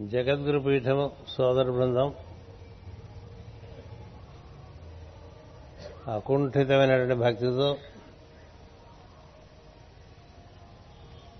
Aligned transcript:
జగద్గురు 0.00 0.58
పీఠము 0.58 1.12
సోదర 1.28 1.70
బృందం 1.70 2.14
అకుంఠితమైనటువంటి 6.08 7.14
భక్తితో 7.14 7.76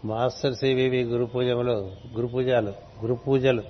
మాస్టర్ 0.04 0.54
సివివి 0.54 1.02
గురు 1.02 1.24
పూజములు 1.24 1.92
గురు 2.14 2.26
పూజలు 2.26 2.72
గురు 3.00 3.14
పూజలు 3.14 3.62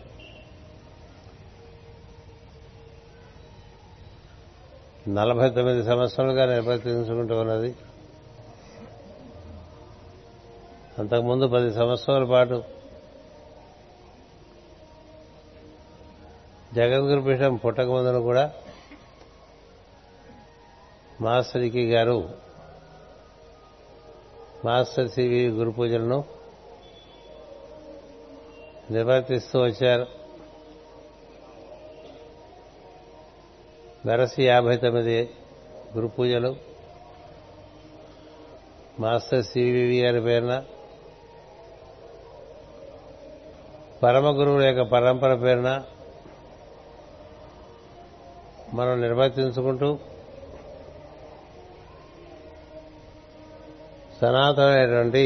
నలభై 5.09 5.51
తొమ్మిది 5.51 5.85
సంవత్సరాలుగా 5.85 6.47
నిర్వర్తించుకుంటూ 6.47 7.41
ఉన్నది. 7.41 7.77
అంతకుముందు 10.99 11.47
పది 11.47 11.75
సంవత్సరాల 11.75 12.25
పాటు 12.25 12.77
జగద్గురు 16.77 17.21
పీఠం 17.21 17.57
పుట్టక 17.57 17.85
ముందును 17.85 18.21
కూడా 18.21 18.53
మాస్టర్ 21.21 21.77
గారు 21.77 22.29
మాస్టర్ 24.65 25.09
సివి 25.09 25.49
గురు 25.49 25.71
పూజలను 25.71 26.25
నిర్వర్తిస్తూ 28.91 29.61
వచ్చారు. 29.61 30.07
వెరసి 34.07 34.45
యాభై 34.47 34.77
తొమ్మిది 34.77 35.31
గురు 35.97 36.07
పూజలు 36.07 36.57
మాస్టర్ 39.01 39.45
సివివి 39.45 40.01
గారి 40.01 40.21
పేరున 40.21 40.65
పరమ 44.03 44.39
గురువుల 44.39 44.65
యొక్క 44.65 44.83
పరంపర 44.83 45.35
పేరున 45.35 45.83
మనం 48.77 49.01
నిర్వర్తించుకుంటూ 49.01 49.89
సనాతనమైనటువంటి 54.21 55.25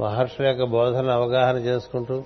మహర్షుల 0.00 0.44
యొక్క 0.46 0.64
బోధన 0.64 1.10
అవగాహన 1.10 1.56
చేసుకుంటూ 1.58 2.16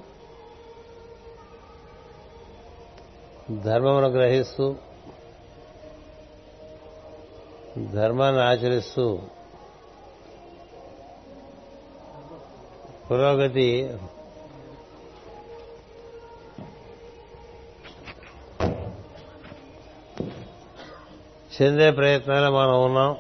ధర్మమును 3.63 4.09
గ్రహిస్తూ 4.09 4.67
ధర్మాన్ని 7.95 8.43
ఆచరిస్తూ 8.43 9.05
పురోగతి 13.09 13.69
చెందే 21.63 21.91
ప్రయత్నాలు 21.91 22.55
మనం 22.55 22.85
ఉన్నాం. 22.85 23.17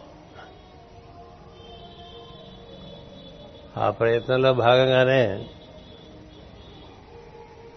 ఆ 3.76 3.90
ప్రయత్నంలో 3.90 4.52
భాగంగానే 4.52 5.48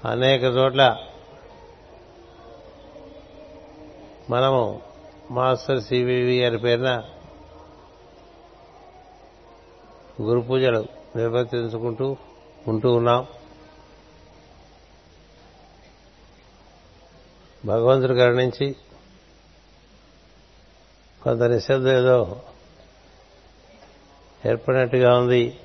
అనేక 0.06 0.44
చోట్ల 0.44 0.98
మనము 4.30 4.82
మాస్టర్ 5.32 5.82
సివివి 5.82 6.42
గారి 6.42 6.58
పేరున 6.58 7.04
గురు 10.22 10.40
పూజలు 10.40 10.86
నిర్వర్తించుకుంటూ 11.16 12.16
ఉంటూ 12.68 12.96
ఉన్నాం. 12.96 13.28
భగవంతుడి 17.66 18.16
కరుణించి 18.16 18.76
కొంత 21.28 21.44
నిశ్శబ్దం 21.44 21.90
ఏదో 21.90 22.42
ఏర్పడినట్టుగా 24.46 25.18
ఉంది. 25.18 25.60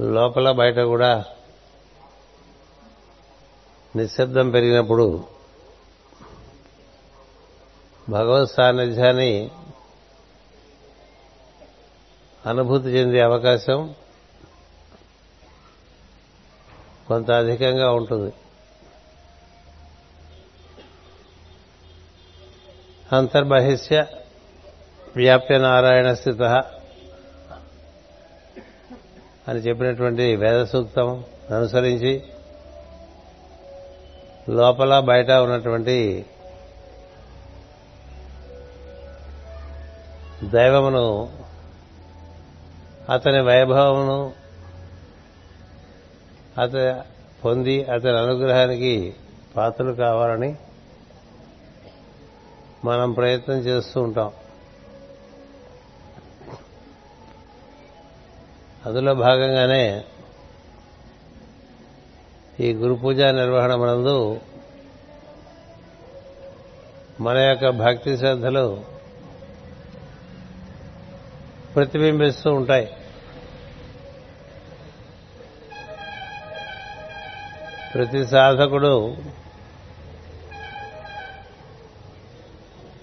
లోపల 0.00 0.50
బయట 0.50 0.78
కూడా 0.78 1.24
నిశ్శబ్దం 3.96 4.50
పెరిగినప్పుడు 4.50 5.24
భగవత్ 8.08 8.50
సాన్నిధ్యాన్ని 8.50 9.50
అనుభూతి 12.46 12.88
చెందే 12.88 13.20
అవకాశం 13.20 13.94
కొంత 17.08 17.30
అధికంగా 17.30 17.92
ఉంటుంది. 17.92 18.32
అంతర్బహిష్య 23.12 24.06
వ్యాప్య 25.16 25.58
నారాయణ 25.58 26.12
స్థిత 26.12 26.42
అని 29.48 29.58
చెప్పినటువంటి 29.58 30.36
వేద 30.36 30.64
సూక్తం 30.64 31.24
అనుసరించి 31.50 32.22
లోపల 34.48 34.98
బయట 35.00 35.30
ఉన్నటువంటి 35.30 36.24
దైవమును 40.44 41.28
అతని 43.10 43.40
వైభవమును 43.40 44.32
అతని 46.58 47.02
పొంది 47.44 47.84
అతని 47.84 48.16
అనుగ్రహానికి 48.16 49.14
పాత్రలు 49.56 49.92
కావాలని 49.92 50.54
మనం 52.84 53.12
ప్రయత్నం 53.12 53.56
చేస్తూ 53.56 54.02
ఉంటాం. 54.02 54.32
అందులో 58.86 59.14
భాగంగానే 59.14 60.04
ఈ 62.60 62.72
గురు 62.72 62.94
పూజ 62.94 63.20
నిర్వహణ 63.20 63.74
మనందు 63.74 64.40
మన 67.20 67.38
యొక్క 67.38 67.68
భక్తి 67.68 68.18
శ్రద్ధలు 68.18 68.84
ప్రతిబింబిస్తూ 71.74 72.52
ఉంటాయి. 72.52 72.96
ప్రతి 77.94 78.26
సాధకుడు 78.26 79.16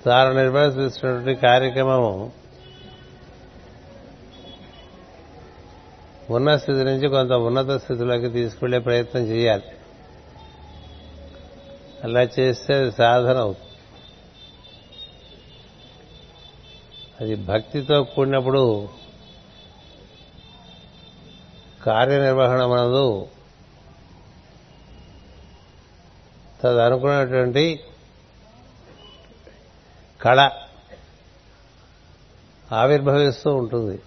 తాను 0.08 0.34
నిర్వహిస్తున్నటువంటి 0.34 1.42
కార్యక్రమము 1.42 2.32
ఉన్న 6.30 6.58
స్థితి 6.58 6.84
నుంచి 6.84 7.10
కొంత 7.10 7.32
ఉన్నత 7.32 7.82
స్థితిలోకి 7.82 8.30
తీసుకెళ్ళే 8.30 8.80
ప్రయత్నం 8.80 9.22
చేయాలి. 9.22 9.64
అలా 12.04 12.22
చేస్తే 12.22 12.74
అది 12.74 12.92
సాధన. 12.92 13.38
అవుతుంది 13.38 13.68
అది 17.22 17.36
భక్తితో 17.36 18.04
కూడినప్పుడు 18.04 18.90
కార్యనిర్వహణ 21.86 22.66
మనదు. 22.66 23.28
తదనుకున్నటువంటి 26.62 27.80
కళ 30.22 30.52
ఆవిర్భవిస్తూ 32.72 33.56
ఉంటుంది. 33.56 34.02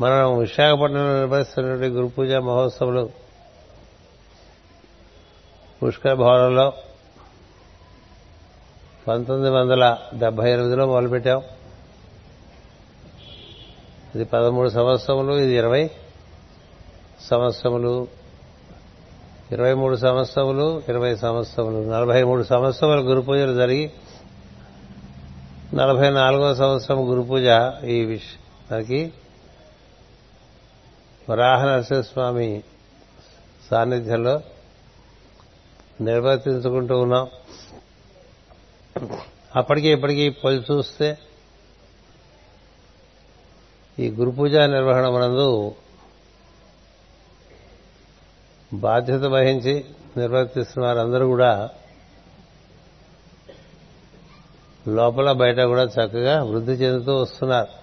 మనం 0.00 0.38
విశాఖపట్నంలో 0.38 1.14
నిర్వహిస్తున్నటువంటి 1.14 1.86
గురు 1.86 2.06
పూజ 2.06 2.32
మహోత్సవాలు 2.32 3.10
పుష్కర 5.82 6.14
భవనంలో 6.14 6.72
పంతొమ్మిది 9.08 9.54
వందల 9.54 9.98
డెబ్బై 10.14 10.52
ఎనిమిదిలో 10.52 10.86
మొదలుపెట్టాం. 10.86 11.42
ఇది 14.14 14.24
పదమూడు 14.24 14.68
సంవత్సరములు 14.68 15.32
ఇది 15.32 15.54
ఇరవై 15.54 15.90
సంవత్సరములు. 17.20 18.19
ఇరవై 19.52 19.74
మూడు 19.74 19.96
సంవత్సరములు 19.96 20.82
ఇరవై 20.88 21.16
సంవత్సరములు 21.16 21.90
నలభై 21.90 22.22
మూడు 22.22 22.42
సంవత్సరములు 22.42 23.00
గురు 23.00 23.20
పూజలు 23.20 23.54
జరిగి 23.54 23.90
నలభై 25.74 26.10
నాలుగో 26.10 26.54
సంవత్సరం 26.54 27.10
గురు 27.10 27.22
పూజ 27.22 27.46
ఈ 27.84 28.18
మనకి 28.72 29.12
వరాహ 31.30 31.64
నరసింహస్వామి 31.64 32.62
సాన్నిధ్యంలో 33.70 34.40
నిర్వర్తించుకుంటూ 36.00 37.00
ఉన్నాం. 37.00 37.28
అప్పటికీ 39.56 39.92
ఇప్పటికీ 39.92 40.28
పోయి 40.28 40.64
చూస్తే 40.72 41.18
ఈ 43.98 44.10
గురు 44.10 44.30
పూజ 44.30 44.54
నిర్వహణ 44.54 45.08
మనందు 45.08 45.74
బాధ్యత 48.74 49.20
వహించి 49.20 49.84
నిర్వర్తిస్తున్న 50.16 50.86
వారందరూ 50.86 51.26
కూడా 51.26 51.68
లోపల 54.88 55.32
బయట 55.32 55.60
కూడా 55.60 55.82
చక్కగా 55.82 56.42
వృద్ధి 56.42 56.72
చెందుతూ 56.72 57.16
వస్తున్నారు. 57.16 57.80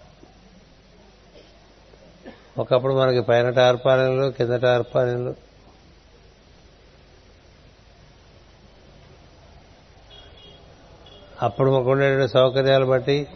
ఒకప్పుడు 2.61 2.93
మనకి 2.93 3.21
పైన 3.21 3.49
టార్పాలిన్లు 3.49 4.27
కింద 4.27 4.49
టార్పాలిన్లు 4.49 5.35
అప్పుడు 11.41 11.71
మాకు 11.71 11.91
ఉండేటువంటి 11.91 12.33
సౌకర్యాలు 12.33 12.85
బట్టి 12.85 13.27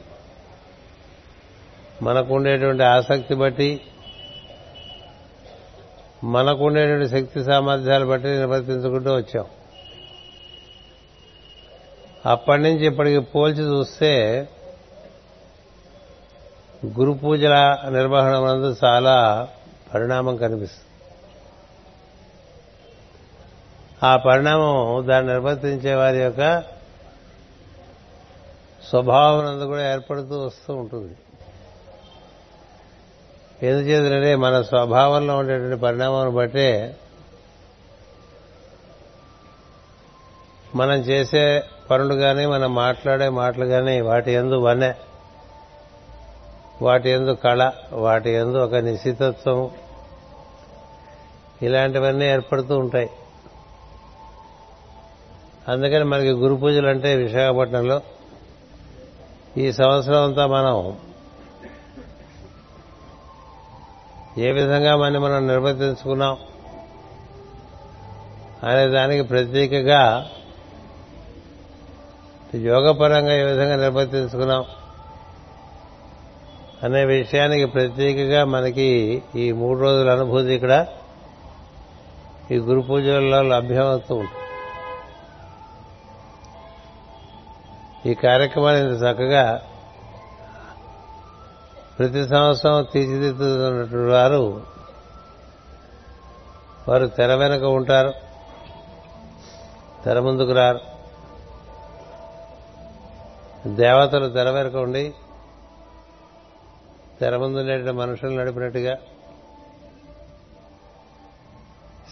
మనకు 2.02 2.34
ఉండేటువంటి 2.34 2.84
ఆసక్తి 2.84 3.36
బట్టి 3.36 3.82
మనకు 6.24 6.66
ఉండేటువంటి 6.66 7.10
శక్తి 7.10 7.44
సామర్థ్యాలు 7.44 8.06
బట్టి 8.06 8.28
నిర్వర్తించుకుంటూ 8.28 9.16
వచ్చాం. 9.16 9.46
అప్పటి 12.26 12.62
నుంచి 12.62 12.86
ఇప్పటికి 12.86 13.20
పోల్చి 13.20 13.64
చూస్తే 13.64 14.50
గురు 16.86 17.12
పూజల 17.12 17.78
నిర్వహణ 17.90 18.32
నందు 18.32 18.76
చాలా 18.84 19.48
పరిణామం 19.94 20.38
కనిపిస్తుంది. 20.38 20.88
ఆ 24.06 24.18
పరిణామం 24.18 25.08
దాన్ని 25.08 25.34
నిర్వర్తించే 25.34 25.94
వారి 25.94 26.18
యొక్క 26.18 26.60
స్వభావం 28.90 29.46
నందు 29.46 29.64
కూడా 29.64 29.94
ఏర్పడుతూ 29.94 30.46
వస్తూ 30.46 30.74
ఉంటుంది. 30.74 31.16
ఎందుచేతంటే 33.64 34.36
మన 34.36 34.62
స్వభావంలో 34.62 35.38
ఉండేటువంటి 35.38 35.82
పరిణామాన్ని 35.82 36.36
బట్టే 36.36 36.96
మనం 40.76 40.94
చేసే 40.94 41.64
పనులు 41.92 42.14
కానీ 42.14 42.46
మనం 42.46 42.76
మాట్లాడే 42.76 43.30
మాటలు 43.30 43.66
కానీ 43.66 44.02
వాటి 44.02 44.32
ఎందు 44.32 44.56
వనె 44.56 44.94
వాటి 46.82 47.10
ఎందు 47.10 47.32
కళ 47.32 47.72
వాటి 47.92 48.30
ఎందు 48.30 48.58
ఒక 48.58 48.76
నిశ్చితత్వం 48.76 49.70
ఇలాంటివన్నీ 51.62 52.26
ఏర్పడుతూ 52.26 52.78
ఉంటాయి. 52.78 53.10
అందుకని 55.68 56.04
మనకి 56.04 56.32
గురు 56.32 56.56
పూజలు 56.56 56.88
అంటే 56.88 57.16
విశాఖపట్నంలో 57.16 58.02
ఈ 59.58 59.72
సంవత్సరం 59.72 60.24
అంతా 60.24 60.48
మనం 60.48 60.98
ఏ 64.38 64.52
విధంగా 64.52 64.96
మనం 64.96 65.22
మనం 65.22 65.48
నిర్వర్తించుకున్నాం 65.48 66.38
అనే 68.64 68.88
దానికి 68.88 69.24
ప్రత్యేకగా 69.24 70.30
యోగపరంగా 72.54 73.34
ఏ 73.34 73.44
విధంగా 73.44 73.76
నిర్వర్తించుకున్నాం 73.76 74.64
అనే 76.84 77.06
విషయానికి 77.06 77.66
ప్రత్యేకగా 77.66 78.46
మనకి 78.46 79.24
ఈ 79.36 79.52
మూడు 79.52 79.80
రోజుల 79.80 80.12
అనుభూతి 80.12 80.54
ఇక్కడ 80.54 80.86
ఈ 82.52 82.58
గురు 82.58 82.82
పూజల్లో 82.82 83.42
లభ్యమవుతూ 83.42 84.16
ఉంటుంది 84.16 84.38
ఈ 88.12 88.14
కార్యక్రమాన్ని 88.14 88.88
ఇంత 88.88 89.04
చక్కగా 89.04 89.62
ప్రతి 92.02 92.28
సంవత్సరం 92.28 92.88
తీర్చిదిద్దుతున్నటువంటి 92.94 94.12
వారు 94.12 94.62
వారు 96.90 97.08
తెర 97.08 97.36
వెనుక 97.36 97.64
ఉంటారు. 97.64 98.14
తెర 100.06 100.20
ముందుకు 100.20 100.52
రారు. 100.52 100.80
దేవతలు 103.68 104.30
తెర 104.30 104.50
వెనక 104.50 104.76
ఉండి 104.76 105.14
తెర 107.20 107.38
ముందు 107.38 107.58
ఉండేటువంటి 107.58 107.98
మనుషులు 107.98 108.36
నడిపినట్టుగా 108.36 108.98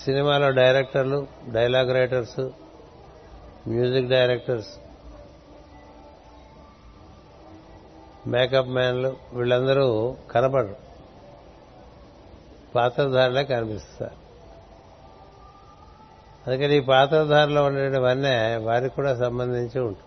సినిమాలో 0.06 0.50
డైరెక్టర్లు 0.50 1.28
dialogue 1.50 1.94
writers 1.94 2.40
music 3.68 4.08
directors 4.08 4.68
makeup 8.30 8.70
మ్యాన్లు 8.70 9.16
వీళ్ళందరూ 9.34 10.16
కనపడరు. 10.32 10.76
పాత్రధారులే 12.76 13.44
కనిపిస్తారు. 13.44 14.20
అందుకని 16.48 16.78
ఈ 16.78 16.80
పాత్రధారలో 16.80 17.64
ఉండేటివన్నీ 17.64 18.56
వారికి 18.66 18.96
కూడా 18.96 19.16
సంబంధించి 19.16 19.80
ఉంటుంది. 19.80 20.06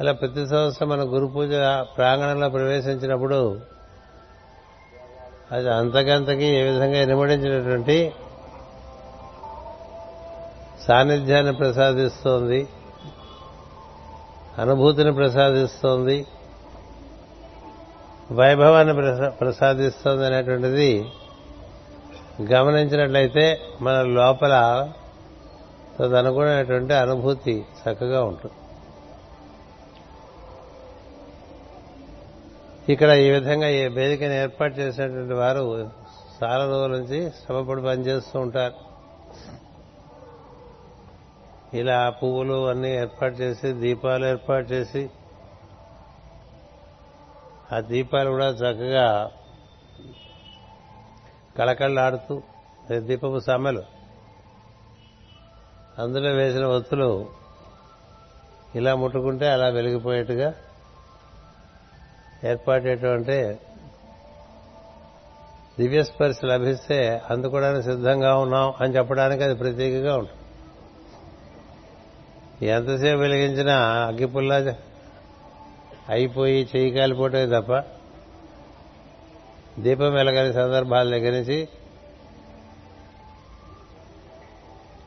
అలా 0.00 0.12
ప్రతి 0.12 0.46
సంవత్సరం 0.46 0.88
మన 0.88 1.00
గురు 1.00 1.26
పూజ 1.26 1.50
ప్రాంగణంలో 1.96 2.48
ప్రవేశించినప్పుడు 2.48 3.60
అది 5.52 5.70
అంతకంతకి 5.70 6.44
ఏ 6.44 6.62
విధంగా 6.62 7.02
ఇనుమడించినటువంటి 7.02 8.12
సాన్నిధ్యాన్ని 10.88 11.52
ప్రసాదిస్తోంది. 11.52 12.68
అనుభూతిని 14.60 15.12
ప్రసాదిస్తోంది 15.14 16.26
వైభవాన్ని 18.32 18.94
ప్రసాదిస్తోంది 19.30 20.26
అనేటువంటిది 20.26 20.90
గమనించినట్లయితే 22.42 23.60
మన 23.82 24.02
లోపల 24.02 24.54
తదనుగుణమైనటువంటి 25.98 26.94
అనుభూతి 26.94 27.64
చక్కగా 27.80 28.24
ఉంటుంది. 28.24 28.56
ఇక్కడ 32.92 33.10
ఈ 33.10 33.30
విధంగా 33.30 33.68
ఈ 33.68 33.82
వేదికను 33.88 34.32
ఏర్పాటు 34.32 34.74
చేసినటువంటి 34.80 35.34
వారు 35.34 35.90
చాలా 36.42 36.64
రోజుల 36.66 36.90
నుంచి 36.96 37.18
శ్రమపడి 37.30 37.82
పనిచేస్తూ 37.82 38.40
ఉంటారు. 38.40 38.89
ఇలా 41.74 42.10
పువ్వులు 42.10 42.68
అన్నీ 42.68 42.90
ఏర్పాటు 42.90 43.34
చేసి 43.34 43.72
దీపాలు 43.72 44.26
ఏర్పాటు 44.26 44.72
చేసి 44.72 45.10
ఆ 47.72 47.80
దీపాలు 47.80 48.30
కూడా 48.30 48.48
చక్కగా 48.48 49.30
కళకళలాడుతూ 51.58 52.42
దీపపు 52.98 53.40
సమ్మెలు. 53.40 53.82
అందులో 55.98 56.30
వేసిన 56.30 56.66
ఒత్తులు 56.66 57.28
ఇలా 58.74 58.94
ముట్టుకుంటే 58.94 59.48
అలా 59.50 59.68
వెలిగిపోయేట్టుగా 59.68 60.54
ఏర్పాటేటువంటి 62.44 63.58
దివ్యస్పర్శ 65.78 66.36
లభిస్తే 66.44 67.22
అందుకోవడానికి 67.30 67.84
సిద్ధంగా 67.84 68.36
ఉన్నాం 68.36 68.74
అని 68.80 68.96
చెప్పడానికి 68.96 69.44
అది 69.44 69.54
ప్రత్యేకంగా 69.54 70.16
ఉంటుంది. 70.16 70.39
ఎంతసేపు 72.62 73.20
వెలిగించినా 73.20 73.78
అగ్గిపుల్లా 74.06 74.74
అయిపోయి 76.08 76.68
చెయ్యి 76.76 76.90
కాలిపోవటమే 76.90 77.46
తప్ప 77.46 77.82
దీపం 79.78 80.12
వెలగని 80.12 80.52
సందర్భాల 80.52 81.10
దగ్గర 81.10 81.32
నుంచి 81.32 81.68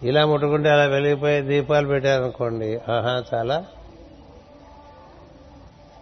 ఇలా 0.04 0.26
ముట్టుకుంటే 0.26 0.70
అలా 0.70 0.86
వెలిగిపోయి 0.86 1.42
దీపాలు 1.42 1.88
పెట్టారనుకోండి 1.88 2.76
ఆహా 2.76 3.24
చాలా 3.34 3.66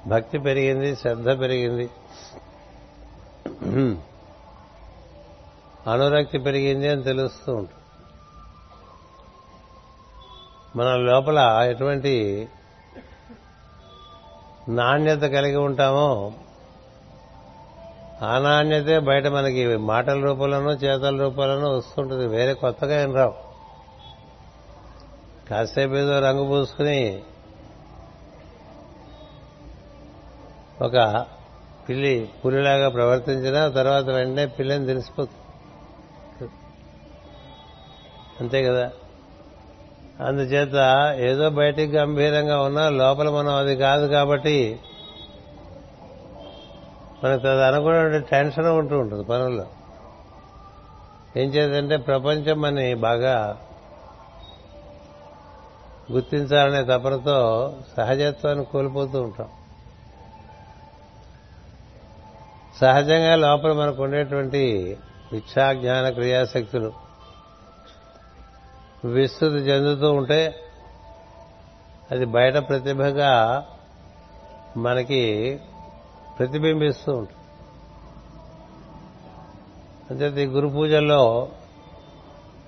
భక్తి 0.07 0.37
పెరిగింది 0.37 0.95
శ్రద్ధ 0.95 1.39
పెరిగింది. 1.39 1.89
అనురక్తి 5.91 6.37
పెరిగింది 6.37 6.87
అని 6.87 7.03
తెలుస్తూ 7.03 7.53
ఉంటుంది. 7.55 7.80
మన 10.75 10.95
లోపల 10.95 11.37
ఎటువంటి 11.69 12.47
నాణ్యత 14.69 15.21
కలిగి 15.21 15.55
ఉంటామో 15.55 16.33
ఆ 18.21 18.39
నాణ్యతే 18.39 18.99
బయట 18.99 19.27
మనకి 19.27 19.77
మాటల 19.77 20.23
రూపంలోనూ 20.23 20.71
చేతల 20.71 21.21
రూపంలోనూ 21.21 21.77
వస్తుంటుంది. 21.77 22.27
వేరే 22.27 22.53
కొత్తగా 22.53 23.01
ఏం 23.01 23.15
రావు. 23.15 23.33
కాసేపు 25.49 25.93
ఏదో 25.93 26.19
రంగు 26.19 26.47
పూసుకుని 26.47 27.23
ఒక 30.81 31.25
పిల్లి 31.89 32.29
పులిలాగా 32.45 32.89
ప్రవర్తించిన 32.89 33.67
తర్వాత 33.67 34.03
వెంటనే 34.03 34.45
పిల్లని 34.45 34.85
తెలిసిపోతుంది. 34.85 36.51
అంతే 38.39 38.63
కదా? 38.63 38.91
అందుచేత 40.21 40.75
ఏదో 41.19 41.49
బయటికి 41.49 41.97
గంభీరంగా 41.97 42.61
ఉన్నా 42.61 42.89
లోపల 42.89 43.29
మనం 43.29 43.55
అది 43.55 43.75
కాదు 43.75 44.07
కాబట్టి 44.07 44.79
మనకు 47.23 47.47
అది 47.47 47.63
అనుకున్న 47.63 48.17
టెన్షన్ 48.17 48.65
ఉంటూ 48.65 48.99
ఉంటుంది 48.99 49.23
పనుల్లో. 49.23 49.65
ఏం 51.37 51.49
చేద్దంటే 51.49 51.97
ప్రపంచం 51.97 52.65
అని 52.65 52.93
బాగా 52.93 53.57
గుర్తించాలనే 56.11 56.83
తపనతో 56.83 57.73
సహజత్వాన్ని 57.97 58.65
కోల్పోతూ 58.65 59.21
ఉంటాం. 59.21 59.47
సహజంగా 62.81 63.35
లోపల 63.35 63.71
మనకు 63.71 64.03
ఉండేటువంటి 64.03 64.97
ఇచ్ఛా 65.33 65.73
జ్ఞాన 65.73 66.09
క్రియాశక్తులు 66.09 67.10
విస్తృతి 69.05 69.55
చెందుతూ 69.55 70.13
ఉంటే 70.13 70.55
అది 72.11 72.25
బయట 72.25 72.57
ప్రతిభగా 72.57 73.65
మనకి 74.77 75.59
ప్రతిబింబిస్తూ 76.39 77.15
ఉంటుంది. 77.15 77.41
అంతే 80.11 80.43
ఈ 80.43 80.45
గురు 80.45 80.67
పూజల్లో 80.67 81.49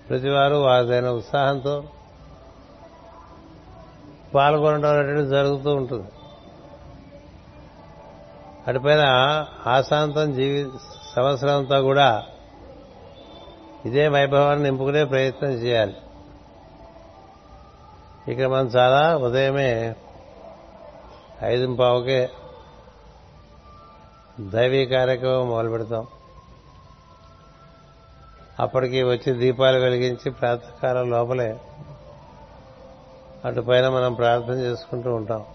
ప్రతివారు 0.09 0.55
వారిదైన 0.55 1.09
ఉత్సాహంతో 1.09 1.83
పాల్గొనడం 4.35 4.89
అనేటువంటి 4.89 5.29
జరుగుతూ 5.29 5.75
ఉంటుంది. 5.75 6.07
అటుపైన 8.67 9.03
ఆశాంతం 9.67 10.33
జీవి 10.33 10.69
సంవత్సరం 11.15 11.57
అంతా 11.57 11.81
కూడా 11.81 12.23
ఇదే 13.85 14.07
వైభవాన్ని 14.07 14.63
నింపుకునే 14.63 15.03
ప్రయత్నం 15.03 15.49
చేయాలి. 15.49 15.95
ఇక్కడ 18.27 18.46
మనం 18.46 18.65
చాలా 18.65 19.18
ఉదయమే 19.18 19.96
ఐదు 21.44 21.75
పావుకే 21.75 22.30
దైవీ 24.39 24.86
కార్యక్రమం 24.86 25.50
మొదలు 25.50 25.70
పెడతాం 25.70 26.08
అప్పటికి 28.60 29.03
వచ్చి 29.03 29.34
దీపాలు 29.34 29.80
వెలిగించి 29.80 30.32
ప్రాతకాలం 30.32 31.10
లోపలే 31.10 31.58
అటు 33.46 33.62
పైన 33.62 33.89
మనం 33.89 34.13
ప్రార్థన 34.13 34.53
చేసుకుంటూ 34.53 35.15
ఉంటాం. 35.15 35.46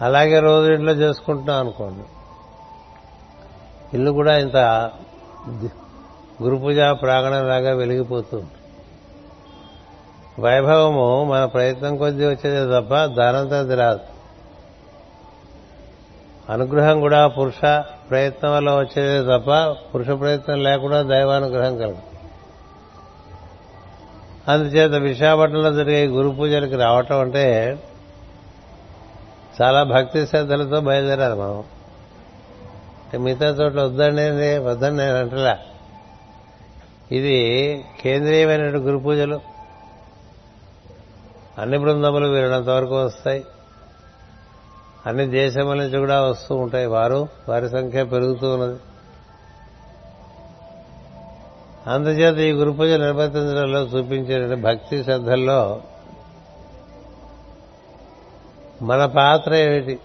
అలాగే 0.00 0.38
రోజు 0.40 0.72
ఇంట్లో 0.72 0.92
చేసుకుంటున్నాం 0.92 1.58
అనుకోండి. 1.58 2.04
ఇల్లు 3.94 4.10
కూడా 4.10 4.38
ఇంత 4.38 4.56
గురు 6.42 6.56
పూజ 6.56 6.76
ప్రాంగణంలాగా 6.76 7.74
వెలిగిపోతుంది. 7.74 8.46
వైభవము 10.40 11.24
మన 11.24 11.44
ప్రయత్నం 11.44 11.96
కొద్దీ 11.96 12.26
వచ్చేదే 12.26 12.80
తప్ప 12.80 13.04
దానంతో 13.04 13.56
అది 13.56 13.74
రాదు. 13.74 14.00
అనుగ్రహం 16.52 17.00
కూడా 17.00 17.28
పురుష 17.28 17.82
ప్రయత్నం 18.10 18.52
వల్ల 18.52 18.70
వచ్చేదే 18.70 19.24
తప్ప 19.24 19.76
పురుష 19.94 20.06
ప్రయత్నం 20.06 20.62
లేకుండా 20.62 21.02
దైవానుగ్రహం 21.02 21.76
కలదు 21.76 21.98
అందుచేత 24.48 24.90
విశాఖపట్నంలో 24.90 25.72
జరిగే 25.72 26.06
గురు 26.06 26.28
పూజలకి 26.28 26.76
రావటం 26.76 27.20
అంటే 27.20 27.78
చాలా 29.62 29.82
భక్తి 29.82 30.26
శ్రద్ధలతో 30.26 30.80
బయలుదేరాలి 30.80 31.34
మనం. 31.34 31.64
మిగతా 33.24 33.46
చోట్ల 33.46 33.82
వద్దండి 33.82 34.58
వద్దని 34.58 34.96
నేను 34.96 35.16
అంటలా. 35.16 35.58
ఇది 37.12 37.38
కేంద్రీయమైన 38.02 38.62
గురు 38.62 38.98
పూజలు. 38.98 39.49
అన్ని 41.60 41.78
బృందములు 41.78 42.26
వీరినంత 42.26 42.68
వరకు 42.68 43.04
వస్తాయి. 43.04 43.44
అన్ని 45.06 45.26
దేశముల 45.26 45.76
నుంచి 45.76 45.98
కూడా 45.98 46.22
వస్తూ 46.22 46.56
ఉంటాయి 46.56 46.86
వారు. 46.86 47.28
వారి 47.48 47.70
సంఖ్య 47.70 48.04
పెరుగుతూ 48.04 48.54
ఉన్నది. 48.54 48.80
అందుచేత 51.86 52.38
ఈ 52.38 52.52
గురు 52.52 52.70
పూజ 52.70 52.88
నిర్వర్తించడంలో 52.88 53.80
చూపించే 53.80 54.54
భక్తి 54.54 55.04
శ్రద్ధల్లో 55.04 55.82
మన 58.82 59.06
పాత్ర 59.06 59.54
ఏమిటి? 59.54 59.98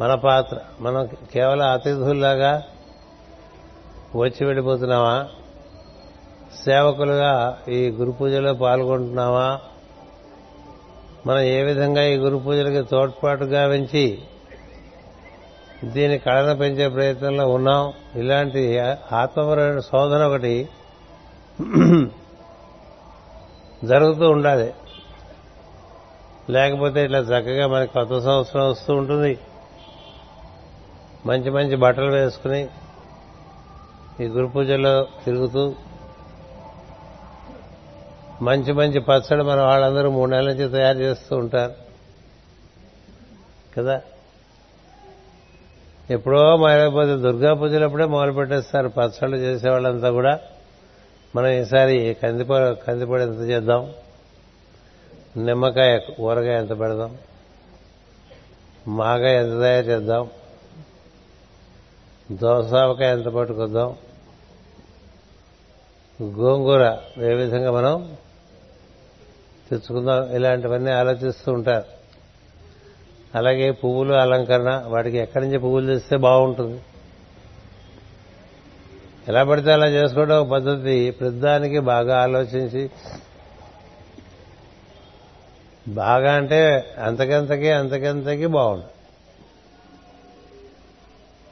మన 0.00 0.14
పాత్ర. 0.14 0.58
మనం 0.80 1.08
కేవలం 1.32 1.66
అతిథుల్లాగా 1.66 2.62
వచ్చి 4.16 4.46
వెళ్ళిపోతున్నామా? 4.46 5.28
సేవకులుగా 6.64 7.58
ఈ 7.68 7.88
గురు 7.88 8.10
పూజలో 8.10 8.54
పాల్గొంటున్నామా? 8.54 9.60
మనం 11.26 11.40
ఏ 11.40 11.62
విధంగా 11.62 12.04
ఈ 12.04 12.16
గురు 12.16 12.36
పూజలకి 12.36 12.82
తోడ్పాటుగా 12.82 13.64
వెంచి 13.64 14.18
దీని 15.84 16.18
కళను 16.18 16.58
పెంచే 16.58 16.88
ప్రయత్నంలో 16.88 17.48
ఉన్నాం? 17.48 17.92
ఇలాంటి 18.14 18.78
ఆత్మపరమైన 19.12 19.80
శోధన 19.80 20.26
ఒకటి 20.26 20.68
జరుగుతూ 23.84 24.30
ఉండాలి. 24.30 24.74
లేకపోతే 26.50 27.04
ఇట్లా 27.04 27.18
చక్కగా 27.18 27.66
మనకి 27.66 27.92
కొత్త 27.92 28.18
సంవత్సరం 28.18 28.70
వస్తూ 28.70 28.94
ఉంటుంది. 28.94 29.38
మంచి 31.26 31.50
మంచి 31.50 31.76
బట్టలు 31.76 32.10
వేసుకుని 32.10 32.68
ఈ 34.20 34.24
గురు 34.24 34.46
పూజలో 34.46 35.06
తిరుగుతూ 35.24 35.74
మంచి 38.42 38.72
మంచి 38.72 39.00
పచ్చడి 39.00 39.42
మన 39.42 39.60
వాళ్ళందరూ 39.60 40.10
మూడు 40.10 40.30
నెలల 40.30 40.52
నుంచి 40.52 40.68
తయారు 40.68 40.98
చేస్తూ 40.98 41.36
ఉంటారు. 41.36 41.72
కదా? 43.76 44.00
ఎప్పుడో 46.10 46.56
మారిపోతే 46.56 47.16
దుర్గా 47.16 47.54
పూజలప్పుడే 47.54 48.04
మొదలు 48.04 48.32
పెట్టేస్తారు. 48.32 48.88
పచ్చళ్ళు 48.88 49.36
చేసేవాళ్ళంతా 49.36 50.10
కూడా 50.10 50.40
మనం 51.36 51.48
ఈసారి 51.48 52.16
కందిప 52.22 52.56
కందిపొడి 52.56 53.22
ఎంత 53.22 53.40
చేద్దాం? 53.40 53.92
నిమ్మకాయ 55.36 56.00
ఊరగాయ 56.20 56.58
ఎంత 56.58 56.78
పెడదాం? 56.80 57.18
మాగాయ 58.88 59.36
ఎంత 59.36 59.60
తయారు 59.60 59.86
చేద్దాం? 59.86 60.30
దోసావకాయ 62.32 63.12
ఎంత 63.12 63.24
పట్టుకొద్దాం? 63.24 63.94
గోంగూర 66.22 66.98
ఏ 67.18 67.34
విధంగా 67.34 67.72
మనం 67.72 68.16
తెచ్చుకుందాం. 69.70 70.36
ఇలాంటివన్నీ 70.36 70.90
ఆలోచిస్తూ 70.90 71.52
ఉంటారు. 71.52 71.84
అలాగే 73.34 73.70
పువ్వులు 73.70 74.12
అలంకరణ 74.12 74.84
వాటికి 74.86 75.18
ఎక్కడి 75.18 75.44
నుంచి 75.44 75.58
పువ్వులు 75.58 75.86
తెస్తే 75.86 76.16
బాగుంటుంది. 76.16 76.80
ఎలా 79.28 79.44
పడితే 79.44 79.72
అలా 79.72 79.86
చేసుకోవడం 79.86 80.36
ఒక 80.36 80.48
పద్ధతి. 80.48 81.10
ప్రతిదానికి 81.10 81.78
బాగా 81.78 82.22
ఆలోచించి 82.22 82.90
బాగా 85.88 86.32
అంటే 86.32 86.94
అంతకంతకి 86.98 87.70
అంతకంతకి 87.70 88.46
బాగుంటుంది. 88.46 88.92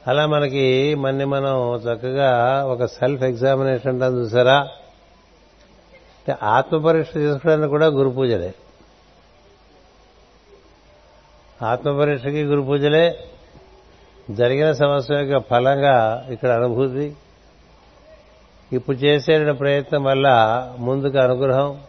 అలా 0.07 0.25
మనకి 0.25 0.95
మన్ని 0.95 1.25
మనం 1.25 1.75
చక్కగా 1.75 2.63
ఒక 2.65 2.85
సెల్ఫ్ 2.85 3.23
ఎగ్జామినేషన్ 3.23 3.87
అంటాం 3.87 4.19
చూసారా? 4.19 4.67
ఆత్మపరీక్ష 6.31 7.17
చేసుకోవడానికి 7.17 7.69
కూడా 7.69 7.87
గురు 7.87 8.09
పూజలే. 8.09 8.53
ఆత్మపరీక్షకి 11.61 12.43
గురు 12.43 12.61
పూజలే. 12.61 13.19
జరిగిన 14.31 14.71
సంవత్సరం 14.71 15.19
యొక్క 15.19 15.49
ఫలంగా 15.49 16.27
ఇక్కడ 16.29 16.49
అనుభూతి. 16.49 17.15
ఇప్పుడు 18.73 18.97
చేసే 18.97 19.51
ప్రయత్నం 19.51 20.03
వల్ల 20.03 20.27
ముందుకు 20.79 21.17
అనుగ్రహం. 21.17 21.81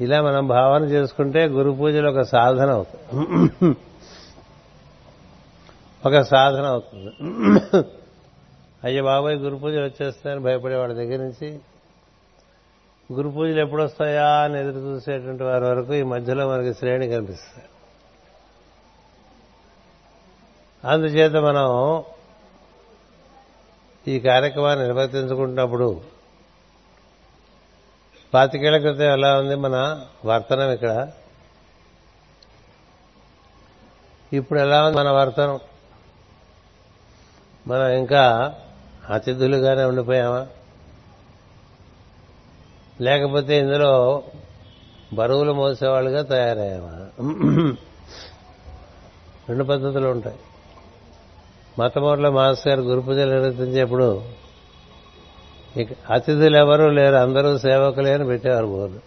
ఇలా 0.00 0.22
మనం 0.22 0.46
భావన 0.46 0.84
చేసుకుంటే 0.84 1.46
గురు 1.46 1.70
పూజలు 1.70 2.08
ఒక 2.08 2.22
సాధన 2.22 2.70
అవుతుంది. 2.70 3.76
ఒక 6.06 6.20
సాధన 6.20 6.64
అవుతుంది. 6.64 7.10
అయ్యో 8.84 9.04
బాబాయ్ 9.04 9.36
గురు 9.36 9.56
పూజలు 9.56 9.84
వచ్చేస్తాయని 9.84 10.40
భయపడే 10.40 10.76
వాళ్ళ 10.76 10.94
దగ్గర 10.94 11.18
నుంచి 11.18 11.58
గురు 13.12 13.28
పూజలు 13.28 13.60
ఎప్పుడు 13.60 13.82
వస్తాయా 13.82 14.28
అని 14.28 14.60
ఎదురు 14.60 14.76
చూసేటువంటి 14.76 15.42
వారి 15.42 15.64
వరకు 15.64 15.94
ఈ 15.94 16.02
మధ్యలో 16.02 16.48
మనకి 16.48 16.74
శ్రేణి 16.74 17.08
కనిపిస్తుంది. 17.08 17.64
అందుచేత 20.84 21.32
మనం 21.32 22.04
ఈ 24.08 24.20
కార్యక్రమాన్ని 24.20 24.84
నిర్వర్తించుకుంటున్నప్పుడు 24.84 26.00
పాతికేళ్ళ 28.34 28.78
క్రితం 28.78 29.12
ఎలా 29.12 29.38
ఉంది 29.38 29.54
మన 29.54 30.04
వర్తనం 30.24 30.70
ఇక్కడ? 30.70 31.10
ఇప్పుడు 34.32 34.58
ఎలా 34.58 34.84
ఉంది 34.84 34.98
మన 34.98 35.10
వర్తనం? 35.10 35.60
మనం 37.66 37.88
ఇంకా 37.88 38.54
అతిథులుగానే 39.08 39.84
ఉండిపోయామా? 39.84 40.46
లేకపోతే 43.00 43.58
ఇందులో 43.58 44.22
బరువులు 45.12 45.52
మోసేవాళ్ళుగా 45.52 46.22
తయారయ్యామా 46.22 47.06
రెండు 49.48 49.64
పద్ధతులు 49.64 50.08
ఉంటాయి. 50.08 50.36
మతమూర్ల 51.78 52.28
మాస్ 52.28 52.68
గారు 52.68 52.80
గురు 52.80 53.00
పూజలు 53.00 53.30
నిర్వర్తించేప్పుడు 53.30 54.22
ఇక 55.76 55.88
అతిథులు 56.10 56.56
ఎవరూ 56.56 56.88
లేరు 56.88 57.16
అందరూ 57.16 57.58
సేవకులే 57.58 58.14
అని 58.14 58.26
పెట్టేవారు 58.26 58.66
బోర్డు. 58.66 58.98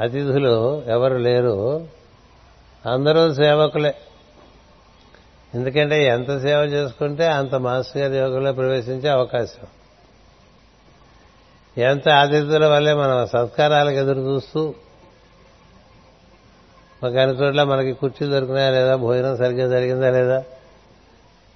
అతిథులు 0.00 0.82
ఎవరు 0.82 1.16
లేరు 1.16 1.86
అందరూ 2.90 3.34
సేవకులే. 3.34 3.94
ఎందుకంటే 5.54 6.04
ఎంత 6.04 6.26
సేవ 6.26 6.58
చేసుకుంటే 6.58 7.26
అంత 7.26 7.54
మాస్ 7.54 7.96
గారి 7.96 8.16
యోగంలో 8.16 8.52
ప్రవేశించే 8.52 9.08
అవకాశం. 9.08 9.66
ఎంత 11.78 12.08
ఆతిథ్యుల 12.08 12.66
వల్లే 12.66 12.94
మనం 12.94 13.26
సత్కారాలకు 13.26 13.96
ఎదురు 13.96 14.20
చూస్తూ 14.20 14.74
ఒక 17.04 17.14
చోట్ల 17.14 17.62
మనకి 17.62 17.92
కుర్చీ 17.92 18.26
దొరికినాయా 18.26 18.70
లేదా? 18.70 18.96
భోజనం 18.96 19.36
సరిగ్గా 19.36 19.68
జరిగిందా 19.68 20.10
లేదా? 20.10 20.44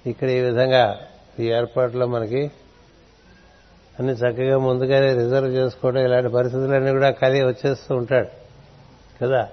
ఇక్కడ 0.05 0.29
ఈ 0.29 0.39
విధంగా 0.39 0.99
ఈ 1.39 1.43
ఏర్పాట్లో 1.43 2.05
మనకి 2.05 2.51
అన్ని 3.99 4.13
చక్కగా 4.13 4.57
ముందుగానే 4.57 5.13
రిజర్వ్ 5.13 5.49
చేసుకోవడం 5.49 6.05
ఇలాంటి 6.05 6.29
పరిస్థితులన్నీ 6.29 6.91
కూడా 6.91 7.09
కలిగి 7.09 7.43
వచ్చేస్తూ 7.43 7.95
ఉంటాడు. 7.95 8.27
కదా? 9.21 9.49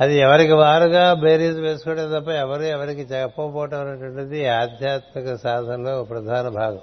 అది 0.00 0.18
ఎవరికి 0.18 0.52
వారుగా 0.52 1.14
బేరీజ్ 1.14 1.60
వేసుకోవడం 1.60 2.20
తప్ప 2.20 2.28
ఎవరు 2.28 2.62
ఎవరికి 2.62 3.00
చెప్పకపోవటం 3.00 3.80
అనేటువంటిది 3.80 4.48
ఆధ్యాత్మిక 4.48 5.34
సాధనలో 5.34 6.00
ఒక 6.00 6.10
ప్రధాన 6.10 6.48
భాగం. 6.48 6.78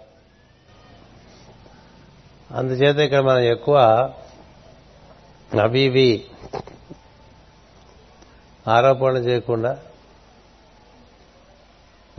అందుచేత 2.52 2.96
ఇక్కడ 2.96 3.20
మనం 3.20 3.40
ఎక్కువ 3.40 3.78
అవి 5.62 5.80
ఇవి 5.80 6.26
ఆరోపణ 8.68 9.18
చేయకుండా 9.18 9.80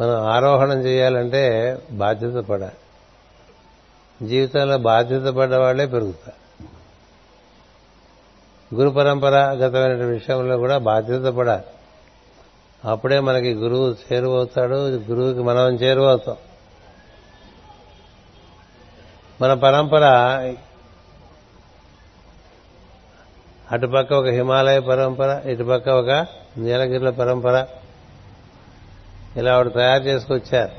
మనం 0.01 0.15
ఆరోహణం 0.15 0.83
చేయాలంటే 0.83 1.43
బాధ్యత 1.91 2.35
పడాలి 2.35 2.73
జీవితంలో 4.27 4.79
బాధ్యత 4.79 5.23
పడ్డవాళ్ళే 5.23 5.87
పెరుగుతారు. 5.87 6.47
గురు 8.75 8.91
పరంపరాగతమైన 8.91 10.05
విషయంలో 10.05 10.57
కూడా 10.57 10.79
బాధ్యత 10.79 11.23
పడాలి. 11.23 11.65
అప్పుడే 12.85 13.21
మనకి 13.21 13.55
గురువు 13.55 13.97
చేరువవుతాడు 14.13 14.75
గురువుకి 14.89 15.39
మనం 15.39 15.75
చేరువవుతాం. 15.75 16.37
మన 19.41 19.55
పరంపర 19.55 20.05
అటుపక్క 23.73 24.13
ఒక 24.13 24.27
హిమాలయ 24.27 24.81
పరంపర 24.81 25.43
ఇటుపక్క 25.45 25.89
ఒక 25.89 26.11
నీలగిరిల 26.57 27.11
పరంపర. 27.11 27.67
ఇలా 29.37 29.55
ఆవిడ 29.55 29.75
తయారు 29.75 30.03
చేసుకొచ్చారు. 30.03 30.73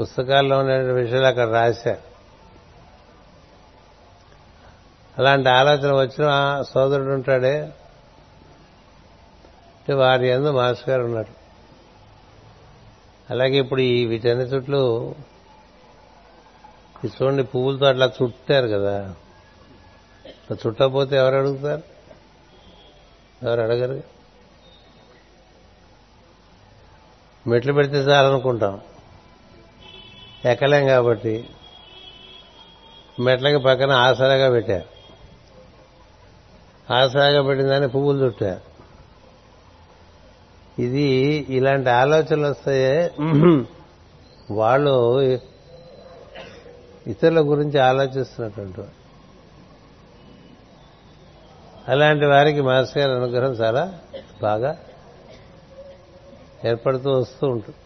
పుస్తకాల్లో 0.00 0.58
ఉండే 0.58 0.78
విషయాలు 0.78 1.26
అక్కడ 1.26 1.48
రాశారు. 1.48 1.98
అలాంటి 5.18 5.48
ఆలోచన 5.48 5.94
వచ్చిన 5.94 6.62
సోదరుడు 6.62 7.14
ఉంటాడే. 7.14 7.72
వారి 9.94 10.28
ఎందు 10.28 10.50
మాస్టర్ 10.50 10.90
గారు 10.90 11.02
ఉన్నాడు 11.02 11.42
అలాగే 13.30 13.54
ఇప్పుడు 13.54 13.80
ఈ 13.80 14.06
వీటన్ని 14.06 14.44
చుట్లు 14.44 15.14
ఇది 17.04 17.12
చూడండి 17.22 17.42
పువ్వులతో 17.42 17.86
అట్లా 17.86 18.12
చుట్టారు 18.22 18.68
కదా. 18.68 19.14
అట్లా 20.26 20.56
చుట్టకపోతే 20.66 21.16
ఎవరు 21.16 21.36
అడుగుతారు? 21.36 21.82
ఎవరు 23.42 23.60
అడగరు? 23.60 24.02
మెట్లు 27.48 27.72
పెడితే 27.72 27.94
చాలనుకుంటాం. 27.94 28.80
ఎక్కలేం 30.44 30.86
కాబట్టి. 30.86 31.50
మెట్లకి 33.20 33.58
పక్కన 33.58 33.90
ఆసరాగా 33.90 34.50
పెట్టారు. 34.50 34.84
ఆసరాగా 36.92 37.42
పెట్టిందని 37.42 37.88
పువ్వులు 37.88 38.24
చుట్టారు. 38.24 38.72
ఇది 40.82 41.46
ఇలాంటి 41.48 41.90
ఆలోచనలు 41.90 42.46
వస్తాయే. 42.46 43.10
వాళ్ళు 44.50 45.20
ఇతరుల 47.06 47.40
గురించి 47.40 47.78
ఆలోచిస్తున్నటువంటి 47.78 48.80
అలాంటి 51.88 52.26
వారికి 52.26 52.60
మాస్టర్ 52.60 52.98
గారి 52.98 53.12
అనుగ్రహం 53.12 53.52
చాలా 53.52 53.98
బాగా 54.42 54.78
ఏర్పడుతూ 56.64 57.10
వస్తూ 57.10 57.48
ఉంటుంది. 57.48 57.78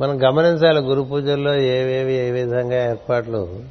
మనం 0.00 0.22
గమనించాలి 0.22 0.80
గురు 0.80 1.02
పూజల్లో 1.02 1.54
ఏవేవి 1.54 2.12
ఏ 2.12 2.30
విధంగా 2.30 2.90
ఏర్పాట్లు 2.90 3.64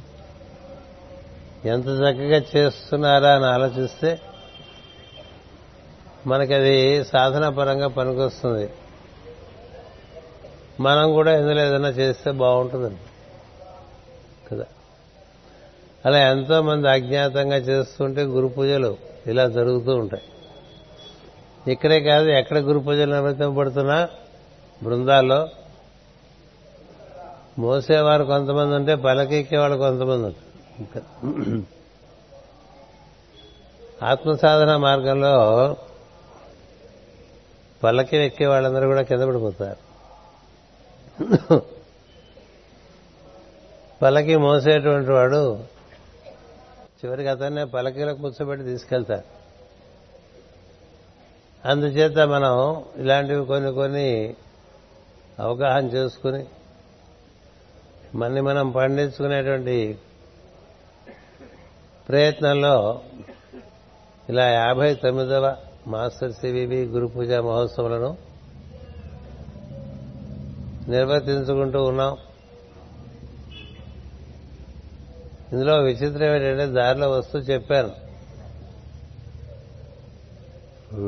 ఎంత 1.64 1.86
చక్కగా 1.86 2.42
చేస్తున్నారా 2.56 3.34
అని 3.34 3.46
ఆలోచిస్తే 3.46 4.20
మనకది 6.26 7.04
సాధనపరంగా 7.04 7.88
పనికొస్తుంది. 7.88 8.70
మనం 10.80 11.12
కూడా 11.12 11.36
ఎందులో 11.36 11.66
ఏదైనా 11.66 11.88
చేస్తే 11.88 12.30
బాగుంటుందండి. 12.30 12.96
కదా. 14.50 14.64
అలా 16.06 16.30
ఎంతో 16.30 16.62
మంది 16.62 16.88
అజ్ఞాతంగా 16.88 17.56
చేస్తుంటే 17.56 18.22
గురు 18.22 18.46
పూజలు 18.46 18.96
ఇలా 19.26 19.48
జరుగుతూ 19.48 19.96
ఉంటాయి. 19.96 20.22
ఇక్కడే 21.72 22.00
కాదు 22.00 22.28
ఎక్కడ 22.28 22.58
గురు 22.58 22.78
పూజలు 22.78 23.14
నిర్వర్తింపబడుతున్నా 23.14 24.08
బృందాల్లో 24.82 25.48
మోసేవారు 27.58 28.24
కొంతమంది 28.24 28.74
ఉంటే 28.74 28.94
పలకెక్కేవాళ్ళు 28.94 29.76
కొంతమంది 29.76 30.26
ఉంటారు. 30.26 30.80
ఇంకా 30.80 31.00
ఆత్మసాధన 34.06 34.76
మార్గంలో 34.76 35.76
పల్లకి 37.84 38.16
ఎక్కే 38.16 38.46
వాళ్ళందరూ 38.46 38.86
కూడా 38.86 39.02
కింద 39.02 39.22
పడిపోతారు. 39.22 39.89
పలకి 44.02 44.36
మోసేటువంటి 44.36 45.10
వాడు 45.10 45.56
చివరికి 47.04 47.28
అతన్నే 47.28 47.64
పలకీలకు 47.64 48.18
కూర్చోబెట్టి 48.20 48.64
తీసుకెళ్తారు 48.64 49.26
అందుచేత 51.64 52.18
మనం 52.18 52.84
ఇలాంటివి 52.98 53.46
కొన్ని 53.46 53.72
కొన్ని 53.72 54.34
అవగాహన 55.38 55.86
చేసుకుని 55.86 56.46
మన్ని 58.14 58.40
మనం 58.40 58.70
పండించుకునేటువంటి 58.70 59.98
ప్రయత్నంలో 62.08 63.02
ఇలా 64.28 64.46
యాభై 64.48 64.94
తొమ్మిదవ 64.94 65.56
మాస్టర్ 65.86 66.32
సివివి 66.32 66.84
గురు 66.84 67.06
పూజ 67.06 67.32
మహోత్సవాలను 67.32 68.29
నిర్వర్తించుకుంటూ 70.90 71.84
ఉన్నాం. 71.84 72.16
ఇందులో 75.52 75.74
విచిత్రం 75.78 76.28
ఏంటంటే 76.34 76.66
దారిలో 76.66 77.10
వస్తూ 77.10 77.38
చెప్పాను. 77.38 77.92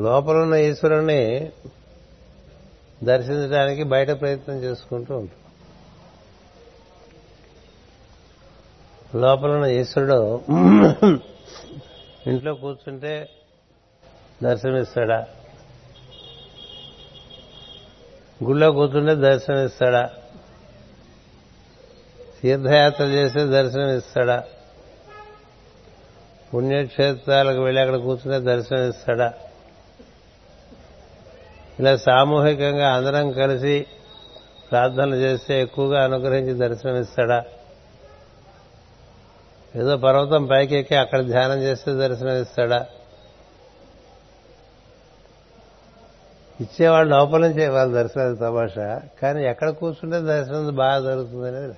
లోపలున్న 0.03 0.55
ఈశ్వరుణ్ణి 0.55 1.21
దర్శించడానికి 3.03 3.83
బయట 3.83 4.11
ప్రయత్నం 4.21 4.57
చేసుకుంటూ 4.57 5.17
ఉంటాం. 5.17 5.39
లోపలున్న 9.21 9.65
ఈశ్వరుడు 9.65 10.19
ఇంట్లో 12.29 12.53
కూర్చుంటే 12.53 13.29
దర్శనమిస్తాడా? 14.43 15.19
గుళ్ళో 18.43 18.71
కూర్చుంటే 18.71 19.15
దర్శనమిస్తాడా? 19.15 20.09
తీర్థయాత్ర 22.41 23.03
చేస్తే 23.03 23.43
దర్శనం 23.47 23.89
ఇస్తాడా 23.97 24.43
పుణ్యక్షేత్రాలకు 26.53 27.61
వెళ్ళి 27.61 27.81
అక్కడ 27.81 27.95
కూర్చుంటే 27.95 28.39
దర్శనం 28.39 28.89
ఇస్తాడా 28.89 29.33
ఇలా 31.79 31.97
సామూహికంగా 31.97 32.93
అందరం 32.93 33.31
కలిసి 33.31 33.85
ప్రార్థనలు 34.71 35.15
చేస్తే 35.15 35.61
ఎక్కువగా 35.61 36.03
అనుగ్రహించి 36.03 36.53
దర్శనం 36.53 36.95
ఇస్తాడా 37.01 37.43
ఏదో 39.75 39.97
పర్వతం 39.97 40.45
పైకి 40.45 40.75
ఎక్కి 40.75 40.95
అక్కడ 40.95 41.21
ధ్యానం 41.25 41.59
చేస్తే 41.59 41.93
దర్శనం 41.93 42.41
ఇస్తాడా 42.41 42.85
ఇచ్చేవాళ్ళు 46.61 47.15
లోపల 47.15 47.47
నుంచి 47.47 47.67
వాళ్ళ 47.67 47.93
దర్శనం 47.93 48.35
తమాషా 48.35 49.01
కానీ 49.21 49.43
ఎక్కడ 49.43 49.69
కూర్చుంటే 49.69 50.19
దర్శనం 50.19 50.75
బాగా 50.75 50.99
జరుగుతుంది 50.99 51.47
అనేది 51.47 51.73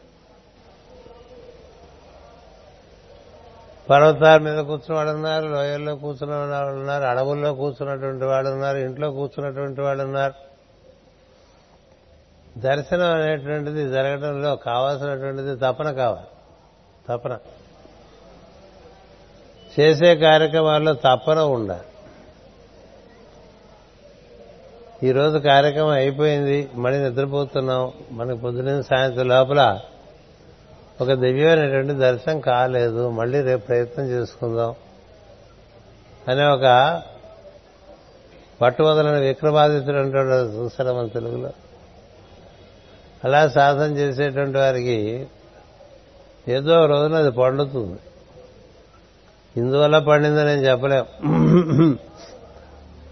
పర్వతాల 3.89 4.37
మీద 4.37 4.59
కూర్చున్నవాడు 4.59 5.09
ఉన్నారు 5.09 5.45
లోయల్లో 5.47 5.95
కూర్చున్న 5.95 6.35
వాళ్ళు 6.35 6.79
ఉన్నారు 6.79 7.03
అడవుల్లో 7.03 7.53
కూర్చున్నటువంటి 7.53 8.25
వాళ్ళు 8.25 8.51
ఉన్నారు 8.51 8.77
ఇంట్లో 8.77 9.11
కూర్చున్నటువంటి 9.11 9.81
వాళ్ళు 9.81 10.03
ఉన్నారు. 10.03 10.33
దర్శనం 12.59 13.11
అనేటువంటిది 13.13 13.89
జరగడంలో 13.89 14.55
కావాల్సినటువంటిది 14.55 15.55
తపన 15.55 15.91
కావాలి. 15.91 16.27
తపన. 17.09 17.37
చేసే 19.79 20.15
కార్యక్రమాల్లో 20.15 20.93
తపన 20.93 21.39
ఉండాలి. 21.39 21.94
ఈరోజు 25.03 25.37
కార్యక్రమం 25.37 25.89
అయిపోయింది. 25.89 26.69
మళ్ళీ 26.75 27.09
నిద్రపోతున్నాం. 27.09 27.91
మనకి 28.11 28.39
పొద్దున 28.39 28.81
సాయంత్రం 28.81 29.27
లోపల 29.27 29.79
ఒక 31.01 31.11
దివ్యమైనటువంటి 31.13 31.93
దర్శనం 31.93 32.39
కాలేదు. 32.39 33.09
మళ్ళీ 33.09 33.41
రేపు 33.41 33.65
ప్రయత్నం 33.65 34.05
చేసుకుందాం 34.05 34.75
అనే 36.27 36.45
ఒక 36.45 37.01
పట్టువదలని 38.61 39.25
విక్రమాదిత్యుడు 39.25 39.97
అంటాడు 39.97 40.29
చూసారా 40.29 40.93
మన 40.93 41.07
తెలుగులో? 41.07 41.49
అలా 43.23 43.47
సాధన 43.47 43.97
చేసేటువంటి 43.97 44.57
వారికి 44.57 45.27
ఏదో 46.47 46.81
ఒక 46.81 46.89
రోజున 46.89 47.15
అది 47.15 47.31
పండుతుంది. 47.31 47.99
ఇందువల్ల 49.57 49.99
పండిందని 49.99 50.45
నేను 50.45 50.61
చెప్పలేం. 50.61 51.05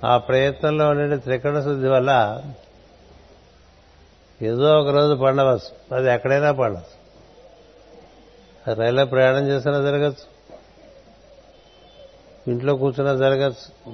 ఆ 0.04 0.18
ప్రయత్నంలో 0.18 0.90
ఉండే 0.90 1.18
త్రికరణ 1.18 1.64
శుద్ధి 1.64 1.88
వల్ల 1.88 2.42
ఏదో 4.42 4.82
ఒక 4.82 4.88
రోజు 4.88 5.16
పండవచ్చు. 5.16 5.96
అది 5.96 6.10
ఎక్కడైనా 6.10 6.52
పండవచ్చు. 6.52 7.04
రైల్లో 8.74 9.06
ప్రయాణం 9.06 9.48
చేసినా 9.48 9.82
జరగచ్చు. 9.82 10.34
ఇంట్లో 12.48 12.76
కూర్చున్నా 12.76 13.16
జరగచ్చు. 13.16 13.90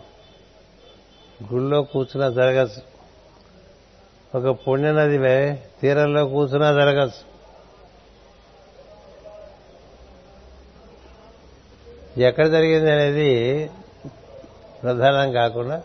గుళ్ళో 1.53 1.81
కూర్చున్నా 1.81 2.29
జరగచ్చు. 2.29 2.81
ఒక 4.37 4.59
పుణ్యనది 4.67 5.61
తీరంలో 5.81 6.25
కూర్చున్నా 6.25 6.71
జరగచ్చు. 6.71 7.29
ఎక్కడ 12.21 12.47
జరిగింది 12.47 12.91
అనేది 12.91 13.69
ప్రధానం 14.83 15.31
కాకుండా 15.31 15.81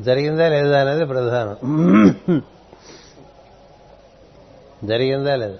జరిగిందా 0.00 0.48
లేదా 0.48 0.80
అనేది 0.80 1.04
ప్రధానం. 1.04 1.56
జరిగిందా 4.84 5.36
లేదా? 5.36 5.58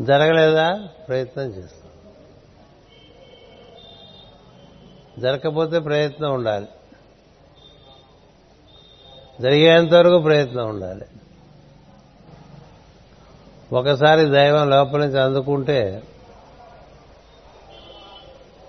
జరగలేదా? 0.00 0.88
ప్రయత్నం 1.08 1.44
చేస్తాం. 1.44 1.90
జరగకపోతే 5.22 5.78
ప్రయత్నం 5.78 6.34
ఉండాలి. 6.34 6.68
జరిగేంత 9.40 9.94
వరకు 9.94 10.18
ప్రయత్నం 10.18 10.68
ఉండాలి. 10.68 11.04
ఒకసారి 13.72 14.26
దైవం 14.26 14.70
లోపల 14.70 15.00
నుంచి 15.00 15.20
అందుకుంటే 15.20 16.02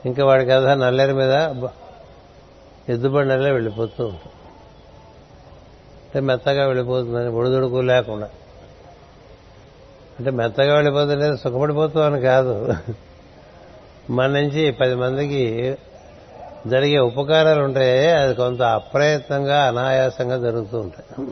ఇంకా 0.06 0.26
వాడి 0.26 0.46
కథ 0.46 0.64
నల్లేరు 0.64 1.14
మీద 1.14 1.32
ఎద్దుబండలే 2.90 3.52
వెళ్ళిపోతూ 3.52 4.06
ఉంటుంది 4.06 4.32
అంటే 6.06 6.20
మెత్తగా 6.20 6.66
వెళ్ళిపోతుందని 6.66 7.28
ఒడిదుడుకు 7.28 7.82
లేకుండా. 7.82 8.30
అంటే 10.20 10.32
మెత్తగా 10.32 10.74
వెళ్ళిపోతుంటే 10.74 11.38
సుఖపడిపోతూ 11.38 12.00
అని 12.00 12.22
కాదు. 12.22 12.74
మన 14.10 14.28
నుంచి 14.28 14.72
పది 14.72 14.96
మందికి 14.96 15.76
జరిగే 16.68 16.98
ఉపకారాలు 16.98 17.62
ఉంటాయి. 17.62 18.12
అది 18.12 18.34
కొంత 18.34 18.62
అప్రయత్నంగా 18.62 19.68
అనాయాసంగా 19.68 20.38
జరుగుతూ 20.38 20.80
ఉంటాయి. 20.80 21.24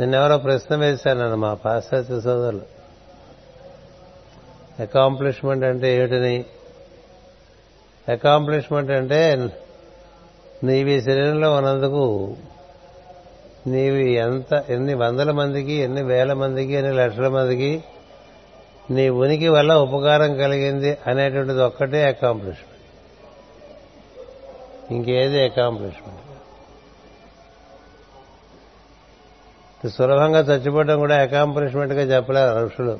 నిన్నెవరో 0.00 0.38
ప్రశ్న 0.38 0.76
వేశాను 0.76 1.36
మా 1.36 1.54
పాశ్చాత్య 1.54 2.20
సోదరులు. 2.20 2.62
అకాంప్లిష్మెంట్ 4.82 5.64
అంటే 5.64 5.96
ఏమిటని? 5.96 6.44
అకాంప్లిష్మెంట్ 8.08 8.90
అంటే 8.90 9.20
నీవి 10.64 11.00
శరీరంలో 11.00 11.56
ఉన్నందుకు 11.56 12.04
నీవి 13.66 14.04
ఎంత 14.14 14.64
ఎన్ని 14.70 14.94
వందల 14.94 15.30
మందికి 15.30 15.74
ఎన్ని 15.86 16.02
వేల 16.02 16.32
మందికి 16.32 16.72
ఎన్ని 16.72 16.92
లక్షల 16.96 17.28
మందికి 17.28 17.70
నీ 18.90 19.08
ఉనికి 19.22 19.48
వల్ల 19.48 19.72
ఉపకారం 19.72 20.36
కలిగింది 20.36 20.98
అనేటువంటిది 21.06 21.60
ఒక్కటే 21.60 22.04
అకాంప్లిష్మెంట్ 22.04 22.76
ఇంకేది 24.92 25.40
అకాంప్లిష్మెంట్ 25.44 26.24
సులభంగా 29.96 30.40
చచ్చిపోవడం 30.40 30.96
కూడా 31.00 31.16
అకాంప్లిష్మెంట్గా 31.22 32.02
చెప్పలేరు 32.02 32.64
ఋషులు 32.64 32.94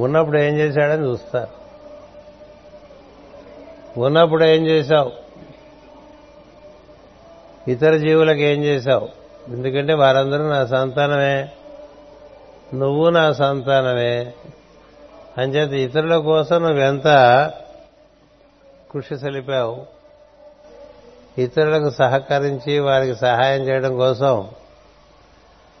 ఉన్నప్పుడు 0.00 0.38
ఏం 0.38 0.54
చేశాడని 0.58 1.04
చూస్తారు. 1.06 1.59
ఉన్నప్పుడు 3.98 4.44
ఏం 4.44 4.66
చేశావు? 4.66 5.12
ఇతర 7.70 7.96
జీవులకు 7.96 8.38
ఏం 8.38 8.64
చేశావు? 8.64 9.08
ఎందుకంటే 9.48 9.94
వారందరూ 9.94 10.48
నా 10.48 10.66
సంతానమే. 10.66 11.48
నువ్వు 12.74 13.10
నా 13.10 13.32
సంతానమే. 13.32 14.32
అంచేత 15.38 15.90
ఇతరుల 15.90 16.18
కోసం 16.18 16.62
నువ్వెంత 16.62 17.06
కృషి 18.90 19.18
సలిపావు? 19.18 19.86
ఇతరులకు 21.38 21.90
సహకరించి 21.90 22.78
వారికి 22.78 23.14
సహాయం 23.14 23.62
చేయడం 23.62 23.96
కోసం 23.96 24.48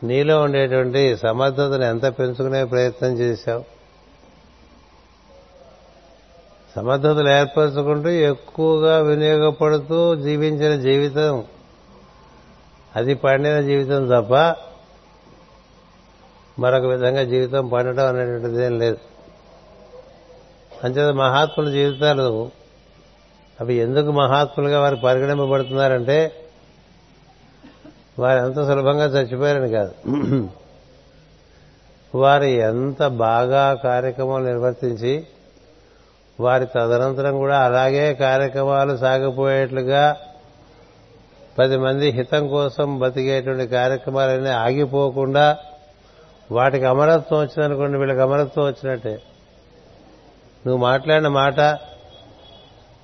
నీలో 0.04 0.42
ఉండేటువంటి 0.42 1.16
సమర్థతను 1.16 1.84
ఎంత 1.84 2.18
పెంచుకునే 2.18 2.64
ప్రయత్నం 2.64 3.18
చేశావు? 3.18 3.79
సమర్థతలు 6.76 7.28
ఏర్పరచుకుంటూ 7.28 8.08
ఎక్కువగా 8.08 8.98
వినియోగపడుతూ 8.98 10.14
జీవించిన 10.14 10.80
జీవితం. 10.80 11.44
అది 12.96 13.14
పండిన 13.14 13.60
జీవితం 13.60 14.06
తప్ప 14.06 14.34
మరొక 16.60 16.84
విధంగా 16.84 17.24
జీవితం 17.24 17.68
పండటం 17.68 18.06
అనేటువంటిది 18.06 18.64
ఏం 18.64 18.78
లేదు. 18.78 18.98
అంచేత 20.84 21.14
మహాత్ముల 21.14 21.70
జీవితాలు 21.70 22.50
అవి 23.60 23.74
ఎందుకు 23.74 24.10
మహాత్ములుగా 24.10 24.80
వారు 24.80 24.96
పరిగణింపబడుతున్నారంటే 24.96 26.32
వారు 28.18 28.46
ఎంత 28.46 28.54
సులభంగా 28.54 29.04
చచ్చిపోయారని 29.04 29.70
కాదు. 29.70 29.94
వారు 32.14 32.44
ఎంత 32.44 33.06
బాగా 33.06 33.74
కార్యక్రమం 33.74 34.46
నిర్వర్తించి 34.46 35.26
వారి 36.40 36.66
తదనంతరం 36.66 37.38
కూడా 37.38 37.58
అలాగే 37.64 38.14
కార్యక్రమాలు 38.14 38.96
సాగిపోయేట్లుగా 38.96 40.16
పది 41.58 41.76
మంది 41.76 42.08
హితం 42.10 42.48
కోసం 42.48 42.98
బతికేటువంటి 42.98 43.66
కార్యక్రమాలన్నీ 43.66 44.50
ఆగిపోకుండా 44.50 45.58
వాటికి 46.52 46.84
అమరత్వం 46.84 47.40
వచ్చిందనుకోండి 47.40 47.98
వీళ్ళకి 47.98 48.20
అమరత్వం 48.20 48.66
వచ్చినట్టే. 48.66 49.22
నువ్వు 50.66 50.76
మాట్లాడిన 50.76 51.28
మాట 51.28 51.60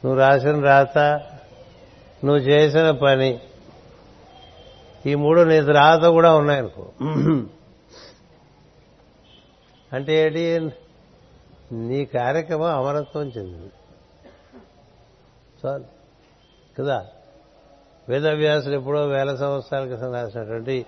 నువ్వు 0.04 0.16
రాసిన 0.18 0.64
రాత 0.64 0.98
నువ్వు 2.24 2.38
చేసిన 2.38 2.90
పని 2.90 3.40
ఈ 5.06 5.14
మూడు 5.14 5.40
నీ 5.40 5.60
రాత 5.60 6.02
కూడా 6.04 6.34
ఉన్నాయనుకో. 6.34 6.84
అంటే 9.92 10.12
ఏంటి? 10.24 10.72
నీ 11.72 12.04
కార్యక్రమం 12.04 12.78
అమరత్వం 12.78 13.22
చెందింది. 13.22 13.70
చాలు. 15.66 15.84
కదా? 16.78 17.06
వేదవ్యాసులు 18.08 18.74
ఎప్పుడో 18.74 19.06
వేల 19.06 19.36
సంవత్సరాల 19.36 19.84
క్రితం 19.84 20.14
రాసినటువంటి 20.14 20.86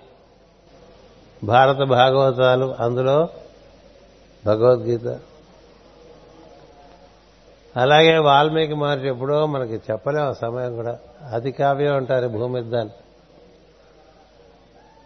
భారత 1.43 1.75
భాగవతాలు 1.75 2.75
అందులో 2.79 3.29
భగవద్గీత. 4.45 5.19
అలాగే 7.77 8.17
వాల్మీకి 8.17 8.73
మహర్షి 8.73 9.07
ఎప్పుడో 9.07 9.45
మనకి 9.45 9.75
చెప్పలేం 9.75 10.23
ఆ 10.23 10.33
సమయం 10.33 10.75
కూడా. 10.75 10.99
అతి 11.33 11.51
కావ్యం 11.51 11.95
అంటారు 11.95 12.27
భూమిద్దాన్ని 12.27 12.93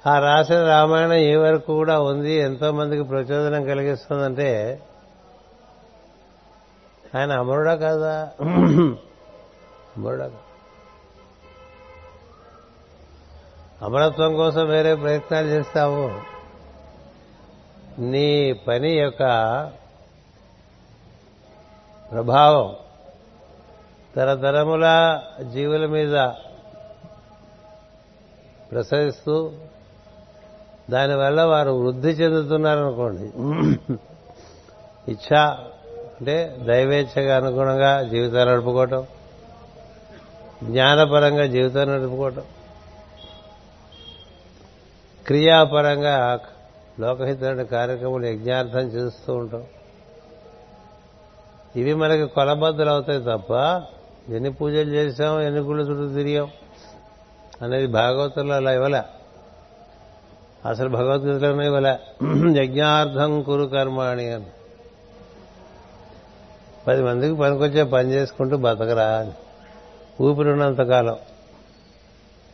ఆ 0.10 0.20
రాసిన 0.20 0.68
రామాయణం 0.68 1.14
ఏ 1.14 1.36
వరకు 1.36 1.66
కూడా 1.66 2.02
ఉంది 2.02 2.34
ఎంతో 2.34 2.72
మందికి 2.72 3.04
ప్రచోదనం 3.04 3.66
కలిగిస్తుందంటే 3.66 4.82
ఆయన 7.16 7.32
అమరుడా 7.32 7.76
కాదా? 7.76 8.32
అమరుడా 9.98 10.32
అమరత్వం 13.82 14.36
కోసం 14.36 14.68
వేరే 14.68 14.96
ప్రయత్నాలు 14.96 15.48
చేస్తావు. 15.48 16.06
నీ 18.02 18.54
పని 18.54 18.92
యొక్క 18.92 19.24
ప్రభావం 22.12 22.76
తరతరముల 24.16 24.88
జీవుల 25.54 25.86
మీద 25.86 26.16
ప్రసరిస్తూ 28.72 29.52
దానివల్ల 30.90 31.42
వారు 31.42 31.72
వృద్ధి 31.72 32.10
చెందుతున్నారనుకోండి. 32.10 33.28
ఇచ్చా 35.12 35.68
అంటే 36.14 36.58
దైవేచ్ఛగా 36.60 37.38
అనుగుణంగా 37.38 38.04
జీవితాలు 38.04 38.52
నడుపుకోవటం 38.52 39.08
జ్ఞానపరంగా 40.64 41.46
జీవితం 41.46 41.94
నడుపుకోవటం 41.94 42.44
క్రియాపరంగా 45.26 46.40
లోకహితమైన 47.00 47.64
కార్యక్రమాలు 47.64 48.26
యజ్ఞార్థం 48.26 48.80
చేస్తూ 48.80 49.36
ఉంటాం. 49.36 49.64
ఇవి 51.76 51.94
మనకి 51.94 52.26
కొలబద్దలు 52.26 52.90
అవుతాయి 52.90 53.20
తప్ప 53.20 53.52
ఎన్ని 54.32 54.54
పూజలు 54.54 54.90
చేశాం 54.90 55.42
ఎన్ని 55.42 55.62
గుళ్ళు 55.62 55.84
చుట్టూ 55.84 56.16
తిరిగాం 56.16 56.52
అనేది 57.62 57.88
భాగవతంలో 57.88 58.56
అలా 58.56 58.74
ఇవ్వలే. 58.74 59.02
అసలు 60.70 60.90
భగవద్గీతలోనే 60.90 61.66
ఇవ్వలే. 61.66 62.00
యజ్ఞార్థం 62.64 63.44
కురు 63.44 63.64
కర్మాణి 63.64 64.34
అని. 64.34 64.46
పది 66.88 67.04
మందికి 67.04 67.36
పనికొచ్చే 67.36 67.84
పని 67.84 68.12
చేసుకుంటూ 68.12 68.58
బతకరా 68.58 69.06
అని. 69.06 69.32
ఊపిరినంతకాలం 70.24 71.18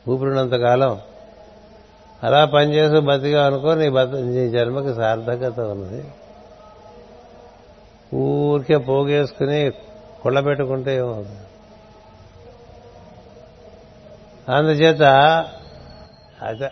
ఊపిరినంతకాలం 0.09 0.99
అలా 2.23 2.45
పనిచేస్తూ 2.45 3.01
బతిగా 3.01 3.45
అనుకో 3.45 3.73
నీ 3.75 3.89
బత 3.89 4.07
నీ 4.07 4.49
జన్మకి 4.49 4.93
సార్థకత 4.95 5.59
ఉన్నది. 5.59 6.03
ఊరికే 8.15 8.77
పోగేసుకుని 8.77 9.71
కుళ్ళ 10.21 10.39
పెట్టుకుంటే 10.39 10.97
ఏమవుతుంది? 10.97 11.39
అందుచేత 14.49 15.03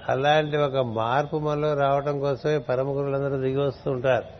అలాంటి 0.09 0.57
ఒక 0.57 0.77
మార్పు 0.77 1.37
మనలో 1.37 1.73
రావటం 1.73 2.19
కోసమే 2.19 2.57
పరమ 2.57 2.87
గురులందరూ 2.87 3.37
దిగి 3.37 3.61
వస్తూ 3.61 3.91
ఉంటారు. 3.91 4.36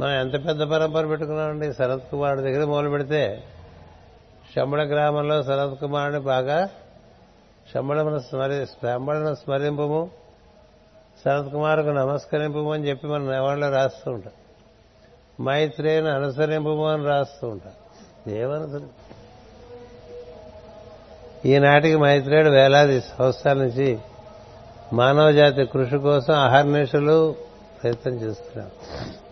మనం 0.00 0.10
ఎంత 0.10 0.32
పెద్ద 0.32 0.62
పరంపర 0.62 1.06
పెట్టుకున్నామండి? 1.06 1.72
శరత్ 1.72 2.10
కుమారుడి 2.10 2.42
దగ్గర 2.42 2.64
మొదలు 2.64 2.88
పెడితే 2.88 3.44
శంబళ 4.56 4.88
గ్రామంలో 4.88 5.42
శరత్ 5.42 5.80
కుమారుని 5.80 6.18
బాగా 6.18 6.68
శంబళమును 7.74 8.18
స్మరి 8.18 8.66
శంబళను 8.66 9.34
స్మరింపము. 9.34 10.10
శరత్ 11.24 11.52
కుమార్కు 11.52 11.88
నమస్కరింపము 11.88 12.72
అని 12.72 12.88
చెప్పి 12.88 13.06
మనం 13.06 13.30
నెవాళ్ళు 13.30 13.70
రాస్తూ 13.70 14.10
ఉంటాం. 14.10 14.32
మైత్రేయను 15.44 16.10
అనుసరింపము 16.10 16.88
అని 16.88 17.04
రాస్తూ 17.04 17.48
ఉంటాం. 17.48 17.72
ఏమనుసరి 18.32 18.84
ఈనాటికి 21.50 21.96
మైత్రేయుడు 21.96 22.48
వేలాది 22.48 23.00
సంవత్సరాల 23.00 23.58
నుంచి 23.58 23.98
మానవ 24.92 25.32
జాతి 25.32 25.64
కృషి 25.64 25.98
కోసం 25.98 26.34
అహర్నిశలు 26.34 27.34
ప్రయత్నం 27.82 28.14
చేస్తున్నారు. 28.14 29.25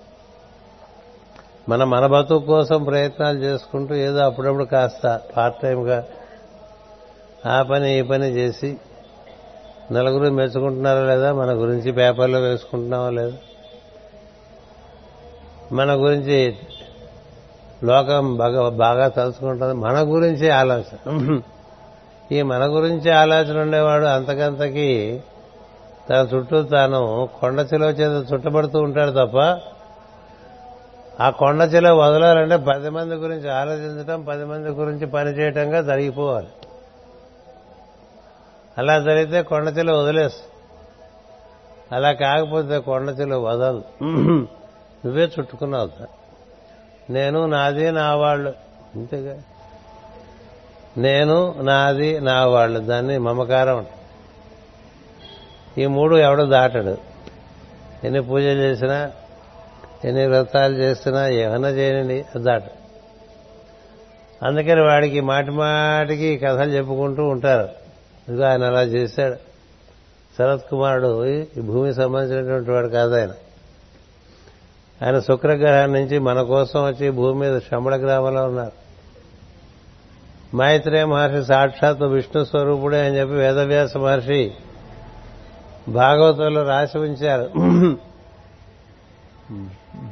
మన 1.69 1.85
మన 1.85 2.07
బతుకు 2.07 2.39
కోసం 2.39 2.85
ప్రయత్నాలు 2.85 3.39
చేసుకుంటూ 3.39 3.95
ఏదో 3.95 4.19
అప్పుడప్పుడు 4.19 4.65
కాస్త 4.65 5.21
పార్ట్ 5.37 5.61
టైంగా 5.61 6.05
ఆ 7.47 7.63
పని 7.63 7.99
ఈ 7.99 8.03
పని 8.03 8.27
చేసి 8.27 8.77
నలుగురు 9.93 10.31
మెచ్చుకుంటున్నారా 10.31 11.01
లేదా? 11.01 11.33
మన 11.33 11.53
గురించి 11.53 11.93
పేపర్లో 11.93 12.41
వేసుకుంటున్నావా 12.41 13.11
లేదా? 13.11 13.33
మన 15.73 15.93
గురించి 15.93 16.57
లోకం 17.85 18.37
బాగా 18.37 18.69
బాగా 18.69 19.09
తలుచుకుంటుంది. 19.09 19.75
మన 19.75 20.01
గురించి 20.01 20.51
ఆలోచన. 20.51 21.41
ఈ 22.33 22.43
మన 22.43 22.67
గురించి 22.67 23.11
ఆలోచన 23.11 23.61
ఉండేవాడు 23.61 24.05
అంతకంతకి 24.05 25.23
తన 26.11 26.29
చుట్టూ 26.35 26.63
తాను 26.63 27.29
కొండ 27.41 27.67
చిలువ 27.75 27.89
చేత 27.89 28.33
చుట్టబడుతూ 28.33 28.79
ఉంటాడు 28.79 29.11
తప్ప 29.11 29.61
ఆ 31.21 31.31
కొండ 31.31 31.63
చిలువ 31.63 31.99
వదలాలంటే 31.99 32.57
పది 32.57 32.91
మంది 32.91 33.15
గురించి 33.15 33.51
ఆలోచించడం 33.51 34.23
పది 34.23 34.45
మంది 34.45 34.69
గురించి 34.69 35.07
పనిచేయటంగా 35.07 35.83
జరిగిపోవాలి. 35.83 36.47
అలా 38.79 38.99
జరిగితే 39.01 39.43
కొండ 39.43 39.69
చిలువ 39.79 40.03
వదిలేస్తుంది 40.03 40.51
అలా 41.95 42.13
కాకపోతే 42.13 42.79
కొండ 42.79 43.11
చిలువ 43.11 43.45
వదలు 43.49 43.83
నువ్వే 45.05 45.23
చుట్టుకున్నావు 45.23 45.91
నేను 47.13 47.47
నాది 47.47 47.93
నా 47.93 48.15
వాళ్ళు. 48.15 48.53
అంతేగా? 48.95 49.39
నేను 50.99 51.55
నాది 51.61 52.21
నా 52.21 52.47
వాళ్ళు. 52.47 52.81
దాన్ని 52.81 53.19
మమకారం 53.19 53.87
ఈ 55.79 55.87
మూడు 55.87 56.17
ఎవడో 56.17 56.45
దాటడు. 56.47 56.99
ఎన్ని 58.05 58.23
పూజలు 58.23 58.59
చేసినా 58.59 59.11
ఎన్ని 60.05 60.27
వ్రతాలు 60.27 60.75
చేస్తున్నా 60.75 61.29
ఏమన్నా 61.29 61.69
చేయనండి 61.69 62.25
దాట. 62.37 62.63
అందుకని 64.45 64.81
వాడికి 64.81 65.21
మాటి 65.21 65.51
మాటికి 65.51 66.39
కథలు 66.39 66.71
చెప్పుకుంటూ 66.71 67.29
ఉంటారు. 67.29 67.69
ఇదిగో 68.29 68.45
ఆయన 68.45 68.65
అలా 68.65 68.83
చేశాడు. 68.83 69.35
శరత్ 70.39 70.71
కుమారుడు 70.71 71.25
ఈ 71.27 71.61
భూమికి 71.61 71.97
సంబంధించినటువంటి 71.97 72.71
వాడు 72.71 72.89
కాదు 72.89 73.15
ఆయన. 73.15 73.31
ఆయన 75.07 75.21
శుక్రగ్రహం 75.21 75.93
నుంచి 75.93 76.19
మన 76.19 76.43
కోసం 76.43 76.85
వచ్చి 76.87 77.11
భూమి 77.11 77.41
మీద 77.41 77.61
శంబళ 77.61 77.97
గ్రామంలో 77.97 78.45
ఉన్నారు. 78.45 78.85
మైత్రేయ 80.57 81.05
మహర్షి 81.05 81.45
సాక్షాత్ 81.45 82.03
విష్ణు 82.03 82.45
స్వరూపుడే 82.45 83.07
అని 83.07 83.19
చెప్పి 83.19 83.35
వేదవ్యాస 83.35 83.97
మహర్షి 83.97 84.53
భాగవతంలో 85.89 86.63
రాసి 86.63 86.99
ఉంచారు. 86.99 87.51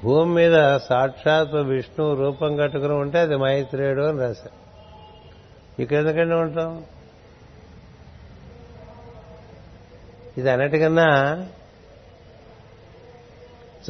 భూమి 0.05 0.35
మీద 0.35 0.77
సాక్షాత్ 0.77 1.55
విష్ణు 1.55 2.15
రూపం 2.15 2.57
కట్టుకుని 2.57 2.93
ఉంటే 2.93 3.19
అది 3.19 3.37
మైత్రేయుడు 3.37 4.03
అని 4.03 4.19
రాశారు. 4.19 4.62
ఇక్కడ 5.83 5.97
ఎందుకంటే 5.97 6.35
ఉంటాం? 6.35 6.85
ఇది 10.38 10.51
అన్నిటికన్నా 10.51 11.09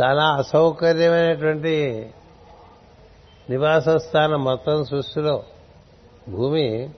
చాలా 0.00 0.24
అసౌకర్యమైనటువంటి 0.24 2.06
నివాస 3.50 3.88
స్థానం 3.88 4.44
మొత్తం 4.44 4.84
సృష్టిలో. 4.84 5.42
భూమి 6.28 6.90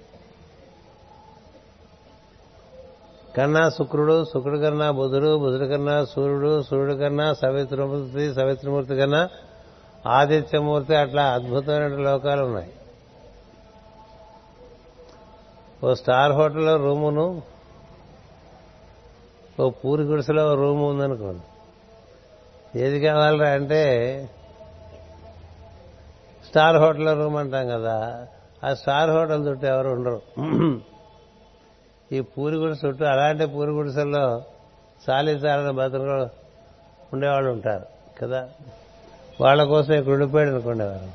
కన్నా 3.36 3.70
శుక్రుడు 3.70 4.24
శుక్రుడు 4.24 4.58
కన్నా 4.58 4.90
బుధుడు 4.90 5.38
బుధుడు 5.38 5.64
కన్నా 5.64 6.04
సూర్యుడు 6.04 6.62
సూర్యుడు 6.62 6.94
కన్నా 6.94 7.34
సవిత్రమూర్తి 7.34 8.34
సవిత్రమూర్తి 8.34 8.96
కన్నా 8.96 9.28
ఆదిత్యమూర్తి 10.06 10.94
అట్లా 10.94 11.24
అద్భుతమైన 11.26 11.86
లోకాలు 11.86 12.42
ఉన్నాయి 12.44 12.72
ఓ 15.82 15.94
స్టార్ 15.94 16.32
హోటల్లో 16.32 16.76
రూమును 16.76 17.42
ఓ 19.60 19.70
పూరి 19.70 20.02
గుడిసెలో 20.02 20.54
రూమ్ 20.54 20.82
ఉందనుకోండి. 20.82 21.44
ఏది 22.78 23.00
కావాలరా 23.00 23.48
అంటే 23.48 23.82
స్టార్ 26.46 26.76
హోటల్లో 26.76 27.12
రూమ్ 27.14 27.36
అంటాం 27.36 27.68
కదా 27.68 28.26
ఆ 28.64 28.74
స్టార్ 28.74 29.10
హోటల్ 29.10 29.48
చుట్టూ 29.48 29.66
ఎవరు 29.66 29.88
ఉండరు. 29.88 30.20
ఈ 32.14 32.20
పూరిగుడి 32.20 32.86
చుట్టూ 32.86 33.04
అలాంటి 33.04 33.46
పూరిగుడిసల్లో 33.46 34.18
గుడిసెల్లో 34.18 34.42
సాలిసాలని 35.06 35.72
బతుకులు 35.72 36.28
ఉండేవాళ్ళు 37.12 37.50
ఉంటారు 37.50 37.86
కదా? 38.22 38.48
వాళ్ళ 39.40 39.64
కోసం 39.64 39.94
ఇక్కడ 39.94 40.12
ఉండిపోయాడు 40.12 40.50
అనుకునేవారు 40.50 41.08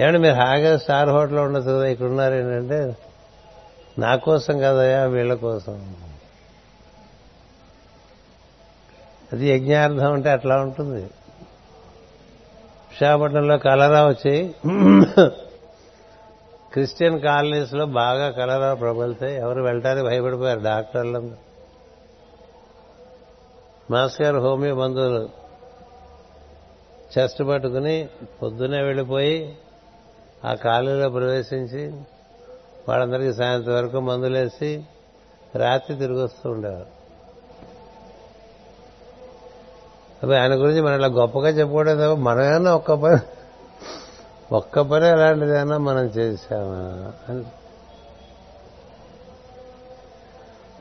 ఏమంటే 0.00 0.18
మీరు 0.18 0.34
హాయిగా 0.34 0.78
స్టార్ 0.78 1.08
హోటల్లో 1.08 1.42
ఉండొచ్చు 1.42 1.70
కదా 1.70 1.86
ఇక్కడ 1.86 2.06
ఉన్నారు 2.06 2.34
ఏంటంటే 2.34 2.96
నా 3.98 4.16
కోసం 4.16 4.58
కదయా 4.58 5.04
వీళ్ళ 5.04 5.34
కోసం. 5.34 5.94
అది 9.32 9.50
యజ్ఞార్థం 9.50 10.12
అంటే 10.12 10.30
అట్లా 10.30 10.56
ఉంటుంది. 10.60 11.02
విశాఖపట్నంలో 12.90 13.58
కలరా 13.58 14.06
వచ్చి 14.06 14.54
క్రిస్టియన్ 16.72 17.20
కాలనీస్లో 17.20 17.86
బాగా 17.86 18.30
కలరా 18.30 18.74
ప్రబలితే 18.74 19.36
ఎవరు 19.36 19.62
వెళ్ళటానికి 19.62 20.06
భయపడిపోయారు 20.06 20.60
డాక్టర్లు. 20.60 21.30
మాస్ 23.90 24.22
గారు 24.22 24.38
హోమియో 24.38 24.74
మందులు 24.74 25.28
చెస్ట్ 27.18 27.42
పట్టుకుని 27.48 28.08
పొద్దునే 28.42 28.82
వెళ్ళిపోయి 28.82 29.56
ఆ 30.44 30.54
కాలనీలో 30.54 31.08
ప్రవేశించి 31.08 31.92
వాళ్ళందరికీ 32.88 33.32
సాయంత్రం 33.32 33.74
వరకు 33.74 34.00
మందులేసి 34.00 34.84
రాత్రి 35.56 35.96
తిరిగి 35.96 36.22
వస్తూ 36.22 36.50
ఉండేవారు. 36.50 36.98
అవి 40.22 40.36
ఆయన 40.36 40.54
గురించి 40.54 40.80
మనం 40.80 40.94
ఇలా 40.94 41.08
గొప్పగా 41.08 41.48
చెప్పుకోవడం 41.48 41.96
తప్ప 41.96 42.20
మనమేమన్నా 42.20 42.74
ఒక్క 42.74 42.92
పని 42.92 43.16
ఒక్క 44.52 44.80
పని 44.80 45.08
ఎలాంటిదైనా 45.08 45.78
మనం 45.78 46.04
చేశామా? 46.04 47.12
అని. 47.28 47.44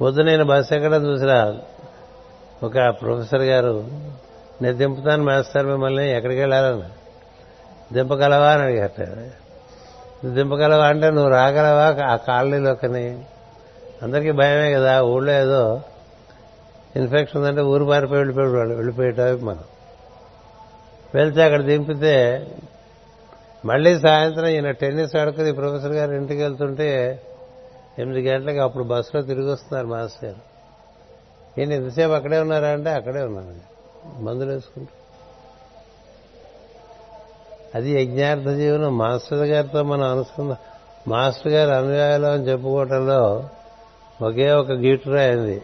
పొద్దు 0.02 0.22
నేను 0.22 0.46
బస్సు 0.46 0.74
ఎక్కడ 0.74 0.94
చూసిరా 0.94 1.58
ఒక 2.64 2.74
ప్రొఫెసర్ 2.74 3.42
గారు 3.42 3.84
నేను 4.62 4.78
దింపుతాను 4.78 5.24
మేస్తారు 5.24 5.68
మిమ్మల్ని 5.68 6.16
ఎక్కడికి 6.16 6.40
వెళ్ళాలని. 6.40 6.84
దింపగలవా? 7.94 8.52
అని 8.52 8.64
అడిగారట. 8.64 9.32
దింపగలవా 10.26 10.86
అంటే 10.86 11.10
నువ్వు 11.10 11.30
రాగలవా 11.30 12.06
ఆ 12.06 12.16
కాలనీలోకని 12.16 13.24
అందరికీ 14.04 14.32
భయమే 14.32 14.72
కదా 14.74 15.02
ఊళ్ళో 15.04 15.34
ఏదో 15.34 15.82
ఇన్ఫెక్షన్ 16.96 17.42
ఉందంటే 17.42 17.62
ఊరు 17.62 17.86
పారిపోయి 17.86 18.20
వెళ్ళిపోయి 18.20 18.76
వెళ్ళిపోయేటవి 18.76 19.42
మనం. 19.42 19.64
వెళ్తే 21.14 21.44
అక్కడ 21.44 21.62
దింపితే 21.62 22.48
మళ్ళీ 23.66 24.00
సాయంత్రం 24.00 24.46
ఈయన 24.46 24.72
టెన్నిస్ 24.72 25.16
ఆడుకుని 25.16 25.54
ప్రొఫెసర్ 25.54 25.92
గారు 25.92 26.12
ఇంటికి 26.12 26.42
వెళ్తుంటే 26.42 27.22
ఎనిమిది 28.00 28.30
గంటలకు 28.30 28.58
అప్పుడు 28.58 28.84
బస్సులో 28.84 29.22
తిరిగి 29.24 29.52
వస్తున్నారు 29.52 29.88
మాస్టర్ 29.88 30.26
గారు. 30.26 30.58
ఈయన 31.60 31.74
ఎంతసేపు 31.74 32.12
అక్కడే 32.12 32.40
ఉన్నారా 32.40 32.68
అంటే 32.68 32.90
అక్కడే 32.90 33.22
ఉన్నాను 33.22 33.54
మందులు 34.24 34.52
వేసుకుంటూ. 34.52 34.92
అది 37.76 38.02
యజ్ఞార్థ 38.02 38.50
జీవనం. 38.50 38.98
మాస్టర్ 38.98 39.40
గారితో 39.40 39.84
మనం 39.84 40.04
అనుకున్న 40.04 40.56
మాస్టర్ 41.08 41.52
గారు 41.52 41.86
అనుయాయులు 41.86 42.26
అని 42.26 42.44
చెప్పుకోవటంలో 42.44 43.50
ఒకే 44.22 44.52
ఒక 44.52 44.72
గీటురా 44.72 45.22
అయింది 45.22 45.62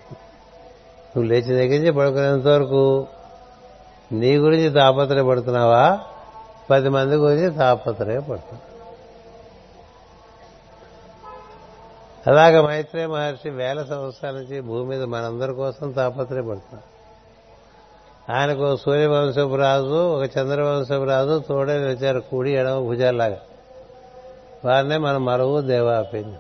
నువ్వు 1.16 1.24
లేచి 1.24 1.56
దగ్గర 1.56 1.80
నుంచి 1.80 1.92
పడుకునేంత 1.92 2.48
వరకు 2.48 3.08
నీ 4.12 4.38
గురించి 4.38 4.70
తాపత్రయపడుతున్నావా? 4.70 6.00
పది 6.70 6.90
మంది 6.90 7.16
గురించి 7.16 7.50
తాపత్రయపడుతున్నావు 7.58 8.70
అలాగ 12.28 12.62
మైత్రేయ 12.62 13.08
మహర్షి 13.08 13.50
వేల 13.50 13.84
సంవత్సరాల 13.84 14.36
నుంచి 14.36 14.62
భూమి 14.62 14.86
మీద 14.90 15.04
మనందరి 15.04 15.54
కోసం 15.54 15.92
తాపత్రయపడుతున్నాడు 15.92 16.94
ఆయనకు 18.32 18.78
సూర్యవంశపు 18.78 19.56
రాజు 19.56 20.00
ఒక 20.16 20.38
చంద్రవంశపు 20.38 21.04
రాజు 21.04 21.40
తోడే 21.40 21.90
వచ్చారు 21.90 22.20
కూడి 22.20 22.52
ఎడమ 22.52 22.80
భుజాలాగా 22.80 23.40
వారినే 24.66 24.98
మనం 24.98 25.26
మరువు 25.26 25.62
దేవాపింది 25.62 26.38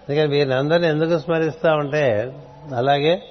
అందుకని 0.00 0.28
వీరినందరినీ 0.28 0.88
ఎందుకు 0.88 1.18
స్మరిస్తా 1.18 1.76
ఉంటే 1.76 2.34
అలాగే 2.76 3.22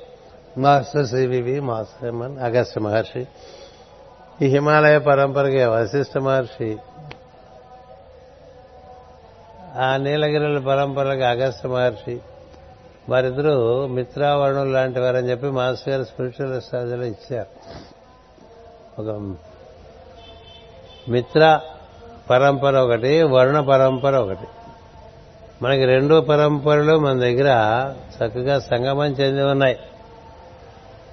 master 0.57 1.07
CVV 1.07 1.59
master 1.59 2.15
Agastya 2.41 2.81
Maharshi 2.81 3.27
ఈ 4.41 4.47
హిమాలయ 4.47 4.99
పరంపరకి 4.99 5.63
వశిష్ఠ 5.63 6.17
మహర్షి 6.17 6.77
ఆ 9.77 9.97
నీలగిరిల 9.97 10.59
పరంపరకి 10.59 11.23
అగస్త్య 11.23 11.69
మహర్షి 11.69 12.19
వారిద్దరూ 13.09 13.87
మిత్రావరుణులు 13.87 14.71
లాంటి 14.71 14.99
వారని 14.99 15.29
చెప్పి 15.29 15.47
మాస్టర్ 15.47 15.89
గారు 15.89 16.03
స్పిరిచువల్ 16.03 16.61
స్టాజీలో 16.61 17.03
ఇచ్చారు. 17.03 17.47
ఒక 19.01 19.35
మిత్ర 21.09 21.61
పరంపర 22.29 22.77
ఒకటి 22.77 23.21
వరుణ 23.23 23.59
పరంపర 23.59 24.17
ఒకటి. 24.17 24.47
మనకి 25.61 25.85
రెండు 25.85 26.21
పరంపరలు 26.21 26.99
మన 26.99 27.19
దగ్గర 27.19 27.49
చక్కగా 28.17 28.59
సంగమం 28.59 29.05
చెంది 29.05 29.41
ఉన్నాయి. 29.41 29.79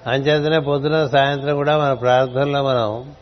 అంచేతనే 0.07 0.59
పొద్దున 0.59 1.07
సాయంత్రం 1.07 1.55
కూడా 1.55 1.79
మన 1.79 1.92
ప్రార్థనలో 1.92 2.62
మనం 2.62 3.14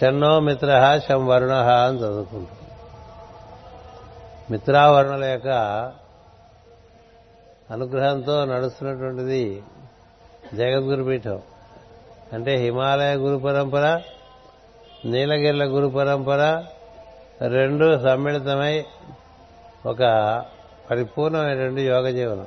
షన్నో 0.00 0.40
మిత్ర 0.40 1.00
శం 1.08 1.26
వరుణ 1.26 1.52
అని 1.52 1.98
చదువుకుంటాం. 1.98 2.56
మిత్రావరుణుల 4.50 5.24
యొక్క 5.24 5.48
అనుగ్రహంతో 7.70 8.44
నడుస్తున్నటువంటిది 8.44 9.62
జగద్గురు 10.54 11.04
పీఠం. 11.04 11.40
అంటే 12.32 12.56
హిమాలయ 12.56 13.14
గురు 13.14 13.36
పరంపర 13.36 14.00
నీలగిరిల 15.04 15.64
గురు 15.64 15.86
పరంపర 15.86 16.64
రెండు 17.48 18.02
సమ్మిళితమై 18.02 18.84
ఒక 19.86 19.98
పరిపూర్ణమైనటువంటి 20.90 21.82
యోగ 21.82 22.10
జీవనం. 22.10 22.46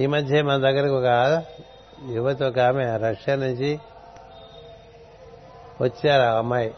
ఈ 0.00 0.06
మధ్య 0.06 0.42
మన 0.42 0.56
దగ్గరకు 0.56 0.94
ఒక 0.94 1.42
యువతి 2.12 2.44
ఒక 2.44 2.58
ఆమె 2.58 2.96
రష్యా 2.96 3.34
నుంచి 3.34 3.78
వచ్చారు 5.80 6.22
ఆ 6.22 6.38
అమ్మాయి. 6.38 6.74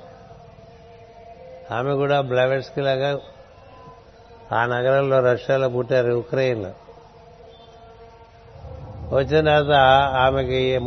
ఆమె 1.70 1.94
కూడా 1.94 2.20
బ్లవెట్స్కి 2.20 2.80
లాగా 2.80 3.18
ఆ 4.52 4.66
నగరంలో 4.66 5.20
రష్యాలో 5.20 5.68
పుట్టారు 5.68 6.12
ఉక్రెయిన్లో. 6.12 6.70
వచ్చిన 9.16 9.40
తర్వాత 9.40 9.76
ఆమెకి 10.16 10.80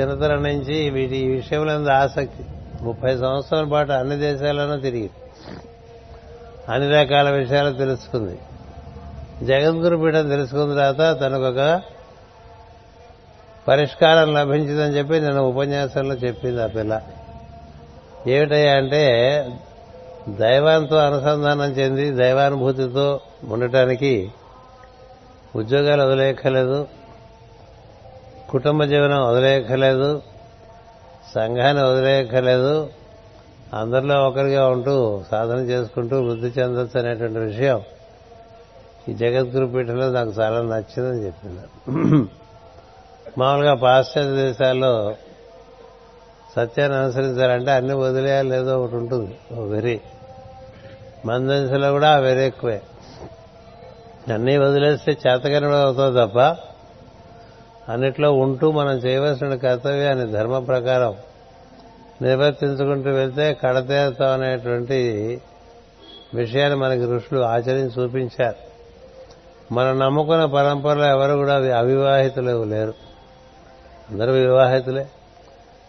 చిన్నతనం 0.00 0.42
నుంచి 0.42 0.90
వీటి 0.90 1.16
ఈ 1.16 1.28
విషయంలో 1.28 1.92
ఆసక్తి. 1.92 2.44
ముప్పై 2.80 3.16
సంవత్సరాల 3.16 3.64
పాటు 3.64 3.92
అన్ని 3.92 4.16
దేశాల్లోనూ 4.16 4.76
తిరిగి 4.76 5.10
అన్ని 6.68 6.90
రకాల 6.90 7.30
విషయాలు 7.30 7.72
తెలుసుకుంది. 7.76 8.38
జగద్గురు 9.42 9.96
పీఠం 9.96 10.28
తెలుసుకున్న 10.28 10.74
తర్వాత 10.74 11.20
తనకు 11.20 11.42
ఒక 11.42 11.82
పరిష్కారం 13.68 14.34
లభించిందని 14.34 14.96
చెప్పి 14.98 15.20
నేను 15.20 15.42
ఉపన్యాసంలో 15.42 16.14
చెప్పింది 16.14 16.62
ఆ 16.62 16.66
పిల్ల. 16.66 17.02
ఏమిటయ్యా 18.26 18.76
అంటే 18.76 19.02
దైవంతో 20.28 20.96
అనుసంధానం 20.96 21.64
చెంది 21.64 22.10
దైవానుభూతితో 22.10 23.20
ఉండటానికి 23.44 24.30
ఉద్యోగాలు 25.56 26.02
వదిలేయక్కర్లేదు 26.02 26.88
కుటుంబ 28.50 28.84
జీవనం 28.84 29.24
వదిలేయక్కర్లేదు 29.24 30.22
సంఘాన్ని 31.34 31.82
వదిలేయక్కర్లేదు 31.82 32.90
అందరిలో 33.74 34.28
ఒకరిగా 34.28 34.68
ఉంటూ 34.68 35.22
సాధన 35.30 35.56
చేసుకుంటూ 35.56 36.20
వృద్ధి 36.20 36.60
చెందొచ్చు 36.60 37.00
అనేటువంటి 37.00 37.38
విషయం 37.38 37.80
ఈ 39.08 39.14
జగద్గురు 39.14 39.66
పీఠంలో 39.66 40.10
నాకు 40.10 40.30
చాలా 40.40 40.62
నచ్చిందని 40.62 41.26
చెప్పింది 41.26 42.28
మామూలుగా 43.38 43.74
పాశ్చాత్య 43.74 44.42
దేశాల్లో 44.42 45.14
సత్యాన్ని 46.56 46.98
అనుసరించాలంటే 46.98 47.70
అన్ని 47.70 47.94
వదిలేయాలి 47.94 48.48
లేదో 48.48 48.82
ఒకటి 48.82 48.96
ఉంటుంది. 48.96 49.38
Oh 49.54 49.64
very. 49.64 50.00
మన 51.26 51.38
దేశంలో 51.38 51.92
కూడా 51.92 52.12
ఆ 52.12 52.16
వెరీ 52.16 52.40
ఎక్కువే. 52.40 52.82
అన్నీ 54.32 54.56
వదిలేస్తే 54.56 55.12
చేతకని 55.12 55.66
అవుతుంది 55.66 56.26
తప్ప 56.26 56.38
అన్నిట్లో 57.92 58.32
ఉంటూ 58.32 58.72
మనం 58.72 58.92
చేయవలసిన 58.92 59.54
కర్తవ్యాన్ని 59.54 60.32
ధర్మ 60.32 60.58
ప్రకారం 60.58 61.14
నిర్వర్తించుకుంటూ 62.22 63.10
వెళ్తే 63.10 63.56
కడతేరుతాం 63.64 64.40
అనేటువంటి 64.40 64.98
విషయాన్ని 66.34 66.78
మనకి 66.78 67.04
ఋషులు 67.04 67.40
ఆచరించి 67.40 68.04
చూపించారు. 68.04 68.67
మనం 69.72 69.98
నమ్ముకున్న 69.98 70.44
పరంపరలో 70.44 71.04
ఎవరు 71.04 71.36
కూడా 71.36 71.78
అవివాహితులు 71.78 72.64
లేరు. 72.64 72.94
అందరూ 74.10 74.32
వివాహితులే. 74.32 75.06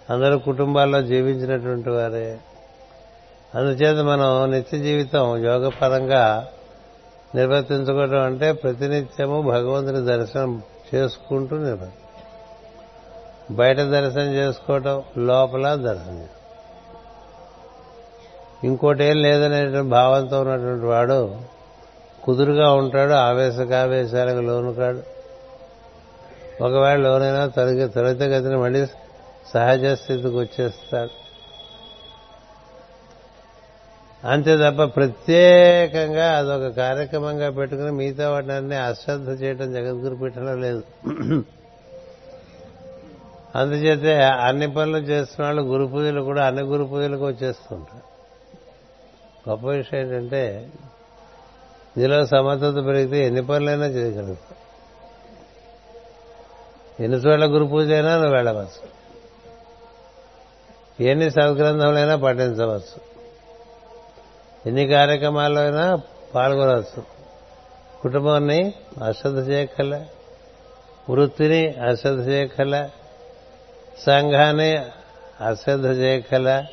అందరూ 0.10 0.38
కుటుంబాల్లో 0.38 1.02
జీవించినటువంటి 1.02 1.90
వారే. 1.90 2.40
అందుచేత 3.56 4.06
మనం 4.06 4.52
నిత్య 4.52 4.78
జీవితం 4.78 5.38
యోగపరంగా 5.38 6.48
నిర్వర్తించుకోవడం 7.36 8.24
అంటే 8.24 8.52
ప్రతినిత్యము 8.52 9.42
భగవంతుని 9.42 10.06
దర్శనం 10.06 10.62
చేసుకుంటూ 10.96 11.58
నిర్వర్తి 11.58 11.94
బయట 13.56 13.78
దర్శనం 13.78 14.34
చేసుకోవటం 14.34 15.04
లోపల 15.18 15.76
దర్శనం 15.76 16.26
ఇంకోటి 18.64 19.04
ఏం 19.04 19.16
లేదనే 19.16 19.82
భావంతో 19.82 20.42
ఉన్నటువంటి 20.42 20.86
వాడు 20.86 21.36
కుదురుగా 22.24 22.74
ఉంటాడు 22.74 23.12
ఆవేశకావేశాలకు 23.12 24.40
లోను 24.40 24.74
కాడు. 24.74 25.02
ఒకవేళ 26.64 27.00
లోనైనా 27.00 27.48
తొలగి 27.48 27.88
త్వరితగతిని 27.90 28.58
మళ్ళీ 28.58 28.86
సహజ 29.54 29.86
స్థితికి 29.86 30.38
వచ్చేస్తాడు. 30.38 31.30
అంతే 34.28 34.58
తప్ప 34.58 34.84
ప్రత్యేకంగా 34.84 36.38
అదొక 36.38 36.78
కార్యక్రమంగా 36.78 37.50
పెట్టుకుని 37.50 37.92
మిగతా 37.92 38.30
వాటిని 38.30 38.76
అశ్రద్ధ 38.76 39.42
చేయడం 39.42 39.74
జగద్గురు 39.74 40.16
పీఠంలో 40.16 40.56
లేదు. 40.56 40.84
అందుచేతే 43.56 44.24
అన్ని 44.24 44.72
పనులు 44.72 44.98
చేస్తున్న 44.98 45.46
వాళ్ళు 45.46 45.62
గురు 45.62 45.86
పూజలు 45.86 46.22
కూడా 46.22 46.48
అన్ని 46.48 46.62
గురు 46.62 46.84
పూజలకు 46.84 47.28
వచ్చేస్తుంటారు. 47.28 48.10
గొప్ప 49.50 49.68
విషయం 49.68 50.00
ఏంటంటే 50.00 50.70
ఇందులో 51.98 52.26
సమర్థత 52.26 52.86
పెరిగితే 52.86 53.28
ఎన్ని 53.28 53.46
పనులైనా 53.46 53.86
చేయగలుగుతావు 53.86 54.60
ఎన్ని 57.04 57.18
చోట్ల 57.18 57.46
గురు 57.46 57.66
పూజ 57.66 57.92
అయినా 57.92 58.16
నువ్వు 58.16 58.36
వెళ్ళవచ్చు. 58.36 59.00
ఎన్ని 61.04 61.32
సద్గ్రంథములైనా 61.32 62.16
పఠించవచ్చు. 62.16 63.02
ఎన్ని 64.66 64.88
కార్యక్రమాల్లో 64.88 65.62
అయినా 65.62 66.00
పాల్గొనవచ్చు. 66.36 67.04
కుటుంబాన్ని 68.02 68.74
అశ్రద్ధ 69.04 69.50
చేయక్కల 69.50 70.06
వృత్తిని 71.10 71.70
అశ్రద్ధ 71.70 72.28
చేయక్కల 72.28 72.90
సంఘాన్ని 74.06 74.78
అశ్రద్ధ 75.46 75.86
చేయక్కల 75.86 76.66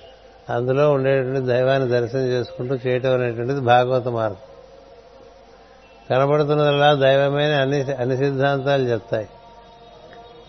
అందులో 0.51 0.93
ఉండేటువంటి 0.93 1.47
దైవాన్ని 1.47 1.89
దర్శనం 1.89 2.23
చేసుకుంటూ 2.23 2.75
చేయటం 2.75 3.14
అనేటువంటిది 3.14 3.61
భాగవత 3.61 4.09
మార్గం. 4.09 4.56
కనబడుతున్నదల్లా 6.11 6.95
దైవమైన 6.95 7.53
అన్ని 7.53 7.95
అన్ని 7.95 8.17
సిద్ధాంతాలు 8.17 8.83
చెప్తాయి. 8.83 9.29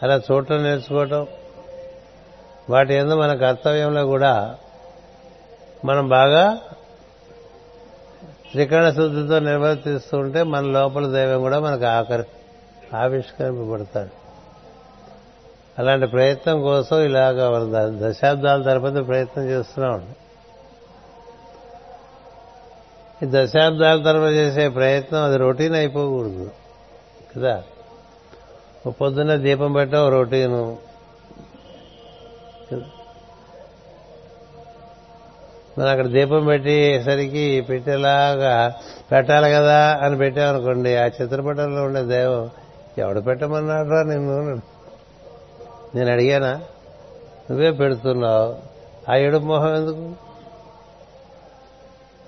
అలా 0.04 0.16
చూడటం 0.18 0.64
నేర్చుకోవటం 0.64 1.28
వాటి 2.70 2.94
ఎందు 2.94 3.14
మన 3.14 3.34
కర్తవ్యంలో 3.34 4.06
కూడా 4.06 4.56
మనం 5.86 6.10
బాగా 6.10 6.58
త్రికరణ 8.52 8.90
శుద్ధితో 8.90 9.40
నిర్వర్తిస్తుంటే 9.40 10.44
మన 10.44 10.64
లోపల 10.64 11.12
దైవం 11.12 11.42
కూడా 11.42 11.60
మనకు 11.60 11.86
ఆకరి 11.86 12.24
ఆవిష్కరింపబడతాడు. 12.96 14.10
అలాంటి 15.80 16.08
ప్రయత్నం 16.08 16.62
కోసం 16.62 17.00
ఇలాగ 17.00 17.38
దశాబ్దాల 18.10 18.62
తరపతి 18.62 19.02
ప్రయత్నం 19.02 19.44
చేస్తున్నాం. 19.44 20.02
ఈ 20.02 20.27
దశాబ్దాల 23.24 24.04
తర్వాత 24.04 24.34
చేసే 24.34 24.70
ప్రయత్నం 24.70 25.24
అది 25.24 25.38
రొటీన్ 25.38 25.76
అయిపోకూడదు. 25.76 26.52
కదా? 27.36 27.64
ఓ 28.88 28.90
పొద్దున్న 28.90 29.36
దీపం 29.36 29.74
పెట్టడం 29.74 30.10
రొటీను. 30.10 30.78
మనం 35.80 35.90
అక్కడ 35.90 36.08
దీపం 36.08 36.46
పెట్టేసరికి 36.46 37.62
పెట్టేలాగా 37.62 38.74
పెట్టాలి 39.12 39.52
కదా 39.52 40.00
అని 40.02 40.18
పెట్టామనుకోండి 40.18 40.98
ఆ 40.98 41.06
చిత్రపటంలో 41.06 41.84
ఉండే 41.84 42.04
దైవం 42.04 42.50
ఎవడు 42.98 43.20
పెట్టమన్నాడు 43.20 43.90
రా 43.90 44.04
నిన్ను 44.04 44.62
నేను 45.96 46.12
అడిగానా? 46.12 46.62
నువ్వే 47.52 47.72
పెడుతున్నావు. 47.72 48.56
ఆ 49.12 49.16
ఏడు 49.16 49.38
మొహం 49.38 49.76
ఎందుకు? 49.76 50.27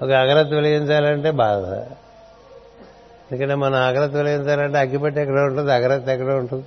ఒక 0.04 0.12
అగరత్తి 0.12 0.56
వెలిగించాలంటే 0.56 1.32
బాధ. 1.32 1.66
ఎందుకంటే 3.32 3.56
మనం 3.56 3.80
అగరత్తి 3.88 4.18
వెలిగించాలంటే 4.18 4.78
అగ్గిపెట్టి 4.78 5.22
ఎక్కడ 5.22 5.40
ఉంటుంది 5.40 5.74
అగరత్తి 5.74 6.12
ఎక్కడ 6.12 6.34
ఉంటుంది. 6.34 6.66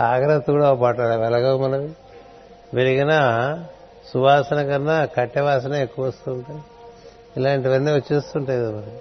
ఆ 0.00 0.18
కూడా 0.18 0.72
ఒక 0.72 0.80
పాట 0.80 1.00
వెలగవు 1.00 1.58
మనవి 1.62 1.90
వెలిగిన 2.74 3.12
సువాసన 4.12 4.60
కన్నా 4.62 5.04
కట్టె 5.04 5.40
వాసన 5.40 5.74
ఎక్కువ 5.74 6.06
వస్తుంటాయి. 6.06 6.60
ఇలాంటివన్నీ 7.36 7.92
వచ్చేస్తుంటాయి 7.92 8.58
కదా 8.60 8.70
మరి 8.70 8.92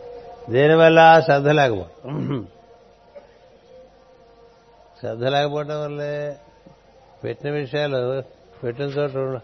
దేనివల్ల 0.53 1.21
శ్రద్ధ 1.25 1.47
లేకపోవడం 1.47 2.47
శ్రద్ధ 4.99 5.23
లేకపోవడం 5.23 5.83
వల్లే 5.83 6.35
పెట్టిన 7.23 7.51
విషయాలు 7.51 8.23
పెట్టిన 8.63 8.85
చోట 8.85 9.41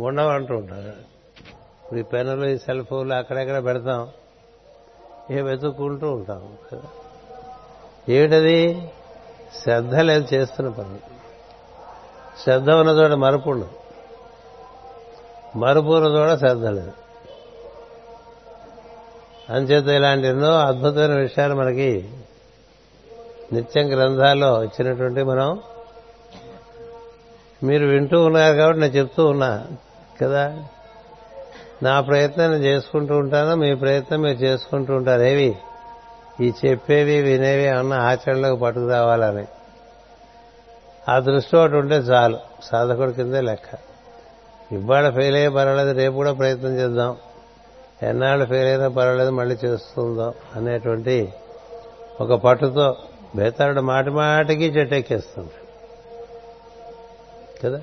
ఉండవంటూ 0.00 0.54
ఉంటారు. 0.56 1.14
ఇప్పుడు 1.84 2.00
ఈ 2.00 2.02
పెన్నులు 2.02 2.46
ఈ 2.46 2.58
సెల్ 2.58 2.84
ఫోన్లు 2.84 3.14
అక్కడెక్కడ 3.14 3.64
పెడతాం? 3.64 4.08
ఏ 5.30 5.40
వెతుక్కుంటూ 5.40 6.12
ఉంటాం 6.12 6.56
కదా. 6.72 6.82
ఏమిటది? 8.08 8.92
శ్రద్ధ 9.62 9.94
లేదు 9.94 10.34
చేస్తున్న 10.34 10.68
పని. 10.68 10.98
శ్రద్ధ 12.42 12.70
ఉన్న 12.70 12.90
చోట 12.90 13.10
మరపు 13.10 13.50
ఉండదు. 13.50 13.70
మరపు 15.58 15.86
ఉన్న 15.86 16.06
చోట 16.06 16.38
శ్రద్ధ 16.38 16.66
లేదు. 16.66 16.92
అంచేత 19.50 19.84
ఇలాంటి 19.84 20.26
ఎన్నో 20.26 20.58
అద్భుతమైన 20.60 21.14
విషయాలు 21.14 21.54
మనకి 21.54 22.10
నిత్యం 23.52 23.88
గ్రంథాల్లో 23.88 24.64
ఇచ్చినటువంటి 24.64 25.22
మనం 25.22 25.60
మీరు 27.62 27.86
వింటూ 27.86 28.24
ఉన్నారు 28.24 28.56
కాబట్టి 28.56 28.80
నేను 28.80 28.92
చెప్తూ 28.92 29.26
ఉన్నా 29.26 29.66
కదా. 30.22 30.64
నా 31.84 32.00
ప్రయత్నం 32.00 32.50
నేను 32.50 32.62
చేసుకుంటూ 32.62 33.16
ఉంటాను? 33.16 33.56
మీ 33.56 33.74
ప్రయత్నం 33.74 34.20
మీరు 34.20 34.36
చేసుకుంటూ 34.36 34.94
ఉంటారు? 34.94 35.22
ఏవి? 35.22 35.56
ఈ 36.40 36.52
చెప్పేవి 36.66 37.22
వినేవి 37.22 37.68
అన్న 37.68 37.92
ఆచరణలోకి 37.92 38.60
పట్టుకు 38.60 38.90
రావాలని 38.90 39.44
ఆ 41.08 41.18
దృష్టి 41.18 41.56
ఒకటి 41.56 41.74
ఉంటే 41.74 41.94
చాలు. 41.94 42.38
సాధకుడి 42.62 43.12
కిందే 43.12 43.40
లెక్క. 43.40 43.78
ఇవాళ 44.72 45.10
ఫెయిల్ 45.10 45.36
అయ్యే 45.36 45.48
పర్వాలేదు 45.48 45.92
రేపు 45.92 46.14
కూడా 46.14 46.32
ప్రయత్నం 46.32 46.78
చేద్దాం. 46.78 47.16
ఎన్నాళ్ళు 48.02 48.44
ఫెయిల్ 48.44 48.68
అయినా 48.68 48.88
పర్వాలేదు 48.88 49.30
మళ్ళీ 49.30 49.56
చేస్తుందాం 49.64 50.32
అనేటువంటి 50.56 51.32
ఒక 52.20 52.32
పట్టుతో 52.32 52.96
బేతాడు 53.36 53.80
మాటి 53.80 54.10
మాటికి 54.10 54.66
చెట్టెక్కేస్తుంది 54.66 55.50
కదా? 57.64 57.82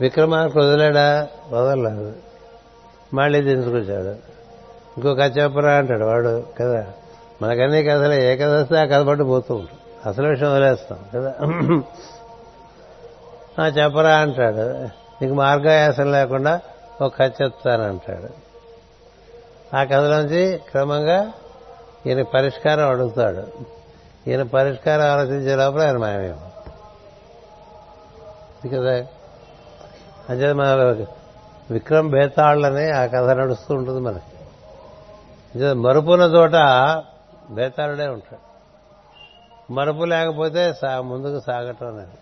విక్రమార్కు 0.00 0.60
వదిలాడా? 0.60 1.28
వదలలేదు. 1.50 2.31
మళ్ళీ 3.14 3.40
దించుకొచ్చాడు 3.40 4.32
ఇంకో 4.96 5.14
కథ 5.14 5.38
చెప్పరా 5.38 5.72
అంటాడు 5.72 6.04
వాడు 6.04 6.46
కదా 6.60 6.86
మనకన్నీ 7.42 7.84
కథలు 7.84 8.14
ఏ 8.14 8.36
కథ 8.36 8.48
వస్తే 8.48 8.76
ఆ 8.76 8.84
కథ 8.84 9.06
పట్టు 9.06 9.22
పోతూ 9.24 9.54
ఉంటాం 9.54 9.78
అసలు 10.10 10.28
విషయం 10.28 10.52
వదిలేస్తాం 10.52 10.98
కదా. 11.14 11.30
చెప్పరా 13.66 14.16
అంటాడు 14.16 14.88
నీకు 15.22 15.34
మార్గాయాసం 15.34 16.12
లేకుండా 16.12 16.60
ఒక 17.00 17.14
కథ 17.18 17.32
చెప్తానంటాడు 17.42 18.28
ఆ 19.76 19.84
కథలోంచి 19.84 20.60
క్రమంగా 20.70 21.32
ఈయన 22.06 22.22
పరిష్కారం 22.22 22.88
అడుగుతాడు. 22.88 23.46
ఈయన 24.30 24.42
పరిష్కారం 24.42 25.04
ఆలోచించే 25.04 25.56
లోపల 25.56 25.80
ఆయన 25.80 25.96
మాయమేమో 25.96 26.48
కదా 28.74 29.06
అంటే 30.28 30.52
మన 30.52 31.06
విక్రమ్ 31.72 32.08
బేతాళ్ళని 32.10 32.86
ఆ 33.00 33.02
కథ 33.14 33.30
నడుస్తూ 33.38 33.70
ఉంటుంది 33.74 34.00
మనకి 34.00 34.30
మరుపున్న 35.74 36.24
చోట 36.36 36.56
బేతాళుడే 37.56 38.06
ఉంటాడు. 38.16 38.44
మరుపు 39.72 40.04
లేకపోతే 40.12 40.62
ముందుకు 41.00 41.38
సాగటం 41.46 41.86
అనేది. 41.92 42.16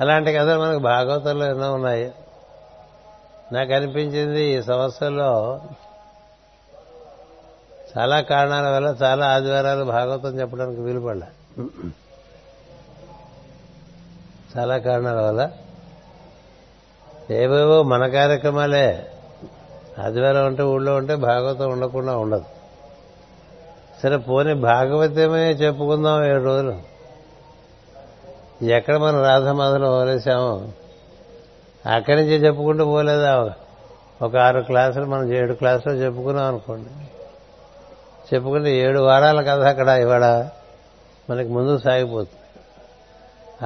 అలాంటి 0.00 0.30
కథలు 0.32 0.60
మనకు 0.60 0.82
భాగవతంలో 0.92 1.44
ఎన్నో 1.50 1.68
ఉన్నాయి. 1.74 2.06
నాకు 3.52 3.72
అనిపించింది 3.72 4.42
ఈ 4.54 4.62
సంవత్సరంలో 4.62 5.30
చాలా 7.92 8.16
కారణాల 8.30 8.66
వల్ల 8.68 8.88
చాలా 9.02 9.24
ఆదివారాలు 9.34 9.84
భాగవతం 9.84 10.32
చెప్పడానికి 10.40 10.80
వీలుపడ్డా 10.80 11.28
చాలా 14.56 14.76
కారణాల 14.78 15.20
వల్ల 15.20 15.42
ఏవేవో 17.30 17.82
మన 17.82 18.06
కార్యక్రమాలే. 18.06 19.06
ఆదివారం 20.04 20.46
ఉంటే 20.46 20.62
ఊళ్ళో 20.62 20.94
ఉంటే 20.94 21.14
భాగవతం 21.14 21.70
ఉండకుండా 21.70 22.16
ఉండదు. 22.16 22.44
సరే 24.02 24.16
పోనీ 24.16 24.54
భాగవతమే 24.54 25.50
చెప్పుకుందాం 25.50 26.24
ఏడు 26.24 26.44
రోజులు. 26.44 26.78
ఎక్కడ 28.64 28.96
మనం 28.96 29.22
రాధమాధలు 29.22 29.86
వదిలేసామో 29.86 30.68
అక్కడి 31.94 32.22
నుంచి 32.22 32.32
చెప్పుకుంటూ 32.32 32.84
పోలేదా? 32.84 33.52
ఒక 34.22 34.36
ఆరు 34.36 34.60
క్లాసులు 34.60 35.04
మనం 35.04 35.32
ఏడు 35.32 35.52
క్లాసులు 35.52 35.94
చెప్పుకున్నాం 35.94 36.46
అనుకోండి. 36.46 36.88
చెప్పుకుంటే 38.34 38.76
ఏడు 38.76 38.98
వారాల 38.98 39.40
కథ 39.40 39.60
అక్కడ 39.60 39.88
ఇవాడ 39.88 40.24
మనకి 41.30 41.48
ముందు 41.48 41.78
సాగిపోతుంది. 41.78 42.38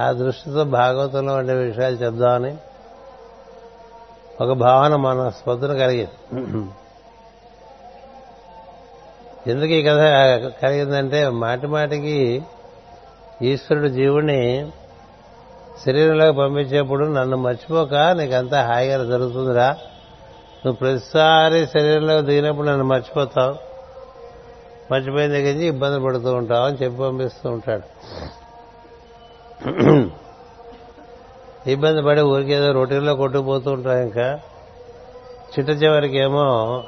ఆ 0.00 0.12
దృష్టితో 0.12 0.64
భాగవతంలో 0.64 1.34
ఉండే 1.34 1.54
విషయాలు 1.54 1.96
చెప్దామని 1.96 2.56
ఒక 4.40 4.52
భావన 4.52 4.96
మన 4.96 5.28
స్పందన 5.28 5.78
కలిగింది. 5.78 6.70
ఎందుకు 9.50 9.70
ఈ 9.70 9.82
కథ 9.82 9.98
కలిగిందంటే 10.62 11.28
మాటి 11.28 11.66
మాటికి 11.66 12.42
ఈశ్వరుడు 13.42 13.88
జీవుణ్ణి 13.88 14.70
శరీరంలోకి 15.86 16.38
పంపించేప్పుడు 16.38 17.04
నన్ను 17.04 17.36
మర్చిపోక 17.36 17.94
నీకంతా 17.94 18.62
హాయిగా 18.62 19.04
జరుగుతుందిరా. 19.04 19.68
నువ్వు 20.66 20.72
ప్రతిసారి 20.72 21.66
శరీరంలోకి 21.66 22.26
దిగినప్పుడు 22.26 22.66
నన్ను 22.66 22.84
మర్చిపోతావు. 22.84 23.54
మర్చిపోయిన 24.92 25.32
దగ్గర 25.32 25.52
నుంచి 25.52 25.66
ఇబ్బంది 25.66 26.00
పడుతూ 26.00 26.32
ఉంటావు 26.32 26.66
అని 26.66 26.76
చెప్పి 26.82 26.98
పంపిస్తూ 26.98 27.50
ఉంటాడు. 27.50 27.82
ఇబ్బంది 31.66 32.02
పడి 32.02 32.20
ఊరికేదో 32.20 32.72
రొటీన్లో 32.72 33.14
కొట్టుకుపోతూ 33.14 33.70
ఉంటాం 33.70 33.98
ఇంకా. 33.98 34.40
చిట్ట 35.52 35.70
చివరికి 35.70 36.18
ఏమో 36.18 36.84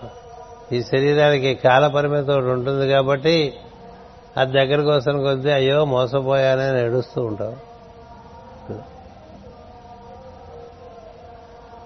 ఈ 0.73 0.83
శరీరానికి 0.83 1.55
కాల 1.55 1.87
పరిమితి 1.87 2.33
ఒకటి 2.33 2.47
ఉంటుంది 2.47 2.89
కాబట్టి 2.89 3.57
అది 4.37 4.53
దగ్గరికి 4.53 4.89
వస్తాను 4.89 5.23
కొద్దీ 5.23 5.51
అయ్యో 5.51 5.85
మోసపోయానని 5.85 6.81
ఏడుస్తూ 6.81 7.23
ఉంటాం. 7.23 7.57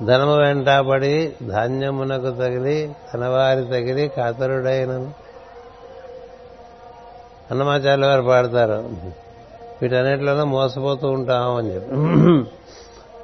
ధనము 0.06 0.36
వెంటాపడి 0.36 1.32
ధాన్యమునకు 1.48 2.30
తగిలి 2.30 2.96
తనవారి 3.14 3.64
తగిలి 3.64 4.08
కాతరుడైన 4.08 4.90
అన్నమాచార్య 7.50 8.06
వారు 8.06 8.22
పాడతారు. 8.22 8.90
వీటన్నిటిలోనూ 9.82 10.44
మోసపోతూ 10.44 11.10
ఉంటాం 11.10 11.54
అని 11.54 11.74
చెప్పి. 11.74 11.94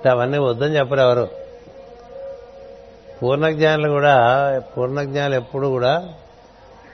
అవన్నీ 0.09 0.39
వద్దని 0.39 0.77
చెప్పరు 0.77 1.01
ఎవరు. 1.01 1.29
పూర్ణజ్ఞానులు 3.23 3.89
కూడా 3.89 4.17
పూర్ణజ్ఞానులు 4.77 5.39
ఎప్పుడు 5.39 5.67
కూడా 5.67 6.09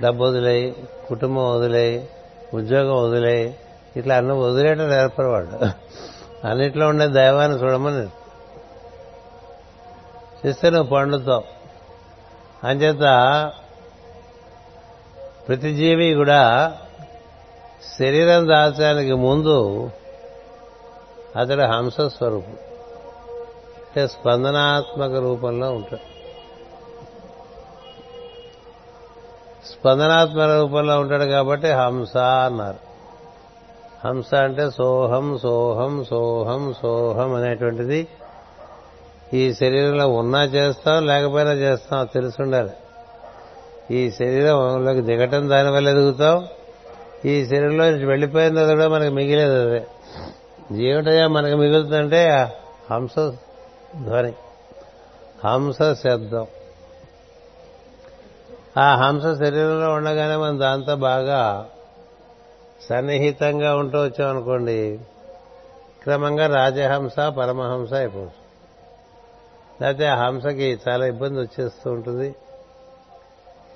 డబ్బు 0.02 0.24
వదిలేయి 0.24 0.74
కుటుంబం 1.08 1.60
వదిలేయి 1.60 2.08
ఉద్యోగం 2.54 3.10
వదిలేయి 3.10 3.54
ఇట్లా 3.96 4.16
అన్న 4.16 4.32
వదిలేయటం 4.32 4.90
నేర్పరవాడు 4.90 5.66
అన్నిట్లో 6.46 6.88
ఉండే 6.88 7.06
దైవాన్ని 7.06 7.58
చూడమని. 7.58 8.08
చేస్తే 10.46 10.70
నువ్వు 10.70 10.90
పండుతావు. 10.94 11.42
అంచేత 12.66 13.52
ప్రతి 15.48 15.74
జీవి 15.74 16.14
కూడా 16.14 16.72
శరీరం 17.98 18.48
దాల్చడానికి 18.48 19.12
ముందు 19.12 19.90
అతడు 21.40 21.62
హంస 21.62 22.00
స్వరూపం 22.00 22.56
అంటే 23.90 24.06
స్పందనాత్మక 24.06 25.12
రూపంలో 25.12 25.72
ఉంటాడు. 25.72 26.06
స్పందనాత్మక 29.66 30.50
రూపంలో 30.60 31.00
ఉంటాడు 31.00 31.24
కాబట్టి 31.24 31.70
హంస 31.70 32.16
అన్నారు. 32.16 32.90
హంస 34.08 34.34
అంటే 34.34 34.70
సోహం 34.70 35.38
సోహం 35.38 36.04
సోహం 36.10 36.74
సోహం 36.82 37.34
అనేటువంటిది 37.34 38.08
ఈ 39.34 39.54
శరీరంలో 39.54 40.08
ఉన్నా 40.08 40.44
చేస్తాం 40.44 41.06
లేకపోయినా 41.06 41.52
చేస్తాం 41.52 42.08
తెలిసి 42.14 42.42
ఉండాలి 42.42 42.70
ఈ 43.96 44.10
శరీరంలోకి 44.10 45.00
దిగటం 45.00 45.48
దానివల్ల 45.48 45.88
ఎదుగుతాం. 45.88 46.48
ఈ 47.24 47.46
శరీరంలో 47.46 47.90
నుంచి 47.90 48.06
వెళ్ళిపోయిన 48.06 48.74
కూడా 48.74 48.88
మనకి 48.88 49.14
మిగిలేదు 49.14 49.68
అదే 49.68 49.86
ఏమిటయ్యా 50.84 51.28
మనకు 51.28 51.56
మిగులుతుందంటే 51.56 52.48
హంస 52.90 53.32
ధ్వని. 53.96 54.32
హంస 55.44 55.76
శబ్దం. 55.76 56.46
ఆ 58.78 58.94
హంస 58.94 59.22
శరీరంలో 59.22 59.94
ఉండగానే 59.94 60.36
మనం 60.36 60.60
దాంతో 60.60 60.96
బాగా 60.96 61.68
సన్నిహితంగా 62.88 63.76
ఉంటూ 63.76 63.98
వచ్చామనుకోండి 63.98 65.00
క్రమంగా 66.02 66.46
రాజహంస 66.46 67.20
పరమహంస 67.20 67.92
అయిపోవచ్చు. 67.92 68.40
లేకపోతే 69.82 70.06
ఆ 70.06 70.26
హంసకి 70.26 70.78
చాలా 70.88 71.06
ఇబ్బంది 71.06 71.40
వచ్చేస్తూ 71.40 71.90
ఉంటుంది. 71.92 72.34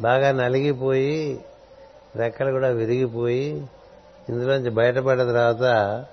బాగా 0.01 0.33
నలిగిపోయి 0.33 1.45
రెక్కలు 2.17 2.51
కూడా 2.51 2.69
విరిగిపోయి 2.69 3.69
ఇందులోంచి 4.29 4.71
బయటపడిన 4.71 5.25
తర్వాత 5.25 6.05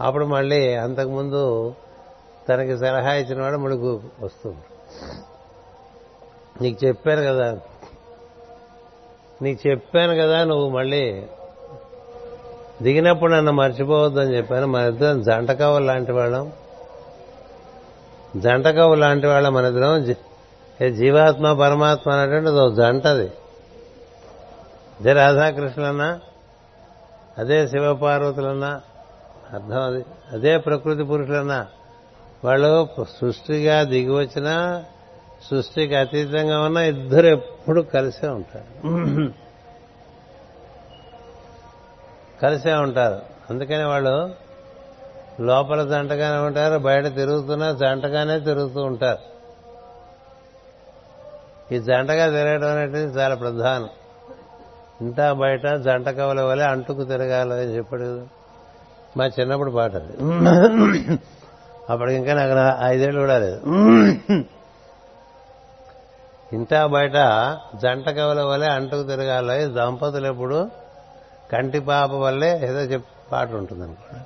అప్పుడు 0.00 0.24
మళ్ళీ 0.24 0.74
అంతకుముందు 0.74 1.74
తనకి 2.48 2.78
సలహా 2.78 3.12
ఇచ్చిన 3.12 3.42
వాడు 3.42 3.56
ముడుగు 3.56 4.02
వస్తుంది 4.20 4.58
నీకు 6.62 6.86
చెప్పాను 6.86 7.22
కదా. 7.22 7.58
నీకు 9.42 9.68
చెప్పాను 9.68 10.14
కదా 10.14 10.44
నువ్వు 10.44 10.68
మళ్ళీ 10.68 11.26
దిగినప్పుడు 12.82 13.32
నన్ను 13.32 13.52
మర్చిపోవద్దని 13.52 14.36
చెప్పాను. 14.36 14.66
మన 14.66 14.82
ఇద్దరం 14.82 15.22
జంట 15.22 15.50
లాంటి 15.62 16.12
వాళ్ళం. 16.12 16.52
జంట 18.36 18.66
లాంటి 18.66 19.26
వాళ్ళం 19.26 19.54
మన 19.54 19.64
ఇద్దరం. 19.64 20.14
జీవాత్మ 20.94 21.52
పరమాత్మ 21.52 22.10
అనేటువంటిది 22.10 22.60
ఒక 22.60 22.74
జంటది 22.74 23.32
అదే. 25.00 25.12
రాధాకృష్ణులన్నా 25.12 26.20
అదే 27.38 27.68
శివపార్వతులన్నా 27.68 28.80
అర్థం 29.52 29.82
అది. 29.82 30.04
అదే 30.32 30.58
ప్రకృతి 30.58 31.02
పురుషులన్నా 31.02 31.66
వాళ్ళు 32.44 32.88
సృష్టిగా 33.20 33.82
దిగి 33.82 34.10
వచ్చినా 34.10 34.84
సృష్టికి 35.50 35.94
అతీతంగా 35.94 36.60
ఉన్న 36.60 36.76
ఇద్దరు 36.76 37.26
ఎప్పుడు 37.26 37.80
కలిసే 37.80 38.28
ఉంటారు. 38.28 38.88
కలిసే 42.42 42.72
ఉంటారు. 42.72 43.20
అందుకని 43.50 43.84
వాళ్ళు 43.84 44.30
లోపల 45.40 45.88
జంటగానే 45.88 46.46
ఉంటారు 46.46 46.78
బయట 46.78 47.04
తిరుగుతున్నా 47.04 47.72
జంటగానే 47.72 48.40
తిరుగుతూ 48.40 48.82
ఉంటారు. 48.82 49.18
ఈ 51.74 51.78
జంటగా 51.78 52.30
తిరగడం 52.30 52.68
అనేది 52.68 52.98
చాలా 52.98 53.34
ప్రధానం. 53.34 53.88
ఇంత 55.00 55.20
బయట 55.32 55.66
జంట 55.66 56.08
కవల 56.08 56.40
వలె 56.40 56.64
అంటుకు 56.64 57.04
తిరగాలి 57.04 57.52
అని 57.52 57.76
చెప్పాడు 57.76 58.26
మా 59.16 59.26
చిన్నప్పుడు 59.26 59.70
పాట 59.70 59.90
అది. 59.94 60.12
అప్పటికి 61.90 62.16
ఇంకా 62.18 62.34
నాకు 62.34 62.54
ఐదేళ్ళు 62.84 63.20
కూడా 63.20 63.38
లేదు. 63.38 63.58
ఇంటా 66.52 66.86
బయట 66.86 67.16
జంట 67.82 68.08
కవల 68.08 68.40
వల్లే 68.42 68.66
అంటుకు 68.66 69.02
తిరగాలి 69.02 69.66
దంపతులు 69.74 70.26
ఎప్పుడు 70.26 70.58
కంటి 71.52 71.80
పాప 71.80 72.12
వల్లే 72.14 72.50
ఏదో 72.68 72.80
చెప్పి 72.92 73.10
పాట 73.32 73.48
ఉంటుంది 73.52 73.82
అనుకోండి 73.82 74.20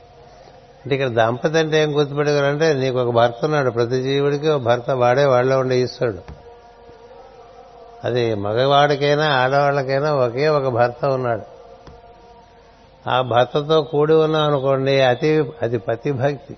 అంటే 0.83 0.93
ఇక్కడ 0.95 1.09
దంపతి 1.09 1.59
అంటే 1.59 1.83
ఏం 1.83 1.91
గుర్తుపెట్టుకోవాలంటే 1.99 2.73
నీకు 2.73 2.99
ఒక 2.99 3.11
భర్త 3.15 3.41
ఉన్నాడు 3.45 3.71
ప్రతి 3.71 4.03
జీవుడికి 4.03 4.49
ఒక 4.49 4.63
భర్త 4.63 4.91
వాడే 4.91 5.25
వాళ్ళ 5.25 5.55
ఉండే 5.55 5.81
ఈశ్వరుడు. 5.81 6.23
అది 8.05 8.35
మగవాడికైనా 8.35 9.27
ఆడవాళ్ళకైనా 9.43 10.11
ఒకే 10.15 10.49
ఒక 10.49 10.69
భర్త 10.69 11.05
ఉన్నాడు. 11.05 11.45
ఆ 13.09 13.23
భర్తతో 13.23 13.83
కూడి 13.83 14.15
ఉన్నాం 14.15 14.45
అనుకోండి 14.47 15.01
అతి 15.01 15.31
అది 15.63 15.79
పతిభక్తి 15.79 16.55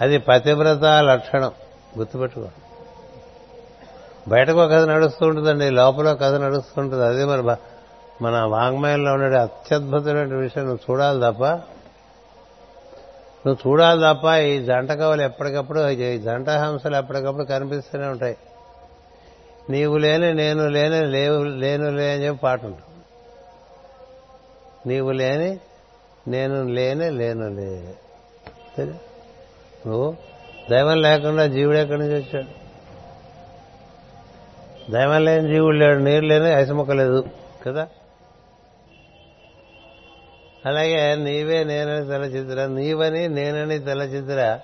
అది 0.00 0.18
పతివ్రత 0.18 0.84
లక్షణం. 0.84 1.52
గుర్తుపెట్టుకో. 1.98 2.48
బయటకు 4.28 4.56
కథ 4.56 4.84
నడుస్తూ 4.84 5.26
ఉంటుందండి 5.26 5.70
లోపల 5.70 6.12
కథ 6.12 6.34
నడుస్తూ 6.34 6.82
ఉంటుంది. 6.82 7.04
అదే 7.04 7.24
మన 7.24 7.56
మన 8.22 8.40
వాంగ్మయంలో 8.40 9.12
ఉండే 9.12 9.38
అత్యద్భుతమైన 9.38 10.34
విషయం 10.34 10.64
నువ్వు 10.64 10.92
చూడాలి 10.92 11.20
తప్ప. 11.20 11.44
నువ్వు 13.46 13.70
చూడాలి 13.70 14.14
తప్ప 14.14 14.36
ఈ 14.36 14.64
జంట 14.64 14.92
కవులు 14.92 15.22
ఎప్పటికప్పుడు 15.22 15.88
ఈ 15.88 16.18
జంట 16.18 16.48
హంసలు 16.48 16.96
ఎప్పటికప్పుడు 16.96 17.44
కనిపిస్తూనే 17.44 18.06
ఉంటాయి. 18.06 18.36
నీవు 19.70 19.96
లేని 19.96 20.34
నేను 20.34 20.68
లేని 20.68 21.06
లేవు 21.06 21.44
లేను 21.44 21.90
లే 21.90 22.14
అని 22.14 22.24
చెప్పి 22.24 22.38
పాట 22.38 22.64
ఉంటుంది. 22.64 23.04
నీవు 24.86 25.10
లేని 25.10 25.58
నేను 26.28 26.62
లేని 26.62 27.10
లేను 27.10 27.48
లే. 27.48 27.94
నువ్వు 29.86 30.16
దైవం 30.70 31.02
లేకుండా 31.02 31.46
జీవుడు 31.46 31.76
ఎక్కడి 31.76 32.00
నుంచి 32.00 32.14
వచ్చాడు? 32.14 32.60
దైవం 34.90 35.24
లేని 35.24 35.48
జీవుడు 35.48 35.76
లేడు 35.76 35.98
నీరు 35.98 36.24
లేని 36.24 36.46
ఐసముక్క 36.46 36.92
లేదు 36.92 37.24
కదా? 37.66 37.88
అలాగే 40.66 41.16
నీవే 41.16 41.64
నేనని 41.64 42.06
తలచిత్ర 42.06 42.66
నీవని 42.66 43.28
నేనని 43.28 43.78
తలచిత్ర 43.78 44.60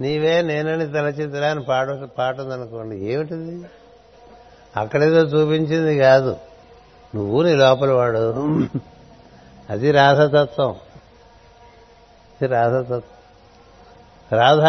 నీవే 0.00 0.42
నేనని 0.42 0.86
తలచిత్ర 0.92 1.44
అని 1.44 1.62
పాట 1.62 1.88
పాట 1.90 2.40
ఉందనుకోండి 2.40 2.96
ఏమిటిది? 2.96 3.64
అక్కడేదో 4.76 5.20
చూపించింది 5.20 5.98
కాదు. 5.98 6.36
నువ్వు 7.14 7.42
నీ 7.42 7.54
లోపల 7.54 7.92
వాడు. 7.92 8.18
అది 9.70 9.90
రాసతత్వం 9.90 10.70
ఇది 12.32 12.46
రాసతత్వం 12.46 13.15
రాధ 14.32 14.64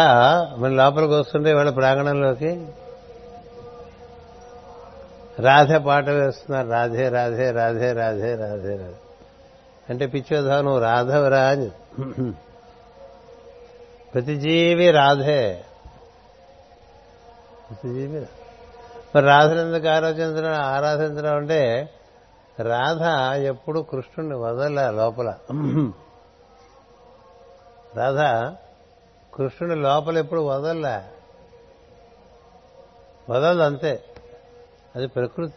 మన 0.60 0.70
లోపలికి 0.70 1.12
వస్తుంటే 1.12 1.52
వాళ్ళ 1.52 1.70
ప్రాంగణంలోకి? 1.70 2.66
రాధే 5.40 5.78
పాట 5.78 6.08
వేస్తున్నారు. 6.08 6.68
రాధే 6.68 7.08
రాధే 7.08 7.50
రాధే 7.50 7.92
రాధే 7.92 8.34
రాధే 8.34 8.76
రాధే. 8.76 8.94
అంటే 9.88 10.06
పిచ్చోధా 10.06 10.60
నువ్వు 10.60 10.80
రాధవరా 10.80 11.48
అని 11.48 11.70
ప్రతి 14.14 14.36
జీవి 14.36 14.90
రాధే. 14.90 15.64
ప్రతి 17.68 17.88
జీవి 17.94 18.26
మరి 19.14 19.26
రాధను 19.26 19.60
ఎందుకు 19.60 19.88
ఆరాధించడం 19.88 20.54
ఆరాధించడం 20.54 21.36
అంటే 21.36 21.88
రాధ 22.60 23.34
ఎప్పుడు 23.38 23.80
కృష్ణుడిని 23.80 24.36
వదల 24.36 24.90
లోపల. 24.90 25.34
రాధ 27.96 28.52
కృష్ణుడు 29.38 29.74
లోపల 29.74 30.18
ఎప్పుడు 30.18 30.40
వదల్లా. 30.40 31.04
వదలదు 33.30 33.62
అంతే. 33.62 34.04
అది 34.96 35.06
ప్రకృతి. 35.06 35.52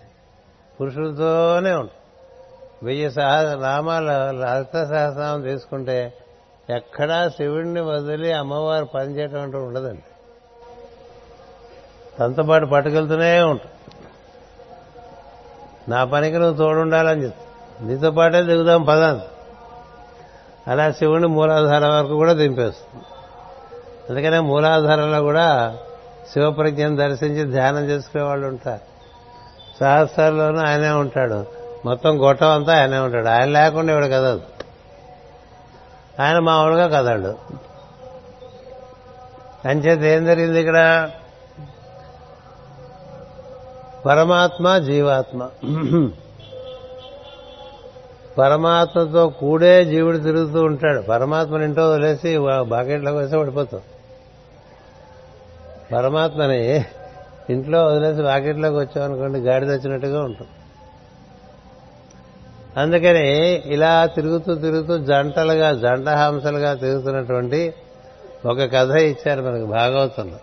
పురుషులతోనే 0.81 1.71
ఉంటుంది. 1.71 1.91
వెయ్యి 2.83 3.11
సహ 3.11 3.41
నామాల 3.41 4.31
లలిత 4.31 4.83
సహస్రనామం 4.85 5.41
తీసుకుంటే 5.41 6.13
ఎక్కడా 6.69 7.29
శివుడిని 7.29 7.81
వదిలి 7.81 8.33
అమ్మవారు 8.33 8.85
పనిచేయటం 8.85 9.41
అంటూ 9.41 9.63
ఉండదండి. 9.63 10.03
తనతో 12.19 12.43
పాటు 12.43 12.65
పట్టుకెళ్తూనే 12.65 13.41
ఉంటాం. 13.41 13.71
నా 15.89 16.05
పనికి 16.05 16.37
నువ్వు 16.37 16.57
తోడుండాలని 16.57 17.23
చెప్తా. 17.23 17.85
నీతో 17.87 18.11
పాటే 18.11 18.43
దిగుదాం 18.43 18.83
పదాన్ని 18.83 19.23
అలా 20.67 20.91
శివుని 20.91 21.27
మూలాధారం 21.27 21.97
వరకు 21.97 22.15
కూడా 22.15 22.33
దింపేస్తుంది. 22.33 23.03
అందుకనే 24.11 24.39
మూలాధారంలో 24.39 25.21
కూడా 25.21 25.77
శివప్రజ్ఞను 26.33 26.95
దర్శించి 26.95 27.51
ధ్యానం 27.51 27.83
చేసుకునే 27.89 28.23
వాళ్ళు 28.23 28.47
ఉంటారు. 28.47 28.79
సహస్రాల్లోనూ 29.79 30.59
ఆయనే 30.59 30.89
ఉంటాడు. 30.89 31.45
మొత్తం 31.85 32.21
గొట్టం 32.21 32.47
అంతా 32.47 32.73
ఆయనే 32.79 32.97
ఉంటాడు. 32.97 33.27
ఆయన 33.27 33.45
లేకుండా 33.45 33.91
ఇవాడు 33.91 34.05
కదదు 34.05 34.41
ఆయన 36.19 36.39
మామూలుగా 36.39 36.87
కదడు 36.87 37.35
అంచేత 39.67 40.01
ఏం 40.15 40.25
జరిగింది 40.25 40.59
ఇక్కడ? 40.59 41.09
పరమాత్మ 44.05 44.77
జీవాత్మ. 44.77 45.49
పరమాత్మతో 48.37 49.27
కూడే 49.29 49.85
జీవుడు 49.85 50.17
తిరుగుతూ 50.17 50.59
ఉంటాడు. 50.63 51.01
పరమాత్మని 51.01 51.65
ఇంటో 51.65 51.89
వదిలేసి 51.89 52.37
బాకెట్లోకి 52.61 53.17
వేసి 53.17 53.37
పడిపోతాం 53.39 53.81
పరమాత్మని. 55.93 56.85
ఇంట్లో 57.49 57.85
వదిలేసి 57.85 58.21
వాకిట్లోకి 58.21 58.75
వచ్చామనుకోండి 58.75 59.39
గాడి 59.39 59.65
తెచ్చినట్టుగా 59.65 60.23
ఉంటుంది. 60.23 60.51
అందుకని 62.77 63.53
ఇలా 63.65 64.05
తిరుగుతూ 64.05 64.55
తిరుగుతూ 64.55 64.97
జంటలుగా 64.97 65.73
జంట 65.73 66.07
హంసలుగా 66.07 66.73
తిరుగుతున్నటువంటి 66.73 67.73
ఒక 68.45 68.61
కథ 68.61 68.91
ఇచ్చారు 68.91 69.41
మనకు 69.41 69.65
భాగవతంలో. 69.65 70.37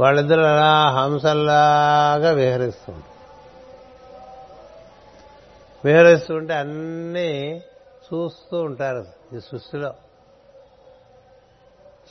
వాళ్ళిద్దరు 0.00 0.40
అలా 0.40 0.90
హంసల్లాగా 0.90 2.30
విహరిస్తుంది 2.30 3.04
విహరిస్తుంటే 5.84 6.54
అన్నీ 6.54 7.62
చూస్తూ 8.06 8.62
ఉంటారు 8.62 9.04
ఈ 9.36 9.38
సృష్టిలో. 9.40 9.92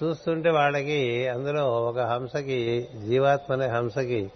చూస్తుంటే 0.03 0.49
వాళ్ళకి 0.49 1.27
అందులో 1.27 1.63
ఒక 1.69 1.99
హంసకి 1.99 2.87
జీవాత్మ 3.07 3.53
అనే 3.53 3.67
హంసకి 3.67 4.31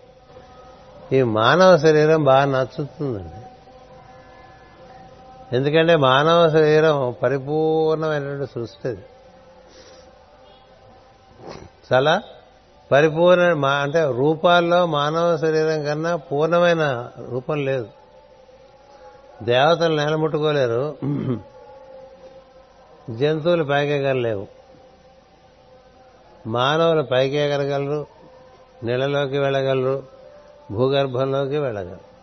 ఈ 1.14 1.22
మానవ 1.22 1.78
శరీరం 1.78 2.24
బాగా 2.24 2.46
నచ్చుతుందండి. 2.46 3.42
ఎందుకంటే 5.56 5.96
మానవ 5.96 6.50
శరీరం 6.50 7.16
పరిపూర్ణమైనటువంటి 7.24 8.52
సృష్టి 8.52 8.88
అది. 8.88 9.04
చాలా 11.94 12.22
పరిపూర్ణ 12.92 13.66
అంటే 13.66 14.06
రూపాల్లో 14.06 14.86
మానవ 14.86 15.38
శరీరం 15.38 15.84
కన్నా 15.84 16.16
పూర్ణమైన 16.16 17.10
రూపం 17.30 17.66
లేదు. 17.66 17.88
దేవతలు 19.44 19.96
నేలముట్టుకోలేరు. 19.96 20.96
జంతువులు 23.10 23.64
పైకెగలేవు 23.64 24.48
మానవులు 26.48 27.02
పైకి 27.02 27.36
ఎగరగలరు 27.36 28.06
నెలలోకి 28.84 29.38
వెళ్ళగలరు 29.38 30.04
భూగర్భంలోకి 30.72 31.58
వెళ్ళగలరు. 31.58 32.16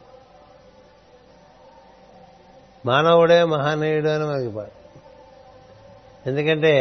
మానవుడే 2.86 3.44
మహానీయుడు 3.44 4.08
అని 4.08 4.24
మనకి 4.24 4.48
పాడు 4.48 4.82
ఎందుకంటే 6.28 6.74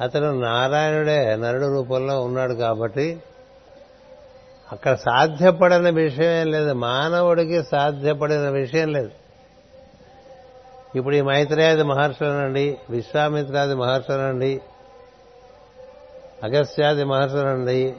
అతను 0.00 0.40
నారాయణుడే 0.40 1.36
నరుడు 1.36 1.66
రూపంలో 1.66 2.22
ఉన్నాడు 2.22 2.54
కాబట్టి 2.54 3.22
అక్కడ 4.72 4.94
సాధ్యపడని 4.94 5.90
విషయం 5.90 6.50
లేదు 6.50 6.72
మానవుడికి 6.72 7.62
సాధ్యపడిన 7.62 8.48
విషయం 8.48 8.92
లేదు. 8.92 9.10
ఇప్పుడు 10.96 11.16
ఈ 11.16 11.20
మైత్రేయాది 11.20 11.82
మహర్షులనండి 11.82 12.78
విశ్వామిత్రాది 12.90 13.74
మహర్షులనండి 13.74 14.60
అగస్త్యాది 16.44 17.04
మహర్షులండి 17.04 17.94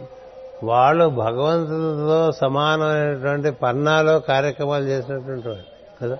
వాళ్ళు 0.63 1.09
భగవంతుడితో 1.09 2.31
సమానమైనటువంటి 2.31 3.51
పన్నాలో 3.51 4.19
కార్యక్రమాలు 4.19 4.83
చేసినటువంటి 4.83 5.47
వాళ్ళు 5.47 5.63
కదా? 6.01 6.17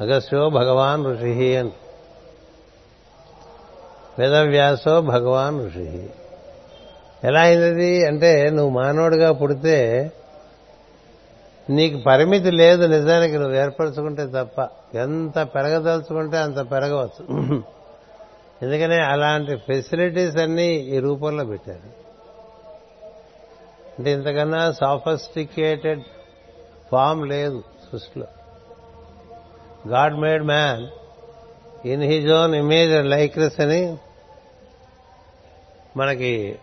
అగస్త్యో 0.00 0.50
భగవాన్ 0.50 1.06
ఋషి 1.06 1.56
అని. 1.56 1.72
వేదవ్యాసో 4.18 5.00
భగవాన్ 5.00 5.66
ఋషి. 5.66 6.10
ఎలా 7.24 7.40
అయింది 7.40 8.06
అంటే 8.06 8.50
నువ్వు 8.50 8.80
మానవుడిగా 8.80 9.32
పుడితే 9.32 10.12
నీకు 11.70 11.98
పరిమితి 12.06 12.50
లేదు 12.50 12.86
నిజానికి 12.86 13.34
నువ్వు 13.38 13.54
ఏర్పరచుకుంటే 13.54 14.26
తప్ప. 14.26 14.68
ఎంత 14.94 15.38
పెరగదలుచుకుంటే 15.42 16.36
అంత 16.36 16.70
పెరగవచ్చు. 16.70 17.62
ఎందుకనే 18.62 18.96
అలాంటి 18.96 19.56
ఫెసిలిటీస్ 19.56 20.36
అన్నీ 20.36 20.68
ఈ 20.68 20.98
రూపంలో 20.98 21.44
పెట్టారు. 21.44 22.00
అంటే 23.98 24.12
ఇంతకన్నా 24.12 24.72
సాఫిస్టికేటెడ్ 24.72 26.02
ఫామ్ 26.92 27.26
లేదు 27.26 27.62
సృష్టిలో. 27.92 28.26
God 29.88 30.14
made 30.14 30.44
man 30.44 30.88
in 31.86 32.02
his 32.02 32.32
own 32.32 32.54
image 32.54 32.92
and 32.92 33.10
likeness 33.10 33.60
అని 33.60 33.96
మనకి 35.96 36.58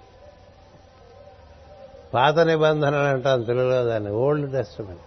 పాత 2.14 2.40
నిబంధనలు 2.40 3.08
అంటాం 3.08 3.44
తెలుగులో 3.44 3.84
దాన్ని 3.84 4.12
ఓల్డ్ 4.12 4.52
టెస్టమెంట్. 4.52 5.02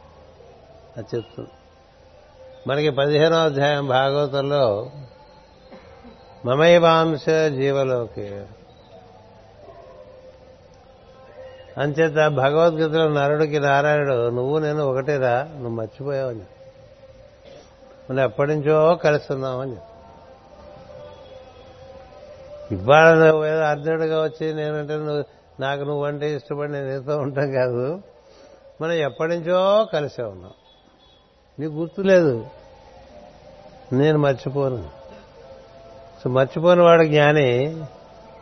అది 0.99 1.17
చెప్తుంది. 1.17 1.51
మనకి 2.67 2.91
పదిహేనో 2.91 3.37
అధ్యాయం 3.37 3.87
భాగవతంలో 3.87 4.91
మమైవాంశ 6.45 7.29
జీవలోకి. 7.29 8.43
అంచేత 11.79 12.29
భగవద్గీతలో 12.29 13.09
నరుడికి 13.09 13.61
నారాయణుడు 13.61 14.29
నువ్వు 14.29 14.59
నేను 14.59 14.85
ఒకటేరా 14.85 15.49
నువ్వు 15.53 15.69
మర్చిపోయావని 15.69 16.41
మనం 18.11 18.25
ఎప్పటి 18.25 18.55
నుంచో 18.55 18.95
కలుస్తున్నామని 18.95 19.77
ఇవాళ 22.75 23.15
నువ్వు 23.15 23.47
ఏదో 23.47 23.61
అర్జునుడిగా 23.61 24.23
వచ్చి 24.23 24.55
నేనంటే 24.55 24.97
నువ్వు 24.97 25.25
నాకు 25.61 25.83
నువ్వంటే 25.83 26.35
ఇష్టపడి 26.35 26.73
నేను 26.73 26.99
నీతో 26.99 27.17
ఉంటాం 27.17 27.53
కాదు. 27.53 28.03
మనం 28.83 28.93
ఎప్పటి 28.93 29.37
నుంచో 29.37 29.89
కలిసే 29.93 30.23
ఉన్నాం. 30.23 30.51
నీకు 31.59 31.73
గుర్తులేదు. 31.73 32.47
నేను 33.93 34.19
మర్చిపోను. 34.19 35.00
సో 36.25 36.31
మర్చిపోయిన 36.31 36.83
వాడు 36.83 37.05
జ్ఞాని 37.05 37.77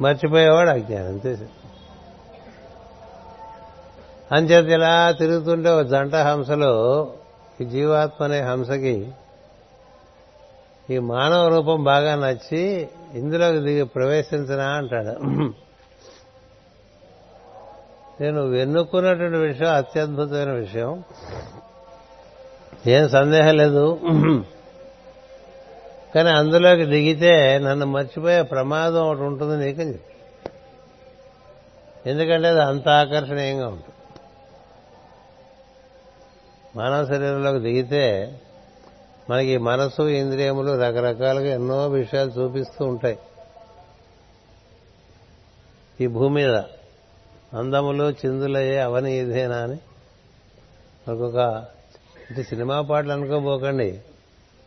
మర్చిపోయేవాడు 0.00 0.70
అజ్ఞాని 0.70 1.06
అంతే 1.06 1.38
అంచేత 4.32 4.64
ఇలా 4.66 5.12
తిరుగుతుంటే 5.12 5.70
ఒక 5.70 5.86
జంట 5.86 6.14
హంసలో 6.14 7.12
ఈ 7.60 7.64
జీవాత్మ 7.64 8.24
అనే 8.24 8.40
హంసకి 8.40 9.08
ఈ 10.90 10.98
మానవ 10.98 11.48
రూపం 11.48 11.84
బాగా 11.84 12.14
నచ్చి 12.14 12.88
ఇందులోకి 13.14 13.58
దిగి 13.58 13.84
ప్రవేశించనా 13.84 14.64
అంటాడు. 14.64 15.24
నేను 18.22 18.42
వెన్నుకున్నటువంటి 18.42 19.38
విషయం 19.38 19.74
అత్యద్భుతమైన 19.74 20.50
విషయం. 20.50 21.04
ఏం 22.86 23.08
సందేహం 23.08 23.56
లేదు. 23.56 23.98
కానీ 26.14 26.30
అందులోకి 26.30 26.84
దిగితే 26.84 27.58
నన్ను 27.58 27.86
మర్చిపోయే 27.86 28.42
ప్రమాదం 28.42 29.06
ఒకటి 29.06 29.20
ఉంటుంది 29.20 29.64
నీకని 29.64 29.92
చెప్పి 29.92 30.12
ఎందుకంటే 32.10 32.48
అది 32.48 32.62
అంత 32.62 32.88
ఆకర్షణీయంగా 32.88 33.68
ఉంటుంది. 33.68 33.94
మానవ 36.76 37.06
శరీరంలోకి 37.06 37.58
దిగితే 37.58 38.38
మనకి 39.30 39.58
మనసు 39.58 40.02
ఇంద్రియములు 40.02 40.72
రకరకాలుగా 40.72 41.54
ఎన్నో 41.54 41.88
విషయాలు 41.88 42.30
చూపిస్తూ 42.30 42.84
ఉంటాయి. 42.84 43.18
ఈ 46.00 46.06
భూమి 46.06 46.34
మీద 46.34 46.54
అందములు 47.54 48.10
చిందులయ్యే 48.10 48.78
అవని 48.78 49.18
ఇదేనా 49.18 49.56
అని. 49.56 49.78
ఒక్కొక్క 51.10 51.64
ఇది 52.30 52.44
సినిమా 52.44 52.80
పాటలు 52.80 53.12
అనుకోబోకండి. 53.12 54.00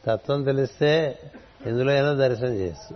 తత్వం 0.06 0.44
తెలిస్తే 0.44 1.20
ఎందులో 1.66 1.92
అయినా 1.92 2.14
దర్శనం 2.14 2.54
చేస్తూ. 2.54 2.96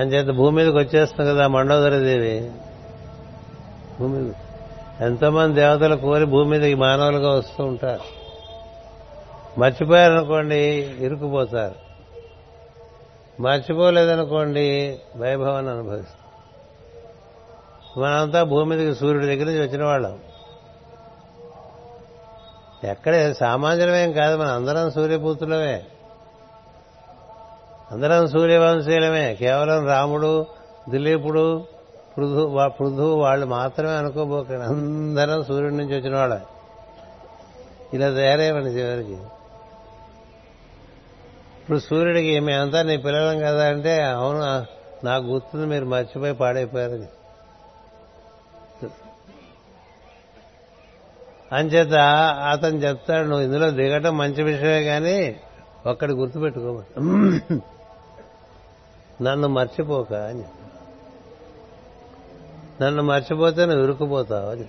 అని 0.00 0.10
చేత 0.10 0.34
భూమి 0.34 0.56
మీదకి 0.56 0.76
వచ్చేస్తుంది 0.76 1.30
కదా 1.30 1.48
మండోదరి 1.48 2.04
దేవి. 2.04 2.50
భూమి 4.00 4.32
ఎంతోమంది 5.00 5.54
దేవతలు 5.54 5.96
కోరి 5.96 6.24
భూమి 6.24 6.50
మీదకి 6.50 6.74
మానవులుగా 6.74 7.30
వస్తూ 7.30 7.64
ఉంటారు. 7.64 8.22
మర్చిపోయారనుకోండి 9.60 10.90
ఇరుక్కుపోతారు. 11.00 11.74
మర్చిపోలేదనుకోండి 13.42 14.98
వైభవాన్ని 15.16 15.72
అనుభవిస్తారు. 15.72 16.22
మనంతా 18.00 18.42
భూమి 18.42 18.76
మీదకి 18.76 18.98
సూర్యుడి 18.98 19.26
దగ్గర 19.26 19.44
నుంచి 19.44 19.68
వచ్చిన 19.68 19.84
వాళ్ళం. 19.84 20.18
ఎక్కడే 22.84 23.34
సామాన్యులమేం 23.34 24.12
కాదు 24.12 24.36
మన 24.36 24.46
అందరం 24.46 24.90
సూర్యపుత్రులమే 24.90 25.82
అందరం 27.90 28.28
సూర్యవంశీయులమే. 28.28 29.34
కేవలం 29.34 29.86
రాముడు 29.86 30.46
దిలీపుడు 30.88 31.66
పృథు 32.16 32.68
పృథు 32.80 33.02
వాళ్ళు 33.02 33.46
మాత్రమే 33.46 33.96
అనుకోబోకండి 33.96 34.62
అందరం 34.62 35.44
సూర్యుడి 35.44 35.76
నుంచి 35.76 35.96
వచ్చిన 35.96 36.16
వాళ్ళ 36.16 36.40
ఇలా 37.94 38.10
తయారయ్యమండి 38.10 38.70
చివరికి 38.70 39.18
ఇప్పుడు 41.60 41.78
సూర్యుడికి 41.78 42.40
మేమంతా 42.40 42.82
నీ 42.82 42.96
పిల్లలం 42.96 43.38
కదా 43.38 43.68
అంటే 43.68 44.02
అవును 44.02 44.66
నాకు 45.06 45.24
గుర్తుంది 45.24 45.66
మీరు 45.66 45.84
మర్చిపోయి 45.84 46.32
పాడైపోయారు 46.32 47.21
అంచేత 51.52 51.94
అతను 52.50 52.76
చెప్తాడు 52.76 53.26
నువ్వు 53.26 53.44
ఇందులో 53.44 53.70
దిగటం 53.70 54.18
మంచి 54.18 54.42
విషయమే 54.42 54.84
కానీ 54.84 55.36
ఒక్కడి 55.86 56.12
గుర్తుపెట్టుకోమని. 56.12 57.60
నన్ను 59.24 59.48
మర్చిపోక 59.48 60.12
అని 60.12 60.44
నన్ను 62.84 63.02
మర్చిపోతే 63.02 63.66
నువ్వు 63.66 63.84
ఇరుక్కుపోతావు 63.84 64.50
అని 64.50 64.66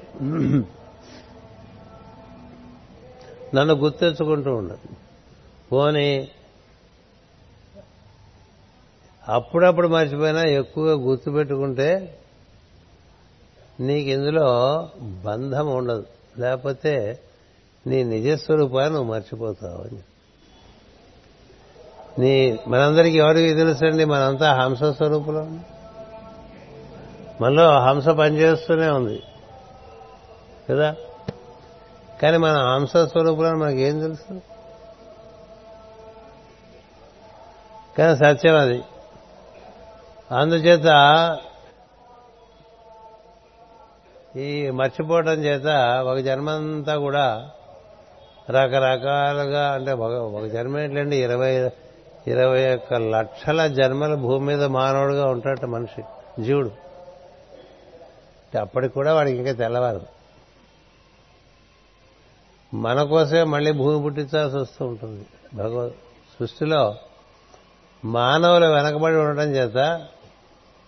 నన్ను 3.56 3.74
గుర్తెచ్చుకుంటూ 3.74 4.56
ఉండదు 4.56 4.90
పోని 5.72 6.28
అప్పుడప్పుడు 9.28 9.88
మర్చిపోయినా 9.88 10.42
ఎక్కువగా 10.42 10.94
గుర్తుపెట్టుకుంటే 10.94 12.20
నీకు 13.80 14.10
ఇందులో 14.10 14.48
బంధం 15.26 15.68
ఉండదు. 15.70 16.06
లేకపోతే 16.40 17.20
నీ 17.88 18.04
నిజస్వరూపాన్ని 18.04 18.94
నువ్వు 18.94 19.14
మర్చిపోతావు 19.14 19.82
అని 19.82 20.00
నీ 22.20 22.60
మనందరికీ 22.68 23.18
ఎవరికి 23.18 23.54
తెలుసండి 23.54 24.06
మనంతా 24.06 24.54
హంస 24.54 24.84
స్వరూపులో. 24.84 25.48
మనలో 27.42 27.80
హంస 27.80 28.10
పనిచేస్తూనే 28.10 28.90
ఉంది. 28.90 29.24
కదా? 30.70 30.96
కానీ 32.22 32.38
మన 32.38 32.58
హంస 32.58 32.90
స్వరూపులను 32.90 33.58
మనకేం 33.58 34.00
తెలుసు? 34.00 34.42
కానీ 37.98 38.16
సత్యం 38.16 38.56
అది. 38.56 38.84
అందుచేత 40.32 40.88
ఈ 44.36 44.70
మర్చిపోవడం 44.70 45.34
చేత 45.34 45.68
ఒక 46.08 46.18
జన్మంతా 46.18 46.98
కూడా 46.98 47.50
రకరకాలుగా 48.50 49.72
అంటే 49.72 49.92
ఒక 49.92 50.12
ఒక 50.12 50.46
జన్మ 50.46 50.80
ఏంటండి 50.80 51.24
ఇరవై 51.24 51.70
ఇరవై 52.28 52.76
ఒక్క 52.76 52.94
లక్షల 52.94 53.68
జన్మల 53.68 54.16
భూమి 54.16 54.46
మీద 54.46 54.64
మానవుడుగా 54.64 55.28
ఉంటాడట 55.28 55.66
మనిషి 55.66 56.04
జీవుడు. 56.44 56.72
అప్పటికి 58.58 58.94
కూడా 58.94 59.14
వాడికి 59.14 59.38
ఇంకా 59.38 59.52
తెల్లవారు. 59.52 60.02
మన 62.74 63.04
కోసమే 63.04 63.44
మళ్ళీ 63.44 63.72
భూమి 63.72 64.04
పుట్టించాల్సి 64.04 64.58
వస్తూ 64.58 64.86
ఉంటుంది. 64.86 65.26
భగవద్ 65.54 65.94
సృష్టిలో 66.40 66.96
మానవులు 68.06 68.66
వెనకబడి 68.66 69.16
ఉండటం 69.16 69.48
చేత 69.50 70.06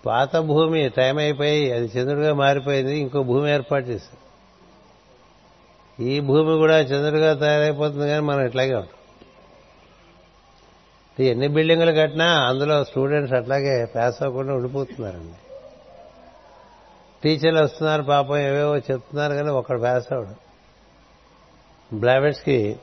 పాత 0.05 0.37
భూమి 0.37 0.89
టైం 0.89 1.17
అయిపోయి 1.17 1.71
అది 1.71 1.85
చంద్రుడిగా 1.85 2.33
మారిపోయింది 2.33 2.99
ఇంకో 2.99 3.23
భూమి 3.23 3.51
ఏర్పాటు 3.51 3.85
చేశారు. 3.85 4.25
ఈ 6.03 6.19
భూమి 6.19 6.57
కూడా 6.57 6.79
చంద్రుడిగా 6.79 7.33
తయారైపోతుంది 7.33 8.07
కానీ 8.07 8.25
మనం 8.25 8.45
ఇట్లాగే 8.45 8.73
ఉంటాం. 8.73 8.99
ఎన్ని 11.25 11.47
బిల్డింగులు 11.47 11.91
కట్టినా 11.91 12.25
అందులో 12.25 12.83
స్టూడెంట్స్ 12.83 13.33
అట్లాగే 13.33 13.85
పాస్ 13.85 14.23
అవ్వకుండా 14.23 14.53
ఉండిపోతున్నారండి. 14.53 15.33
టీచర్లు 17.23 17.63
వస్తున్నారు 17.63 18.03
పాపం 18.03 18.37
ఏవేవో 18.37 18.77
చెప్తున్నారు 18.77 19.33
కానీ 19.33 19.49
ఒకడు 19.49 19.81
పాస్ 19.81 20.13
అవడు 20.13 20.45
బ్లావెట్స్కి 21.95 22.77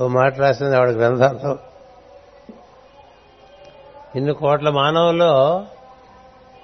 ఓ 0.00 0.06
మాట 0.06 0.38
రాసింది 0.38 0.76
ఆవిడ 0.76 0.88
గ్రంథాలతో 0.88 1.58
ఇన్ని 4.16 4.34
కోట్ల 4.34 4.70
మానవుల్లో 4.70 5.66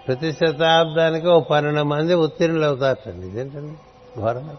ప్రతి 0.08 0.32
శతాబ్దానికి 0.32 1.28
ఓ 1.28 1.40
పన్నెండు 1.40 1.82
మంది 1.82 2.14
ఉత్తీర్ణులు 2.14 2.64
అవుతారటండి 2.64 3.26
ఇదేంటండి? 3.26 3.74
ఘోరంగా 4.20 4.56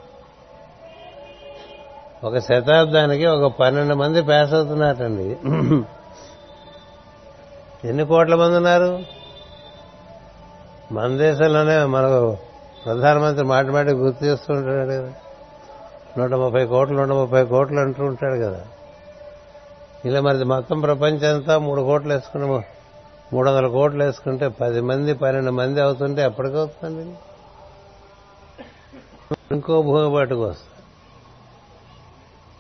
ఒక 2.23 2.37
శతాబ్దానికి 2.37 3.25
ఒక 3.25 3.51
పన్నెండు 3.59 3.95
మంది 3.95 4.21
పాస్ 4.21 4.53
అవుతున్నారటండి 4.53 5.27
ఎన్ని 7.87 8.05
కోట్ల 8.05 8.35
మంది 8.35 8.55
ఉన్నారు? 8.55 8.99
మన 10.91 11.17
దేశంలోనే 11.17 11.85
మనకు 11.85 12.37
ప్రధానమంత్రి 12.85 13.45
మాట 13.45 13.65
మాటి 13.65 13.89
గుర్తు 13.89 14.25
చేస్తూ 14.25 14.53
ఉంటాడు 14.53 14.91
కదా. 14.91 15.13
నూట 16.17 16.33
ముప్పై 16.33 16.65
కోట్లు 16.65 16.95
నూట 16.97 17.09
ముప్పై 17.09 17.45
కోట్లు 17.45 17.79
అంటూ 17.79 18.05
ఉంటాడు 18.05 18.35
కదా. 18.35 18.65
ఇలా 20.05 20.21
మరి 20.21 20.45
మొత్తం 20.45 20.79
ప్రపంచం 20.81 21.35
అంతా 21.35 21.57
మూడు 21.57 21.81
కోట్లు 21.81 22.13
వేసుకున్నాము. 22.13 22.63
మూడు 23.33 23.49
వందల 23.49 23.67
కోట్లు 23.67 24.03
వేసుకుంటే 24.03 24.47
పది 24.47 24.81
మంది 24.81 25.13
పన్నెండు 25.13 25.51
మంది 25.51 25.81
అవుతుంటే 25.81 26.21
ఎప్పటికవుతుంది 26.21 27.15
ఇంకో 29.51 29.81
భూమి 29.81 30.15
పట్టుకు 30.15 30.41
వస్తుంది. 30.41 30.69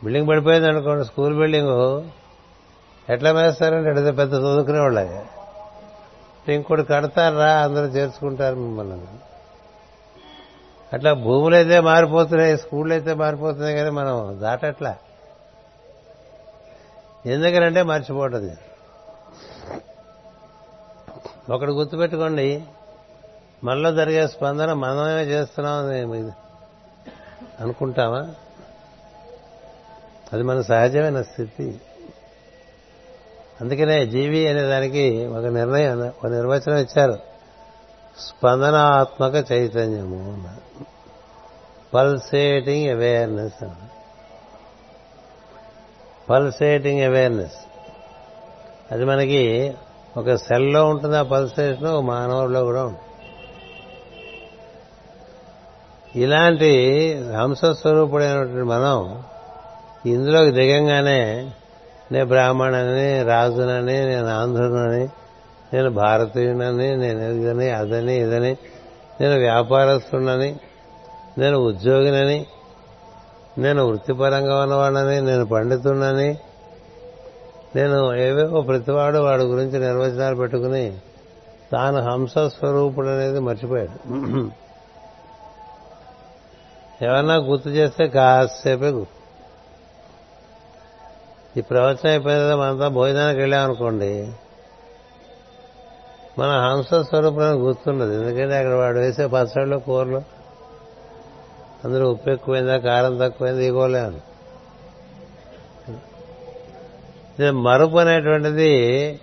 బిల్డింగ్ 0.03 0.27
పడిపోయింది 0.27 0.67
అనుకోండి 0.67 1.05
స్కూల్ 1.05 1.35
బిల్డింగ్ 1.37 1.75
ఎట్లా 3.09 3.31
వేస్తారంటే 3.31 3.89
ఎడితే 3.89 4.11
పెద్ద 4.11 4.33
చదువుకునే 4.33 4.79
వాళ్ళగా 4.79 5.25
ఇంకోటి 6.53 6.83
కడతారా 6.83 7.51
అందరూ 7.61 7.85
చేర్చుకుంటారు 7.85 8.55
మిమ్మల్ని. 8.55 8.99
అట్లా 10.93 11.13
భూములు 11.13 11.55
అయితే 11.55 11.79
మారిపోతున్నాయి 11.79 12.57
స్కూళ్ళు 12.57 12.93
అయితే 12.93 13.13
మారిపోతున్నాయి 13.13 13.75
కానీ 13.75 13.89
మనం 13.89 14.39
దాటట్లా. 14.41 14.93
ఎందుకనంటే 17.25 17.83
మర్చిపోవటం 17.83 18.49
ఒకటి 21.49 21.71
గుర్తుపెట్టుకోండి. 21.71 22.63
మనలో 23.63 23.91
జరిగే 23.91 24.27
స్పందన 24.27 24.73
మనమే 24.73 25.23
చేస్తున్నాం 25.23 26.33
అనుకుంటామా? 27.59 28.29
అది 30.33 30.43
మన 30.43 30.61
సహజమైన 30.61 31.21
స్థితి. 31.21 31.81
అందుకనే 33.61 34.05
జీవి 34.05 34.47
అనే 34.47 34.61
దానికి 34.61 35.25
ఒక 35.25 35.45
నిర్ణయం 35.45 36.07
ఒక 36.07 36.27
నిర్వచనం 36.27 36.77
ఇచ్చారు. 36.77 37.19
స్పందనాత్మక 38.19 39.51
చైతన్యము 39.51 40.49
పల్సేటింగ్ 41.93 42.89
అవేర్నెస్ 42.89 43.65
పల్సేటింగ్ 46.29 47.01
అవేర్నెస్ 47.01 47.55
అది 48.91 49.05
మనకి 49.05 49.73
ఒక 50.17 50.35
సెల్లో 50.35 50.85
ఉంటుంది 50.85 51.17
ఆ 51.17 51.23
పల్సేషన్ 51.23 51.87
ఒక 51.87 52.03
మానవుల్లో 52.03 52.63
కూడా 52.63 52.83
ఉంటుంది. 52.83 52.99
ఇలాంటి 56.15 56.71
హంసస్వరూపుడైనటువంటి 57.37 58.63
మనం 58.63 59.23
ఇందులోకి 60.05 60.51
దిగంగానే 60.51 61.49
నేను 62.11 62.25
బ్రాహ్మణని 62.25 63.23
రాజునని 63.23 64.05
నేను 64.05 64.27
ఆంధ్రునని 64.27 65.09
నేను 65.73 65.89
భారతీయునని 65.89 66.97
నేను 66.97 67.21
ఇదని 67.21 67.69
అదని 67.69 68.15
ఇదని 68.17 68.57
నేను 69.21 69.37
వ్యాపారస్తున్నని 69.37 70.55
నేను 71.37 71.57
ఉద్యోగినని 71.57 72.45
నేను 73.57 73.85
వృత్తిపరంగా 73.85 74.61
ఉన్నవాడని 74.61 75.21
నేను 75.21 75.45
పండితున్నని 75.45 76.37
నేను 77.75 78.15
ఏవేవో 78.15 78.61
ప్రతివాడు 78.61 79.17
వాడి 79.17 79.43
గురించి 79.43 79.79
నిర్వచనాలు 79.79 80.35
పెట్టుకుని 80.35 80.97
తాను 81.71 81.99
హంస 82.01 82.31
స్వరూపుడు 82.31 83.07
అనేది 83.07 83.39
మర్చిపోయాడు. 83.39 83.95
ఏమన్నా 87.05 87.35
గుర్తు 87.35 87.69
చేస్తే 87.69 88.07
కాసేపే 88.07 88.89
గుర్తు. 88.89 89.19
ఈ 91.59 91.61
ప్రవచనం 91.61 92.09
అయిపోయిన 92.09 92.55
మనంతా 92.55 92.87
భోజనానికి 92.87 93.39
వెళ్ళామనుకోండి 93.39 94.33
మన 96.39 96.51
హంస 96.59 96.93
స్వరూపులను 96.93 97.53
గుర్తుండదు. 97.53 98.13
ఎందుకంటే 98.21 98.57
అక్కడ 98.57 98.73
వాడు 98.73 98.99
వేసే 98.99 99.25
పచ్చళ్ళు 99.25 99.77
కూరలు 99.77 100.21
అందరూ 101.85 102.11
ఉప్పు 102.11 102.29
ఎక్కువైందా 102.29 102.77
కారం 102.77 103.17
తక్కువైందా 103.17 103.61
ఇవ్వలేము 103.61 104.32
మరుపు 107.41 107.97
అనేటువంటిది 107.97 109.19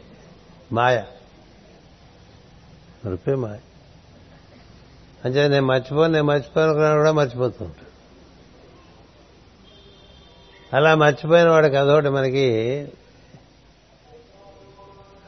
మాయ. 0.73 1.03
మరుపే 3.07 3.35
మాయ. 3.35 3.59
అంటే 5.25 5.49
నేను 5.49 5.67
మర్చిపోను 5.67 6.13
నేను 6.13 6.25
మర్చిపోను 6.25 6.75
కూడా 6.75 7.13
మర్చిపోతూ 7.13 7.65
ఉంటాను 7.65 7.91
అలా 10.77 10.95
మర్చిపోయిన 10.95 11.49
వాడికి 11.49 11.77
అదొకటి 11.77 12.09
మనకి 12.09 12.89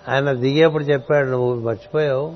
ఆయన 0.09 0.33
దిగేప్పుడు 0.33 0.85
చెప్పాడు 0.85 1.29
నువ్వు 1.31 1.55
మర్చిపోయావు. 1.55 2.29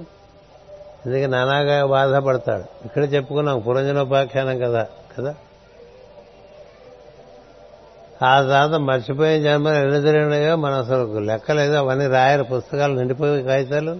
ఎందుకంటే 1.06 1.26
నానాగా 1.26 1.86
బాధపడతాడు. 1.86 2.86
ఇక్కడ 2.86 3.12
చెప్పుకున్నాం 3.14 3.60
పురంజనోపాఖ్యానం 3.60 4.58
కదా 4.58 4.86
కదా? 5.18 5.34
ఆ 8.24 8.42
తర్వాత 8.42 8.80
మర్చిపోయిన 8.80 9.42
జన్మలు 9.42 9.74
ఎన్ని 9.74 10.00
జరిగినాయో 10.00 10.56
మనం 10.56 10.74
అసలు 10.74 11.18
లెక్కలేదు 11.18 11.72
అవన్నీ 11.72 12.06
రాయరు 12.06 12.42
పుస్తకాలు 12.42 12.94
నిండిపోయి 12.94 13.42
కాగితాలు. 13.42 13.96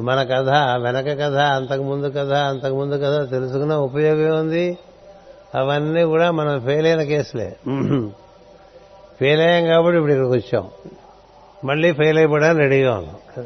మన 0.00 0.22
కథ 0.22 0.48
వెనక 0.82 1.06
కథ 1.22 1.36
అంతకుముందు 1.36 2.06
కథ 2.06 2.32
అంతకుముందు 2.32 2.96
కథ 2.96 3.30
తెలుసుకున్న 3.30 3.74
ఉపయోగం 3.74 4.40
ఉంది 4.40 4.78
అవన్నీ 5.54 6.02
కూడా 6.02 6.30
మనం 6.30 6.60
ఫెయిల్ 6.60 6.86
అయిన 6.86 7.02
కేసులే. 7.02 7.56
ఫెయిల్ 9.20 9.40
అయ్యాం 9.40 9.66
కాబట్టి 9.66 9.96
ఇప్పుడు 9.98 10.12
ఇక్కడికి 10.12 10.32
వచ్చాం. 10.32 10.70
మళ్ళీ 11.64 11.92
ఫెయిల్ 11.92 12.18
అయిపోవడానికి 12.18 12.60
రెడీగా 12.60 12.94
ఉన్నాం. 12.94 13.44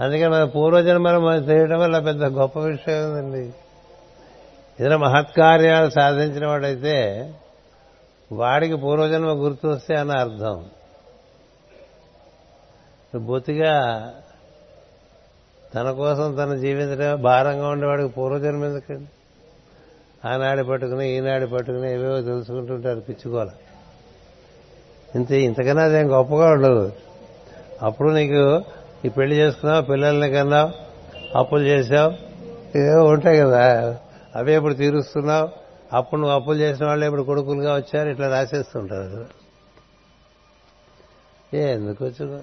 అందుకని 0.00 0.28
మన 0.28 0.44
పూర్వజన్మలు 0.44 1.18
మనం 1.18 1.38
చేయడం 1.38 1.80
వల్ల 1.80 1.98
పెద్ద 1.98 2.24
గొప్ప 2.24 2.58
విషయం 2.58 3.02
ఉందండి 3.02 3.50
ఏదైనా 4.80 4.96
మహత్కార్యాలు 4.96 5.90
సాధించిన 5.90 6.46
వాడైతే 6.46 7.32
వాడికి 8.32 8.76
పూర్వజన్మ 8.76 9.26
గుర్తు 9.26 9.68
వస్తే 9.68 9.94
అన్న 9.94 10.18
అర్థం. 10.18 10.64
బొత్తిగా 13.16 13.74
తన 15.74 15.90
కోసం 15.90 16.34
తను 16.34 16.56
జీవించడం 16.56 17.22
భారంగా 17.22 17.68
ఉండేవాడికి 17.68 18.08
పూర్వజన్మ 18.08 18.64
ఎందుకండి? 18.64 19.08
ఆనాడు 20.28 20.62
పట్టుకుని 20.62 21.16
ఈనాడు 21.16 21.46
పట్టుకుని 21.46 21.92
ఏవేవో 21.92 22.20
తెలుసుకుంటుంటారు 22.20 23.00
పిచ్చుకోవాలి. 23.00 23.50
ఇంత 25.14 25.32
ఇంతకన్నా 25.32 25.82
అదేం 25.82 26.12
గొప్పగా 26.12 26.50
ఉండదు. 26.50 26.92
అప్పుడు 27.82 28.08
నీకు 28.08 28.62
ఈ 29.04 29.08
పెళ్ళి 29.08 29.36
చేసుకున్నావు 29.36 29.82
పిల్లల్ని 29.82 30.30
కన్నావు 30.30 30.72
అప్పులు 31.38 31.62
చేసావు 31.62 32.12
ఏవో 32.78 33.04
ఉంటాయి 33.04 33.38
కదా. 33.38 33.98
అవే 34.36 34.56
ఇప్పుడు 34.56 34.74
తీరుస్తున్నావు. 34.74 35.48
అప్పుడు 35.92 36.20
నువ్వు 36.20 36.36
అప్పులు 36.36 36.56
చేసిన 36.56 36.86
వాళ్ళు 36.86 37.06
ఇప్పుడు 37.06 37.22
కొడుకులుగా 37.22 37.74
వచ్చారు 37.74 38.08
ఇట్లా 38.08 38.28
రాసేస్తుంటారు 38.28 39.26
ఏ 41.56 41.72
ఎందుకు 41.72 42.04
వచ్చుకో 42.04 42.40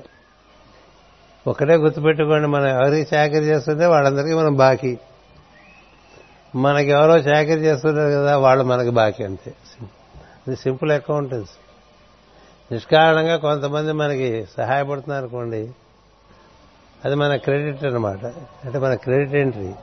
ఒకటే 1.48 1.76
గుర్తుపెట్టుకోండి 1.76 2.48
మనం 2.48 2.68
ఎవరికి 2.68 3.16
చాకరీ 3.16 3.46
చేస్తుంటే 3.46 3.86
వాళ్ళందరికీ 3.86 4.34
మనం 4.34 4.56
బాకీ. 4.56 4.98
మనకి 6.56 6.90
ఎవరో 6.90 7.18
చాకరీ 7.18 7.62
చేస్తున్నారు 7.62 8.12
కదా 8.12 8.38
వాళ్ళు 8.38 8.64
మనకి 8.64 8.90
బాకీ 8.90 9.24
అంతే. 9.24 9.54
ఇది 10.48 10.56
సింపుల్ 10.56 10.92
అకౌంటెన్స్ 10.92 11.50
నిష్కారణంగా 12.72 13.38
కొంతమంది 13.38 13.92
మనకి 13.92 14.46
సహాయపడుతున్నారు 14.58 15.26
అనుకోండి 15.26 15.72
అది 17.06 17.16
మన 17.16 17.36
క్రెడిట్ 17.36 17.84
అనమాట 17.84 18.26
అంటే 18.66 18.80
మన 18.80 18.94
క్రెడిట్ 18.94 19.36
ఎంట్రీ. 19.36 19.74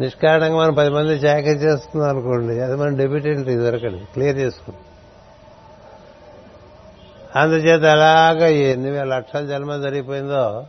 నిష్కారణంగా 0.00 0.56
మనం 0.56 0.74
పది 0.74 0.90
మంది 0.90 1.12
చాకరీ 1.12 1.52
చేస్తున్నాం 1.52 2.10
అనుకోండి 2.10 2.60
అది 2.60 2.76
మన 2.76 2.88
డెబిటెంట్ 2.88 3.38
ఎంట్రీ 3.38 3.56
దొరకండి 3.56 3.98
క్లియర్ 3.98 4.36
చేసుకుంటాం 4.36 4.84
అందుచేత 7.42 7.84
అలాగా 7.84 8.46
ఎన్ని 8.46 8.90
వేల 8.90 9.04
లక్షల 9.04 9.46
జన్మ 9.46 9.76
జరిగిపోయిందో 9.76 10.64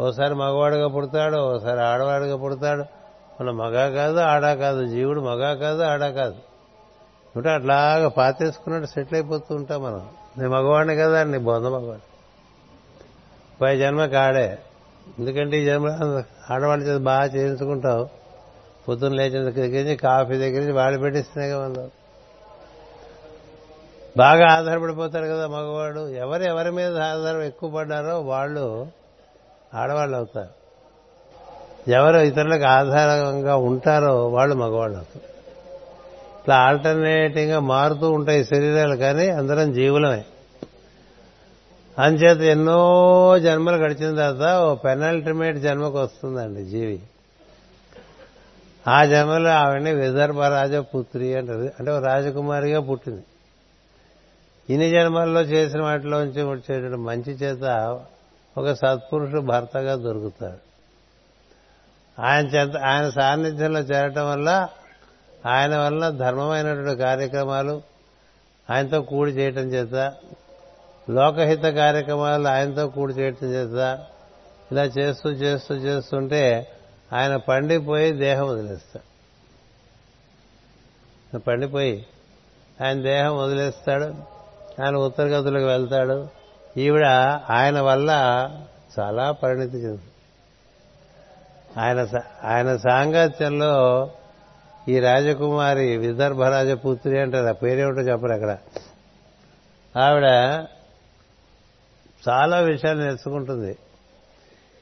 ఓసారి 0.00 0.34
మగవాడుగా 0.34 0.88
పుడతాడు 0.88 1.36
ఓసారి 1.36 1.80
ఆడవాడుగా 1.82 2.36
పుడతాడు. 2.36 2.84
మన 3.40 3.50
మగ 3.50 3.94
కాదు 3.94 4.18
ఆడా 4.18 4.54
కాదు. 4.54 4.86
జీవుడు 4.86 5.20
మగ 5.20 5.54
కాదు 5.54 5.82
ఆడా 5.82 6.10
కాదు. 6.10 6.34
అంటే 7.36 7.50
అట్లాగా 7.50 8.08
పాతేసుకున్నట్టు 8.08 8.86
సెటిల్ 8.86 9.14
అయిపోతూ 9.14 9.54
ఉంటాం 9.54 9.82
మనం. 9.82 10.08
నీ 10.38 10.48
మగవాడిని 10.48 10.96
కదా 10.96 11.22
నీ 11.22 11.38
బొంద 11.38 11.66
మగవాడు 11.66 12.12
పై 13.60 13.78
జన్మకి 13.78 14.16
ఆడే. 14.16 14.58
ఎందుకంటే 15.18 15.62
ఈ 15.62 15.64
జన్మ 15.64 15.86
ఆడవాళ్ళ 16.50 16.82
చేత 16.84 17.00
బాగా 17.00 17.24
చేయించుకుంటావు. 17.24 18.21
పొద్దున్న 18.88 19.16
లేచిన 19.16 19.50
దగ్గర 19.50 19.82
నుంచి 19.82 19.96
కాఫీ 19.96 20.36
దగ్గర 20.36 20.60
నుంచి 20.60 20.72
వాళ్ళు 20.72 20.98
పెట్టిస్తున్నాయి 20.98 21.54
మనం 21.54 21.90
బాగా 24.16 24.48
ఆధారపడిపోతాడు 24.52 25.26
కదా 25.26 25.46
మగవాడు. 25.46 26.08
ఎవరు 26.08 26.42
ఎవరి 26.42 26.70
మీద 26.70 26.98
ఆధారం 26.98 27.42
ఎక్కువ 27.42 27.70
పడ్డారో 27.70 28.20
వాళ్ళు 28.20 28.86
ఆడవాళ్ళు 29.74 30.16
అవుతారు. 30.16 30.62
ఎవరు 31.90 32.16
ఇతరులకు 32.16 32.64
ఆధారంగా 32.64 33.56
ఉంటారో 33.56 34.28
వాళ్ళు 34.28 34.56
మగవాళ్ళు 34.56 34.96
అవుతారు. 34.96 35.32
ఇట్లా 36.40 36.56
ఆల్టర్నేటింగ్గా 36.56 37.60
మారుతూ 37.60 38.10
ఉంటాయి 38.10 38.44
శరీరాలు 38.44 38.96
కానీ 38.96 39.28
అందరం 39.28 39.72
జీవులమే. 39.72 40.24
అంచేత 41.98 42.40
ఎన్నో 42.40 43.34
జన్మలు 43.38 43.76
గడిచిన 43.76 44.16
తర్వాత 44.16 44.62
ఓ 44.62 44.74
పెనల్టిమేట్ 44.74 45.56
జన్మకు 45.56 45.98
వస్తుందండి 45.98 46.64
జీవి. 46.64 47.00
ఆ 48.88 49.04
జన్మలో 49.04 49.50
ఆవిడని 49.50 49.92
విదర్భ 49.92 50.42
రాజపుత్రి 50.42 51.34
అంటారు 51.34 51.58
అంటే 51.58 51.98
రాజకుమారిగా 51.98 52.80
పుట్టింది. 52.80 53.24
ఇన్ని 54.70 54.90
జన్మల్లో 54.90 55.40
చేసిన 55.40 55.82
వాటిలోంచి 55.82 56.42
వచ్చేటువంటి 56.42 56.96
మంచి 56.96 57.32
చేత 57.32 57.98
ఒక 58.58 58.72
సత్పురుషుడు 58.72 59.40
భర్తగా 59.40 59.94
దొరుకుతాడు. 59.94 60.72
ఆయన 62.22 62.46
చేత 62.46 62.76
ఆయన 62.76 63.10
సాన్నిధ్యంలో 63.10 63.80
చేరటం 63.80 64.30
వల్ల 64.30 64.68
ఆయన 65.46 65.76
వల్ల 65.76 66.08
ధర్మమైనటువంటి 66.08 66.98
కార్యక్రమాలు 66.98 67.82
ఆయనతో 68.70 69.02
కూడి 69.02 69.32
చేయటం 69.32 69.62
చేత 69.62 70.12
లోకహిత 71.10 71.62
కార్యక్రమాలు 71.62 72.48
ఆయనతో 72.48 72.88
కూడి 72.88 73.14
చేయటం 73.14 73.46
చేత 73.46 73.98
ఇలా 74.72 74.84
చేస్తూ 74.84 75.30
చేస్తూ 75.30 75.74
చేస్తుంటే 75.74 76.72
ఆయన 77.12 77.36
పండిపోయి 77.36 78.12
దేహం 78.12 78.46
వదిలేస్తాడు. 78.46 79.12
పండిపోయి 81.38 82.06
ఆయన 82.84 83.02
దేహం 83.02 83.38
వదిలేస్తాడు. 83.38 84.04
ఆయన 84.82 84.96
ఉత్తరగతులకు 84.96 85.64
వెళ్తాడు. 85.64 86.28
ఈవిడ 86.76 87.06
ఆయన 87.50 87.80
వల్ల 87.80 88.10
చాలా 88.98 89.32
పరిణితి 89.32 89.76
చెంది 89.76 90.02
ఆయన 91.80 92.06
ఆయన 92.44 92.76
సాంగత్యంలో 92.76 94.10
ఈ 94.88 94.98
రాజకుమారి 94.98 95.96
విదర్భ 95.96 96.42
రాజపుత్రి 96.42 97.20
అంటారు 97.20 97.46
ఆ 97.46 97.52
పేరేమిటో 97.52 98.00
చెప్పరు 98.00 98.32
అక్కడ. 98.32 98.58
ఆవిడ 100.00 100.24
చాలా 102.28 102.58
విషయాలు 102.60 103.00
నేర్చుకుంటుంది. 103.00 103.78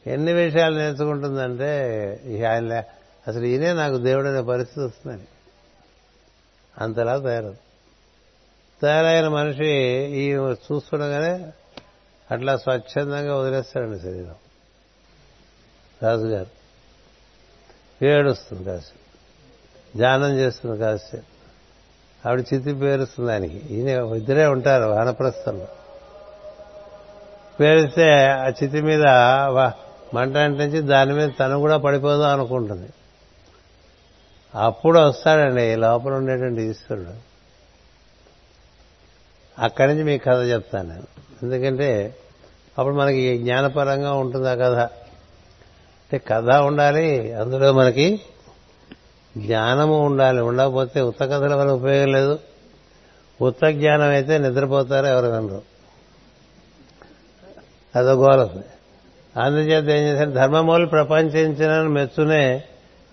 ఎన్ని 0.07 0.33
విషయాలు 0.33 0.75
నేర్చుకుంటుందంటే 0.75 1.71
ఆయన 2.51 2.83
అసలు 3.29 3.45
ఈయనే 3.45 3.73
నాకు 3.73 3.97
దేవుడు 3.97 4.29
అనే 4.29 4.41
పరిస్థితి 4.41 4.81
వస్తుందని 4.81 5.23
అంతలా 6.79 7.19
తయారు 7.19 7.57
తయారైన 8.83 9.29
మనిషి 9.29 9.67
ఈ 10.17 10.33
చూస్తుండగానే 10.33 11.53
అట్లా 12.31 12.57
స్వచ్ఛందంగా 12.57 13.37
వదిలేస్తాడండి 13.37 13.99
శరీరం. 13.99 14.35
రాజుగారు 16.03 16.61
ఏడుస్తుంది 18.05 18.65
కాసి 18.65 18.93
ధ్యానం 19.99 20.39
చేస్తుంది 20.39 20.79
కాసి 20.79 21.17
ఆవిడ 22.27 22.41
చితి 22.41 22.73
పేరుస్తుంది 22.75 23.33
ఆయనకి. 23.33 23.63
ఈయన 23.71 24.05
ఇద్దరే 24.05 24.47
ఉంటారు 24.47 24.85
వానప్రస్థంలో. 24.85 25.69
పేరిస్తే 27.61 28.27
ఆ 28.27 28.49
చితి 28.49 28.81
మీద 28.81 29.03
మంట 30.15 30.37
అంటించి 30.37 30.81
దాని 30.81 31.13
మీద 31.13 31.31
తను 31.41 31.59
కూడా 31.59 31.77
పడిపోదాం 31.77 32.31
అనుకుంటుంది. 32.31 32.89
అప్పుడు 34.55 34.99
వస్తాడండి 34.99 35.77
లోపల 35.77 36.13
ఉండేటువంటి 36.13 36.63
ఈశ్వరుడు. 36.63 37.31
అక్కడి 39.59 39.93
నుంచి 39.93 40.05
మీకు 40.05 40.25
కథ 40.25 40.39
చెప్తాను 40.39 40.89
నేను. 40.89 41.03
ఎందుకంటే 41.43 42.17
అప్పుడు 42.79 42.95
మనకి 42.95 43.39
జ్ఞానపరంగా 43.39 44.13
ఉంటుంది 44.13 44.49
ఆ 44.49 44.55
కథ. 44.55 44.79
అంటే 46.11 46.19
కథ 46.19 46.51
ఉండాలి 46.55 47.33
అందులో 47.33 47.73
మనకి 47.73 48.21
జ్ఞానము 49.39 49.99
ఉండాలి. 49.99 50.41
ఉండకపోతే 50.41 51.01
ఉత్త 51.01 51.23
కథల 51.23 51.55
వల్ల 51.55 51.73
ఉపయోగం 51.73 52.13
లేదు. 52.13 52.39
ఉత్త 53.43 53.67
జ్ఞానం 53.67 54.09
అయితే 54.09 54.39
నిద్రపోతారు 54.39 55.07
ఎవరు 55.07 55.27
వినరు. 55.27 55.63
అదో 57.97 58.13
గోలం 58.13 58.65
అందుచేత 59.41 59.85
ఏం 59.85 60.13
చేశారు 60.13 60.31
ధర్మమూలు 60.31 60.87
ప్రపంచించిన 60.87 61.83
మెచ్చునే 61.83 62.63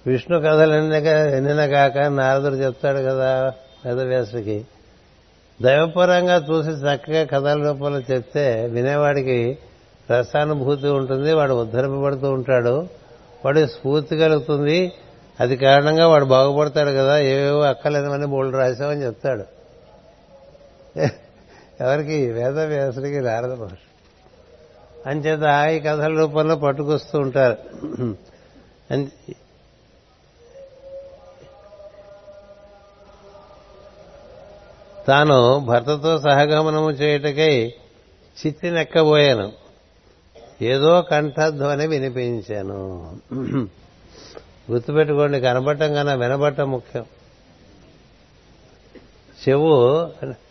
విష్ణు 0.08 0.40
కథలు 0.40 0.74
ఎన్నిక 0.74 1.06
ఎన్నిన 1.06 1.66
కాక 1.66 1.98
నారదుడు 1.98 2.54
చెప్తాడు 2.54 2.98
కదా 2.98 3.54
వేదవ్యాసుడికి. 3.86 4.66
దైవపరంగా 5.62 6.46
చూసి 6.50 6.70
చక్కగా 6.70 7.24
కథల 7.24 7.68
రూపంలో 7.68 8.00
చెప్తే 8.00 8.70
వినేవాడికి 8.72 9.58
రసానుభూతి 10.12 10.88
ఉంటుంది 10.88 11.34
వాడు 11.34 11.54
ఉద్ధరింపబడుతూ 11.54 12.32
ఉంటాడు. 12.32 12.88
వాడి 13.46 13.68
స్ఫూర్తి 13.68 14.18
కలుగుతుంది. 14.18 14.92
అది 15.40 15.58
కారణంగా 15.58 16.08
వాడు 16.08 16.26
బాగుపడతాడు 16.26 16.90
కదా. 16.90 17.20
ఏవేవో 17.20 17.62
అక్కలేనివన్నీ 17.62 18.28
బోల్డ్ 18.28 18.56
రాశామని 18.56 19.06
చెప్తాడు. 19.06 19.44
ఎవరికి? 21.82 22.32
వేదవ్యాసుడికి 22.32 23.20
నారద 23.20 23.52
మహర్షి 23.52 23.87
అంచేత 25.08 25.70
ఈ 25.70 25.80
కథల 25.80 26.20
రూపంలో 26.20 26.56
పట్టుకొస్తూ 26.56 27.20
ఉంటారు. 27.20 27.58
తాను 35.08 35.60
భర్తతో 35.60 36.20
సహగమనము 36.20 36.92
చేయుటకై 36.92 37.74
చిత్తి 38.46 38.72
నెక్కబోయాను. 38.72 39.52
ఏదో 40.62 41.02
కంఠధ్వని 41.02 41.88
వినిపించాను. 41.88 42.76
గుర్తుపెట్టుకోండి 44.72 45.42
కనబడటం 45.42 45.94
కన్నా 45.94 46.14
వినబడటం 46.14 46.72
ముఖ్యం. 46.72 47.06
చెవు 49.50 50.02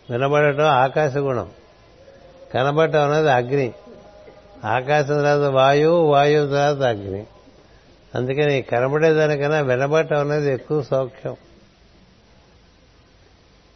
వినబడటం 0.09 0.63
ఆకాశ 0.63 1.17
గుణం. 1.17 1.49
కనబడటం 2.53 3.11
అనేది 3.11 3.31
అగ్ని. 3.31 3.73
ఆకాశం 4.65 5.07
తర్వాత 5.07 5.51
వాయువు 5.51 6.05
వాయువు 6.05 6.47
తర్వాత 6.47 6.77
అగ్ని. 6.77 7.27
అందుకని 8.15 8.61
కనబడేదానికన్నా 8.61 9.61
వినబడటం 9.61 10.31
అనేది 10.31 10.53
ఎక్కువ 10.53 10.83
సౌఖ్యం. 10.83 11.35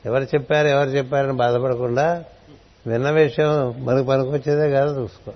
ఎవరు 0.05 0.23
చెప్పారు 0.23 0.67
ఎవరు 0.67 0.89
చెప్పారని 0.89 1.33
బాధపడకుండా 1.33 2.23
విన్న 2.87 3.09
విషయం 3.09 3.85
మనకు 3.85 4.05
పనికొచ్చేదే 4.05 4.71
కాదు 4.71 5.01
చూసుకో. 5.01 5.31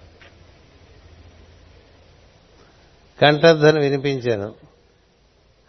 కంఠధ్వని 3.21 3.79
వినిపించాను. 3.79 4.53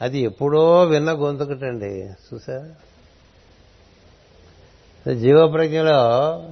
అది 0.01 0.19
ఎప్పుడో 0.19 0.83
విన్న 0.83 1.13
గొంతుకటండి. 1.13 2.07
చూసారా? 2.07 2.75
జీవప్రజ్ఞలో 5.15 6.43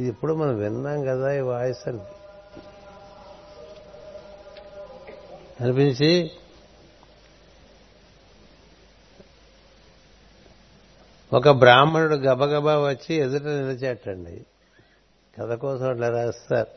ఇది 0.00 0.08
ఇప్పుడు 0.08 0.34
మనం 0.34 0.58
విన్నాం 0.58 1.04
కదా 1.04 1.32
ఈ 1.32 1.40
వాయిస్ 1.40 1.88
అని. 1.88 2.00
అనిపించి 5.60 6.30
ఒక 11.32 11.48
బ్రాహ్మణుడు 11.48 12.14
గబగబా 12.14 12.78
వచ్చి 12.78 13.14
ఎదుట 13.14 13.42
నిలిచేటండి 13.42 14.46
కథ 15.40 15.54
కోసం 15.54 15.90
అట్లా 15.90 16.08
రాస్తారు. 16.08 16.68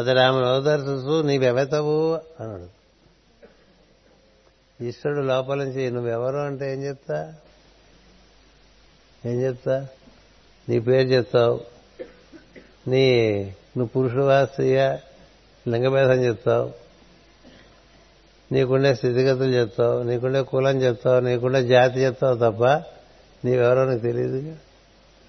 అతడు 0.00 0.18
ఆమె 0.18 0.46
ఓదార్చు 0.46 1.22
నీవెవెతవు? 1.22 2.14
అన్నాడు 2.14 2.68
ఈశ్వరుడు 4.84 5.20
లోపల 5.20 5.64
నుంచి 5.64 5.90
నువ్వెవరు? 5.90 6.36
అంటే 6.36 6.72
ఏం 6.72 6.84
చెప్తా? 6.84 7.34
ఏం 9.26 9.42
చెప్తా? 9.42 9.88
నీ 10.68 10.78
పేరు 10.78 11.08
చెప్తావు. 11.08 11.60
నీ 12.88 13.32
నువ్వు 13.76 13.86
పురుషుడువా 13.86 14.44
స్త్రీయా 14.44 14.98
లింగభేదం 15.68 16.24
చెప్తావు. 16.24 16.72
నీకుండే 18.52 18.94
స్థితిగతులు 18.94 19.50
చెప్తావు. 19.50 20.02
నీకుండే 20.02 20.42
కులం 20.42 20.82
చెప్తావు. 20.82 21.20
నీకుండే 21.20 21.66
జాతి 21.66 22.00
చెప్తావు 22.00 22.36
తప్ప 22.36 22.64
నీవెవరో 23.44 23.84
నీకు 23.84 24.02
తెలియదు 24.02 24.52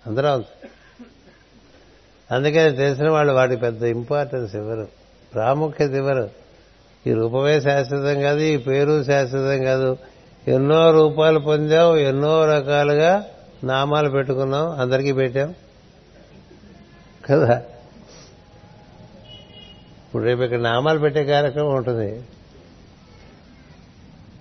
అందరూ 0.07 0.27
అందుకే 0.27 0.65
అందుకని 2.31 2.75
తెలిసిన 2.75 3.09
వాళ్ళు 3.09 3.33
వాటికి 3.33 3.61
పెద్ద 3.61 3.83
ఇంపార్టెన్స్ 3.83 4.55
ఇవ్వరు. 4.55 4.87
ప్రాముఖ్యత 5.33 5.91
ఇవ్వరు. 5.91 6.29
ఈ 7.07 7.13
రూపమే 7.13 7.61
శాశ్వతం 7.61 8.21
కాదు 8.21 8.39
ఈ 8.39 8.57
పేరు 8.57 9.03
శాశ్వతం 9.03 9.63
కాదు. 9.63 9.97
ఎన్నో 10.47 10.91
రూపాలు 10.91 11.39
పొందావు 11.39 11.95
ఎన్నో 11.95 12.45
రకాలుగా 12.45 13.25
నామాలు 13.63 14.09
పెట్టుకున్నాం 14.09 14.79
అందరికీ 14.79 15.11
పెట్టాం. 15.11 15.55
కదా? 17.25 17.57
ఇప్పుడు 20.07 20.23
రేపు 20.23 20.41
ఇక్కడ 20.41 20.59
నామాలు 20.59 20.99
పెట్టే 20.99 21.23
కార్యక్రమం 21.23 21.75
ఉంటుంది. 21.75 22.23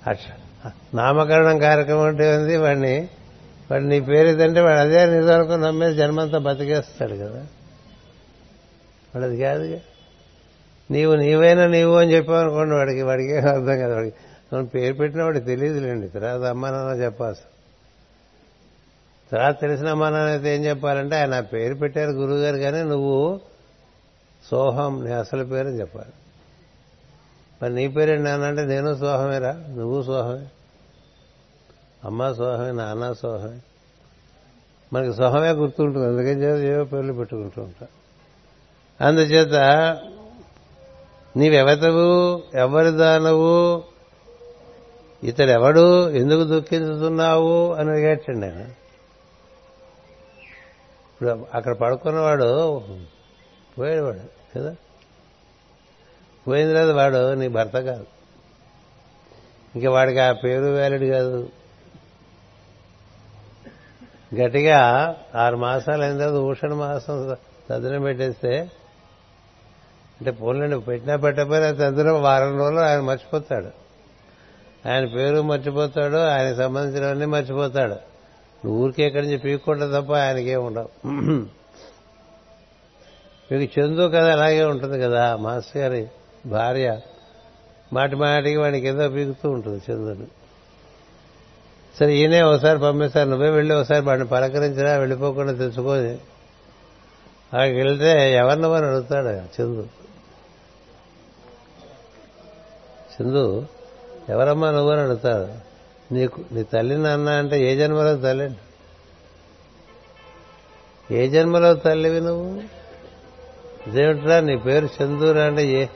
అట్లా 0.07 0.73
నామకరణం 0.95 1.59
కార్యక్రమం 1.59 2.03
అంటే 2.03 2.37
ఉంది 2.37 2.57
వాడిని 2.57 3.09
వాడు 3.71 3.83
నీ 3.83 4.01
పేరు 4.01 4.29
ఏదంటే 4.29 4.61
వాడు 4.61 4.79
అదే 4.79 5.07
నిజానికి 5.07 5.53
నమ్మేసి 5.53 5.97
జన్మంతా 5.97 6.39
బతికేస్తాడు 6.39 7.15
కదా. 7.15 7.47
వాడు 9.15 9.25
అది 9.25 9.41
కాదుగా. 9.41 9.79
నీవు 10.91 11.15
నీవైనా 11.15 11.67
నీవు 11.67 11.95
అని 11.95 12.13
చెప్పావనుకోండి 12.13 12.75
వాడికి 12.75 13.03
వాడికి 13.03 13.37
అర్థం 13.37 13.79
కదా. 13.79 13.95
వాడికి 13.97 14.65
పేరు 14.65 14.95
పెట్టిన 14.95 15.23
వాడికి 15.23 15.47
తెలియదులేండి. 15.47 16.09
తర్వాత 16.09 16.41
అమ్మానాన్న 16.41 17.03
చెప్పాల్సి 17.03 17.43
తర్వాత 19.33 19.61
తెలిసిన 19.61 19.89
అమ్మా 19.89 20.11
నాన్న 20.11 20.31
అయితే 20.31 20.57
ఏం 20.57 20.65
చెప్పాలంటే 20.65 21.17
ఆయన 21.17 21.41
పేరు 21.41 21.75
పెట్టారు 21.75 22.11
గురువు 22.11 22.39
గారు 22.39 22.57
కానీ 22.57 22.83
నువ్వు 22.83 23.41
సోహం 24.51 25.05
నీ 25.05 25.13
అసలు 25.13 25.45
పేరు 25.45 25.69
అని 25.69 25.81
చెప్పాలి. 25.81 26.13
మరి 27.63 27.75
నీ 27.75 27.89
పేరేంటి 27.89 28.23
నాన్న 28.23 28.45
అంటే 28.45 28.65
నేను 28.65 28.95
సోహమేరా? 28.95 29.53
నువ్వు 29.53 30.03
సోహమే. 30.03 30.47
అమ్మ 32.05 32.33
సోహమే 32.33 32.73
నాన్న 32.73 33.13
సోహమే. 33.13 33.59
మనకి 34.93 35.17
సోహమే 35.17 35.51
గుర్తుంటుంది 35.51 36.07
అందుకని 36.07 36.43
చేత 36.43 36.77
ఏవో 36.77 36.85
పేర్లు 36.85 37.13
పెట్టుకుంటూ 37.13 37.63
ఉంటా. 37.63 37.87
అందుచేత 39.01 39.55
నీవెవతవు 41.37 42.43
ఎవరి 42.55 42.91
దానవు 42.91 43.83
ఇతడెవడు 45.25 46.11
ఎందుకు 46.11 46.45
దుఃఖించుతున్నావు 46.45 47.73
అని 47.73 47.91
అడిగేటండి 47.91 48.47
ఆయన. 48.47 48.65
ఇప్పుడు 51.19 51.47
అక్కడ 51.55 51.75
పడుకున్నవాడు 51.77 52.83
పోయేవాడు 53.79 54.21
కదా? 54.59 54.77
పోయిన 56.49 56.69
తర్వాత 56.69 56.95
వాడు 56.95 57.35
నీ 57.35 57.49
భర్త 57.49 57.81
కాదు. 57.81 58.07
ఇంకా 59.75 59.91
వాడికి 59.91 60.19
ఆ 60.19 60.33
పేరు 60.33 60.65
వ్యాలిడ్ 60.65 61.05
కాదు. 61.05 61.51
గట్టిగా 64.35 65.15
ఆరు 65.35 65.57
మాసాలు 65.57 66.03
అయిన 66.03 66.19
తర్వాత 66.19 66.35
ఊషణ 66.35 66.75
మాసం 66.75 67.37
తదిన 67.71 67.99
పెట్టేస్తే 67.99 68.59
అంటే 70.21 70.31
పోలండి 70.31 70.81
పెట్టినా 70.81 71.17
పెట్టకపోయినా 71.17 71.71
తదిన 71.71 72.11
వారం 72.11 72.59
రోజులు 72.59 72.81
ఆయన 72.81 73.01
మర్చిపోతాడు. 73.01 73.89
ఆయన 74.89 75.05
పేరు 75.05 75.43
మర్చిపోతాడు 75.43 76.17
ఆయన 76.17 76.55
సంబంధించినవన్నీ 76.55 77.25
మర్చిపోతాడు. 77.25 78.08
నువ్వు 78.65 78.85
ఊరికే 78.85 79.03
ఎక్కడి 79.03 79.25
నుంచి 79.25 79.39
పీక్కుంటే 79.39 79.87
తప్ప 79.87 80.13
ఆయనకే 80.13 80.57
ఉండవు. 80.57 80.89
మీకు 83.53 83.81
చందు 83.81 84.05
కదా 84.09 84.33
అలాగే 84.33 84.65
ఉంటుంది 84.65 85.01
కదా 85.01 85.37
మాస్టర్ 85.37 85.83
గారి 85.83 86.07
భార్య. 86.47 87.01
మాటి 87.93 88.17
మాటికి 88.17 88.57
వాడికి 88.57 88.87
ఏదో 88.87 89.09
పీకుతూ 89.09 89.51
ఉంటుంది 89.51 89.93
చందుని. 89.93 90.27
సరే 92.01 92.15
ఈయనే 92.15 92.43
ఒకసారి 92.43 92.79
పంపిస్తారు. 92.79 93.29
నువ్వే 93.29 93.51
వెళ్ళి 93.51 93.75
ఒకసారి 93.75 94.01
వాడిని 94.01 94.27
పలకరించినా 94.27 94.97
వెళ్ళిపోకుండా 94.97 95.53
తెచ్చుకొని 95.53 96.13
అక్కడికి 97.53 97.77
వెళ్తే 97.77 98.35
ఎవరు 98.35 98.59
నువ్వని 98.59 98.87
అడుగుతాడు 98.87 99.31
చందు? 99.57 99.87
చందు 103.15 103.67
ఎవరమ్మా 104.29 104.71
నువ్వని 104.71 105.01
అడుగుతాడు 105.01 105.68
నీకు 106.13 106.41
నీ 106.53 106.63
తల్లి 106.63 106.99
నాన్న 106.99 107.29
అంటే 107.29 107.73
ఏ 107.73 107.77
జన్మలో 107.77 108.17
తల్లి? 108.17 108.51
ఏ 111.15 111.29
జన్మలో 111.29 111.75
తల్లివి 111.75 112.21
నువ్వు? 112.21 112.63
ఇదేమిట్రా 113.91 114.41
నీ 114.41 114.57
పేరు 114.57 114.89
చందూరు 115.03 115.39
అంటే 115.39 115.67
ఏ 115.67 115.87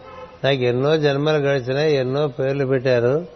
నాకు 0.45 0.63
ఎన్నో 0.63 0.97
జన్మలు 0.97 1.37
గడిచినాయి 1.37 1.97
ఎన్నో 1.97 2.29
పేర్లు 2.29 2.67
పెట్టారు. 2.67 3.27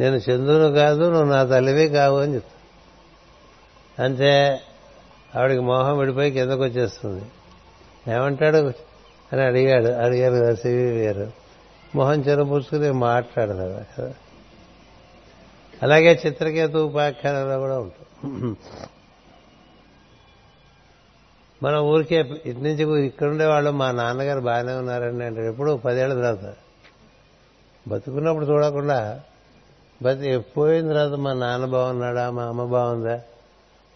నేను 0.00 0.16
చందును 0.16 0.74
కాదు 0.74 1.10
నువ్వు 1.10 1.30
నా 1.30 1.44
తల్లివి 1.44 1.88
కావు 1.88 2.18
అని 2.18 2.34
చెప్తా. 2.34 4.04
అంతే 4.04 4.60
ఆవిడికి 5.36 5.60
మోహం 5.60 5.98
విడిపోయి 5.98 6.30
కిందకు 6.30 6.62
వచ్చేస్తుంది. 6.62 7.24
ఏమంటాడు? 8.14 8.56
అని 9.32 9.42
అడిగాడు. 9.42 9.86
అడిగారు 9.86 10.54
సివి 10.54 11.04
గారు. 11.06 11.32
మొహం 11.94 12.20
చెరపూసుకుని 12.20 12.92
మాట్లాడదు 12.92 13.80
కదా 13.98 14.12
అలాగే 15.82 16.20
చిత్రకేతు 16.26 16.78
ఉపాఖ్యానంలో 16.78 17.58
కూడా 17.58 17.78
ఉంటుంది. 17.78 18.56
మన 21.62 21.76
ఊరికే 21.76 22.40
ఇటు 22.46 22.58
నుంచి 22.58 23.06
ఇక్కడుండే 23.06 23.46
వాళ్ళు 23.46 23.70
మా 23.70 23.90
నాన్నగారు 23.90 24.40
బాగానే 24.40 24.72
ఉన్నారండి 24.72 25.24
అంటే 25.24 25.46
ఎప్పుడు 25.46 25.72
పదేళ్ళ 25.84 26.14
తర్వాత. 26.14 26.54
బతుకున్నప్పుడు 27.88 28.46
చూడకుండా 28.46 29.20
బతి 30.02 30.38
పోయిన 30.38 30.88
తర్వాత 30.88 31.10
మా 31.10 31.32
నాన్న 31.32 31.64
బాగున్నాడా 31.64 32.30
మా 32.30 32.42
అమ్మ 32.42 32.64
బాగుందా 32.64 33.20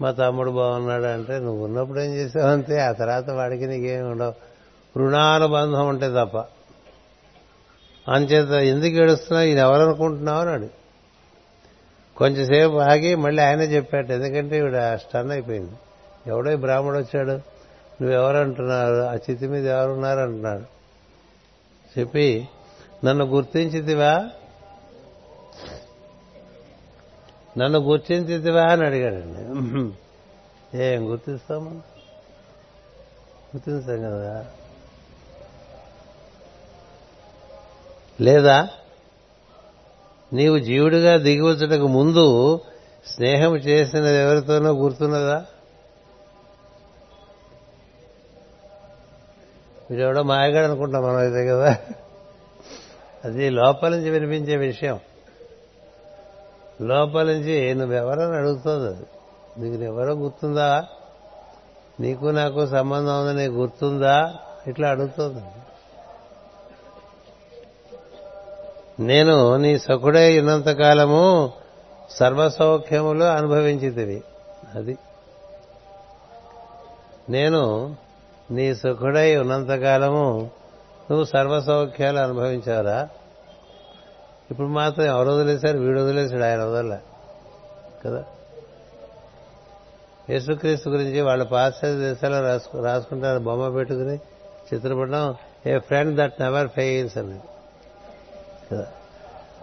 మా 0.01 0.11
తమ్ముడు 0.11 0.51
బాగున్నాడా 0.51 1.13
అంటే 1.13 1.39
నువ్వు 1.39 1.65
ఉన్నప్పుడు 1.65 2.01
ఏం 2.01 2.15
చేసావు 2.15 2.47
అంతే. 2.47 2.81
ఆ 2.81 2.93
తర్వాత 2.93 3.31
వాడికి 3.31 3.67
నీకేమి 3.67 4.09
ఉండవు. 4.09 4.35
రుణానుబంధం 4.99 5.89
ఉంటే 5.89 6.09
తప్ప. 6.09 6.37
అంచేత 8.11 8.51
ఎందుకు 8.51 8.95
ఏడుస్తున్నావు? 8.95 9.47
ఈయన 9.47 9.59
ఎవరనుకుంటున్నావు 9.59 10.41
అన్నాడు 10.41 10.84
కొంచెంసేపు 12.17 12.77
ఆగి 12.77 13.15
మళ్ళీ 13.15 13.43
ఆయనే 13.43 13.65
చెప్పాడు 13.65 14.13
ఎందుకంటే 14.13 14.59
ఈవిడ 14.59 14.95
స్టన్ 14.95 15.31
అయిపోయింది. 15.31 15.73
ఎవడో 16.27 16.57
బ్రాహ్మడు 16.57 16.99
వచ్చాడు. 16.99 17.31
నువ్వెవరంటున్నారు? 18.03 18.95
ఆ 18.95 19.15
చితి 19.15 19.47
మీద 19.47 19.67
ఎవరున్నారు 19.67 20.21
అంటున్నాడు 20.21 20.75
చెప్పి 21.99 22.49
నన్ను 23.05 23.25
గుర్తించితివా? 23.25 24.29
నన్ను 27.59 27.79
గుర్తించితివా? 27.79 28.63
అని 28.63 28.87
అడిగాడండి 28.87 29.97
ఏం 30.83 31.11
గుర్తిస్తాము? 31.11 31.71
గుర్తిస్తాం 33.57 34.03
కదా. 34.03 34.47
లేదా 38.21 38.69
నీవు 40.35 40.59
జీవుడిగా 40.59 41.17
దిగివచ్చుటకు 41.17 41.87
ముందు 41.87 42.61
స్నేహం 43.07 43.57
చేసినది 43.57 44.17
ఎవరితోనో 44.17 44.71
గుర్తున్నదా? 44.71 45.47
వీడెవడో 49.91 50.23
మాయగాడు 50.23 50.65
అనుకుంటాం 50.65 51.03
మనం 51.03 51.17
అయితే 51.17 51.47
కదా. 51.47 51.79
అది 53.25 53.51
లోపల 53.51 53.89
నుంచి 53.89 54.11
వినిపించే 54.11 54.57
విషయం. 54.57 55.01
లోపల 56.81 57.23
నుంచి 57.23 57.75
నువ్వెవరని 57.75 58.37
అడుగుతుంది 58.37 58.89
అది. 58.89 59.07
నీకు 59.59 59.83
ఎవరో 59.83 60.15
గుర్తుందా? 60.15 60.87
నీకు 62.01 62.27
నాకు 62.27 62.67
సంబంధం 62.67 63.21
ఉందని 63.21 63.47
గుర్తుందా? 63.47 64.35
ఇట్లా 64.67 64.91
అడుగుతుంది 64.91 65.64
నేను 69.01 69.57
నీ 69.57 69.79
సఖుడై 69.79 70.39
ఉన్నంతకాలము 70.39 71.53
సర్వసౌఖ్యములు 72.11 73.25
అనుభవించితివి. 73.25 74.23
అది. 74.75 74.99
నేను 77.31 77.97
నీ 78.51 78.75
సుఖుడై 78.75 79.37
ఉన్నంతకాలము 79.37 80.51
నువ్వు 81.11 81.25
సర్వసౌఖ్యాలు 81.25 82.19
అనుభవించావురా? 82.19 83.09
ఇప్పుడు 84.51 84.67
మాత్రం 84.67 85.07
ఎవరు 85.07 85.31
వదిలేశారు? 85.31 85.79
వీడు 85.79 86.01
వదిలేశాడు 86.01 86.43
ఆయన 86.43 86.65
వదల 86.65 86.99
కదా? 88.07 88.25
యేసుక్రీస్తు 90.31 90.89
గురించి 90.89 91.21
వాళ్ళ 91.21 91.43
పాశ్చాత్య 91.43 91.99
దేశాల్లో 91.99 92.41
రాసుకు 92.41 92.85
రాసుకుంటారు 92.85 93.39
బొమ్మ 93.39 93.69
పెట్టుకుని 93.69 94.15
చిత్రపటం 94.75 95.35
a 95.67 95.79
friend 95.79 96.17
that 96.17 96.41
never 96.41 96.69
fails 96.69 97.19
అని 97.19 97.39
కదా 98.75 98.87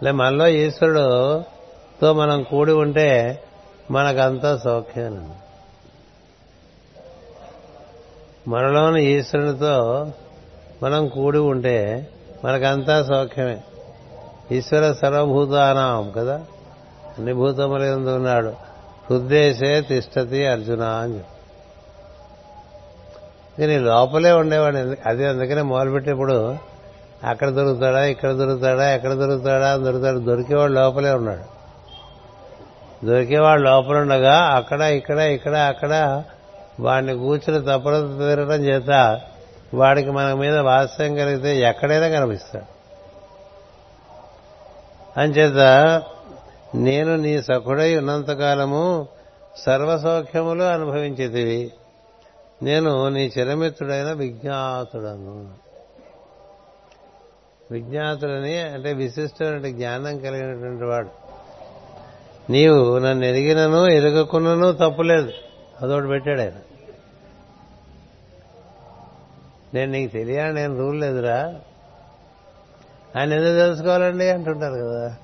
లే 0.02 0.10
మనలో 0.10 0.46
ఈశ్వరుడుతో 0.48 2.12
మనం 2.12 2.42
కూడి 2.42 2.72
ఉంటే 2.72 3.42
మనకంతా 3.90 4.60
సౌఖ్యం 4.64 5.34
మనలోని 8.48 9.04
ఈశ్వరునితో 9.04 10.06
మనం 10.82 11.08
కూడి 11.08 11.38
ఉంటే 11.38 12.08
మనకంతా 12.44 13.02
సౌఖ్యమే. 13.02 13.60
ఈశ్వర 14.52 14.92
సర్వభూతానాం 14.92 16.10
కదా? 16.10 16.34
అన్ని 17.18 17.32
భూతములు 17.32 18.10
ఉన్నాడు. 18.10 18.48
హృద్దేశే 19.10 19.80
తిష్టతి 19.80 20.46
అర్జున 20.46 20.82
అని 20.82 21.20
నీ 23.66 23.78
లోపలే 23.78 24.32
ఉండేవాడు 24.32 25.08
అదే 25.08 25.26
అందుకనే 25.28 25.62
మొదలుపెట్టేప్పుడు 25.62 26.56
అక్కడ 27.24 27.48
దొరుకుతాడా 27.48 28.04
ఇక్కడ 28.04 28.32
దొరుకుతాడా 28.32 28.94
ఎక్కడ 28.94 29.12
దొరుకుతాడా 29.12 29.76
దొరుకుతాడు. 29.76 30.18
దొరికేవాడు 30.18 30.72
లోపలే 30.72 31.10
ఉన్నాడు. 31.10 31.62
దొరికేవాడు 33.06 33.60
లోపల 33.60 33.96
ఉండగా 33.96 34.34
అక్కడ 34.34 34.80
ఇక్కడ 34.80 35.18
ఇక్కడ 35.18 35.56
అక్కడ 35.56 36.22
వాడిని 36.80 37.14
కూర్చుని 37.14 37.60
తప్పన 37.60 37.98
తీరడం 38.18 38.64
చేత 38.64 39.20
వాడికి 39.74 40.10
మన 40.10 40.34
మీద 40.34 40.58
వాస్తవం 40.58 41.14
కలిగితే 41.14 41.60
ఎక్కడైనా 41.60 42.08
కనిపిస్తాడు. 42.08 42.64
అంచేత 45.20 46.02
నేను 46.74 47.16
నీ 47.16 47.42
సఖుడై 47.42 47.96
ఉన్నంతకాలము 47.96 49.08
సర్వసౌఖ్యములు 49.56 50.62
అనుభవించేది 50.62 51.72
నేను 52.62 53.08
నీ 53.08 53.32
చిరమిత్రుడైన 53.38 54.12
విజ్ఞాతుడను. 54.12 55.62
విజ్ఞాతుడని 57.72 58.58
అంటే 58.58 58.92
విశిష్టమైన 58.92 59.76
జ్ఞానం 59.76 60.18
కలిగినటువంటి 60.18 60.84
వాడు. 60.84 61.10
నీవు 62.52 62.98
నన్ను 62.98 63.24
ఎరిగినను 63.24 63.86
ఎరగకున్నను 63.86 64.72
తప్పులేదు 64.72 65.32
అదొకటి 65.82 66.06
పెట్టాడు 66.06 66.40
ఆయన. 66.40 66.52
నేను 69.74 69.92
నీకు 69.92 70.12
తెలియా 70.12 70.50
నేను 70.50 70.78
రూల్ 70.78 71.00
లేదురా. 71.00 71.54
ఆయన 73.16 73.32
ఎందుకు 73.32 73.54
తెలుసుకోవాలండి 73.54 74.30
అంటుంటారు 74.30 74.74
కదా. 74.74 75.16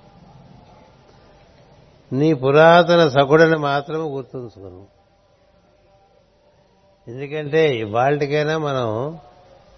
నీ 2.13 2.33
పురాతన 2.35 3.09
సకుడని 3.09 3.57
మాత్రం 3.57 4.17
గుర్తుంచుకును. 4.17 4.87
ఎందుకంటే 7.09 7.77
ఇవాళకైనా 7.77 8.59
మనం 8.59 9.19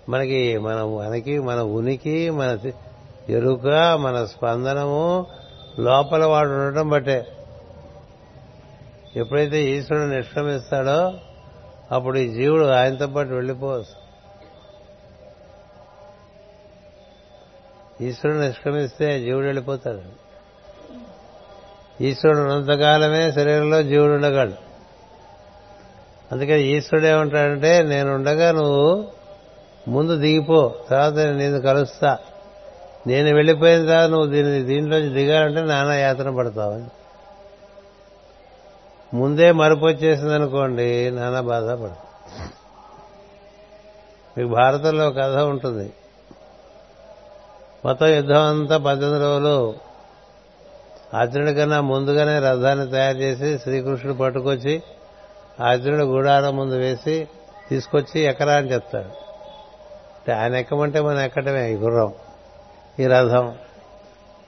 మనకి 0.09 0.59
మన 0.59 0.85
మనకి 0.85 1.39
మన 1.39 1.61
ఉనికి 1.61 2.31
మన 2.31 2.59
ఎరుక 3.29 3.67
మన 4.01 4.25
స్పందనము 4.25 5.27
లోపల 5.79 6.25
వాడు 6.25 6.49
ఉండటం 6.49 6.89
బట్టే. 6.89 7.27
ఎప్పుడైతే 9.17 9.63
ఈశ్వరుడు 9.63 10.07
నిష్క్రమిస్తాడో 10.07 11.13
అప్పుడు 11.95 12.19
ఈ 12.19 12.29
జీవుడు 12.29 12.67
ఆయనతో 12.67 13.07
పాటు 13.07 13.29
వెళ్ళిపోవచ్చు. 13.29 14.01
ఈశ్వరుడు 18.07 18.41
నిష్క్రమిస్తే 18.41 19.21
జీవుడు 19.21 19.45
వెళ్ళిపోతాడు. 19.45 20.21
ఈశ్వరుడు 22.03 22.41
ఉన్నంతకాలమే 22.41 23.33
శరీరంలో 23.33 23.83
జీవుడు 23.83 24.13
ఉండగలడు. 24.13 24.71
అందుకని 26.33 26.63
ఈశ్వరుడు 26.63 27.07
ఏమంటాడంటే 27.07 27.83
నేను 27.83 28.15
ఉండగా 28.15 28.53
నువ్వు 28.53 29.20
ముందు 29.89 30.17
దిగిపో 30.17 30.75
తర్వాత 30.91 31.13
నేను 31.13 31.61
కలుస్తా. 31.61 32.19
నేను 33.07 33.35
వెళ్ళిపోయిన 33.35 33.87
తర్వాత 33.87 34.09
నువ్వు 34.09 34.27
దీని 34.27 34.63
దీంట్లోంచి 34.63 35.09
దిగాలంటే 35.09 35.61
నానా 35.61 35.95
యాతన 35.95 36.37
పడతావు 36.37 37.01
ముందే 39.17 39.53
మరుపు 39.53 39.85
వచ్చేసింది 39.85 40.35
అనుకోండి 40.35 41.11
నానా 41.11 41.41
బాధపడు 41.41 42.11
మీకు 44.39 44.55
భారతంలో 44.55 45.11
కథ 45.11 45.39
ఉంటుంది. 45.39 45.93
మొత్తం 47.85 48.07
యుద్ధం 48.07 48.41
అంతా 48.41 48.77
పద్దెనిమిది 48.77 49.25
రోజులు. 49.25 49.75
అర్జునుడి 51.15 51.55
కన్నా 51.55 51.81
ముందుగానే 51.81 52.39
రథాన్ని 52.39 52.91
తయారు 52.91 53.17
చేసి 53.17 53.59
శ్రీకృష్ణుడు 53.59 54.19
పట్టుకొచ్చి 54.19 54.83
అర్జునుడు 55.61 56.03
గుడారం 56.03 56.57
ముందు 56.57 56.75
వేసి 56.75 57.29
తీసుకొచ్చి 57.71 58.21
ఎకరా 58.21 58.55
అని 58.55 58.73
చెప్తాడు. 58.73 59.30
ఆయన 60.29 60.55
ఎక్కమంటే 60.55 61.01
మనం 61.01 61.21
ఎక్కడమే 61.21 61.73
ఈ 61.73 61.75
గుర్రం 61.75 62.13
ఈ 63.01 63.07
రథం. 63.07 63.55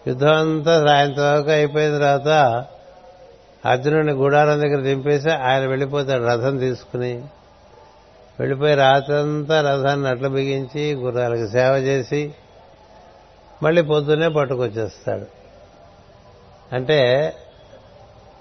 యుద్ధం 0.09 0.33
అంతా 0.33 0.87
సాయంత్రం 0.87 1.35
వరకు 1.35 1.51
అయిపోయిన 1.51 1.99
తర్వాత 1.99 2.65
అర్జునుడిని 3.67 4.13
గుడారం 4.13 4.61
దగ్గర 4.61 4.81
దింపేసి 4.81 5.31
ఆయన 5.31 5.67
వెళ్ళిపోతాడు 5.67 6.25
రథం 6.25 6.59
తీసుకుని. 6.59 7.25
వెళ్ళిపోయి 8.41 8.75
రాత్రంతా 8.75 9.61
రథాన్ని 9.61 10.09
అట్ల 10.09 10.27
బిగించి 10.27 10.95
గుర్రాలకు 10.95 11.49
సేవ 11.49 11.73
చేసి 11.77 12.35
మళ్ళీ 13.63 13.83
పొద్దున్నే 13.83 14.29
పట్టుకొచ్చేస్తాడు. 14.29 15.27
అంటే 16.75 17.33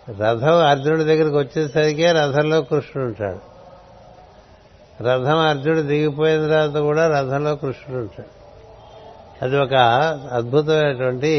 రథం 0.10 0.56
అర్జునుడి 0.56 1.04
దగ్గరికి 1.04 1.38
వచ్చేసరికే 1.38 2.12
రథంలో 2.12 2.62
కృష్ణుడు 2.62 3.08
ఉంటాడు. 3.08 3.51
రథం 5.02 5.38
అర్జునుడు 5.38 5.82
దిగిపోయిన 5.82 6.48
తర్వాత 6.48 6.82
కూడా 6.82 7.08
రథంలో 7.08 7.56
కృష్ణుడు 7.56 8.02
ఉంటాడు. 8.02 8.42
అది 9.46 9.60
ఒక 9.60 9.74
అద్భుతమైనటువంటి 10.32 11.34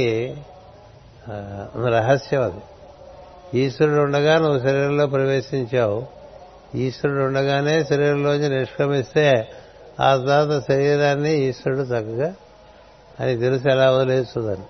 రహస్యం 1.89 2.43
అది. 2.43 2.60
ఈశ్వరుడు 3.59 4.01
ఉండగా 4.01 4.39
నువ్వు 4.39 4.59
శరీరంలో 4.59 5.06
ప్రవేశించావు. 5.06 6.06
ఈశ్వరుడు 6.74 7.22
ఉండగానే 7.22 7.84
శరీరంలోంచి 7.84 8.48
నిష్క్రమిస్తే 8.48 9.48
ఆ 10.01 10.16
తర్వాత 10.16 10.62
శరీరాన్ని 10.68 11.34
ఈశ్వరుడు 11.34 11.80
చక్కగా 11.80 12.34
అని 13.20 13.39
తెలిసి 13.39 13.70
ఎలా 13.70 13.90
వదిలేస్తుందని. 13.90 14.64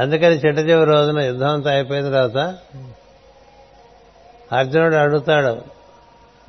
అందుకని 0.00 0.34
చిట్ట 0.34 0.58
చివరి 0.58 0.90
రోజున 0.90 1.20
యుద్ధం 1.20 1.48
అంతా 1.48 1.70
అయిపోయిన 1.70 2.04
తర్వాత 2.04 2.56
అర్జునుడు 4.52 4.96
అడుగుతాడు 4.96 5.81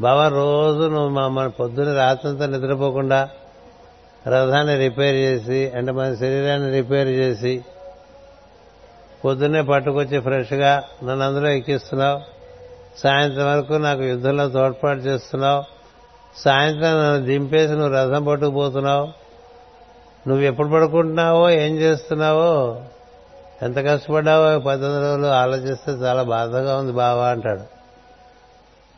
బాబా 0.01 0.27
రోజు 0.27 0.87
నువ్వు 0.89 1.09
మా 1.09 1.27
మన 1.27 1.51
రాత్రంతా 1.95 2.45
నిద్రపోకుండా 2.45 3.29
రథాన్ని 4.27 4.77
రిపేర్ 4.77 5.15
చేసి 5.15 5.71
అంటే 5.75 5.91
మన 5.91 6.15
శరీరాన్ని 6.15 6.71
రిపేర్ 6.71 7.07
చేసి 7.07 7.65
పొద్దున్నే 9.25 9.61
పట్టుకొచ్చి 9.61 10.19
ఫ్రెష్గా 10.19 10.83
నన్ను 11.03 11.25
అందులో 11.25 11.49
ఎక్కిస్తున్నావు. 11.49 12.21
సాయంత్రం 12.97 13.51
వరకు 13.51 13.73
నాకు 13.73 14.01
యుద్ధంలో 14.01 14.49
తోడ్పాటు 14.49 14.99
చేస్తున్నావు. 14.99 15.63
సాయంత్రం 16.37 16.91
నన్ను 16.91 17.25
దింపేసి 17.25 17.73
నువ్వు 17.73 17.95
రథం 17.95 18.23
పట్టుకుపోతున్నావు 18.23 19.07
నువ్వు 20.27 20.43
ఎప్పుడు 20.43 20.67
పడుకుంటున్నావో 20.67 21.49
ఏం 21.49 21.75
చేస్తున్నావో 21.75 22.81
ఎంత 23.61 23.77
కష్టపడ్డావో 23.77 24.59
పద్దెనిమిది 24.59 25.01
రోజులు 25.01 25.27
ఆలోచిస్తే 25.27 25.91
చాలా 25.91 26.23
బాధగా 26.23 26.77
ఉంది 26.77 26.91
బావా 26.91 27.27
అంటాడు. 27.27 27.72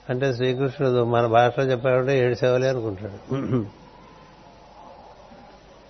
అంటే 0.09 0.33
శ్రీకృష్ణుడు 0.33 1.03
మన 1.03 1.25
భాషలో 1.25 1.63
చెప్పాడంటే 1.63 2.19
ఏడుసేవలే 2.19 2.67
అనుకుంటాడు. 2.67 3.17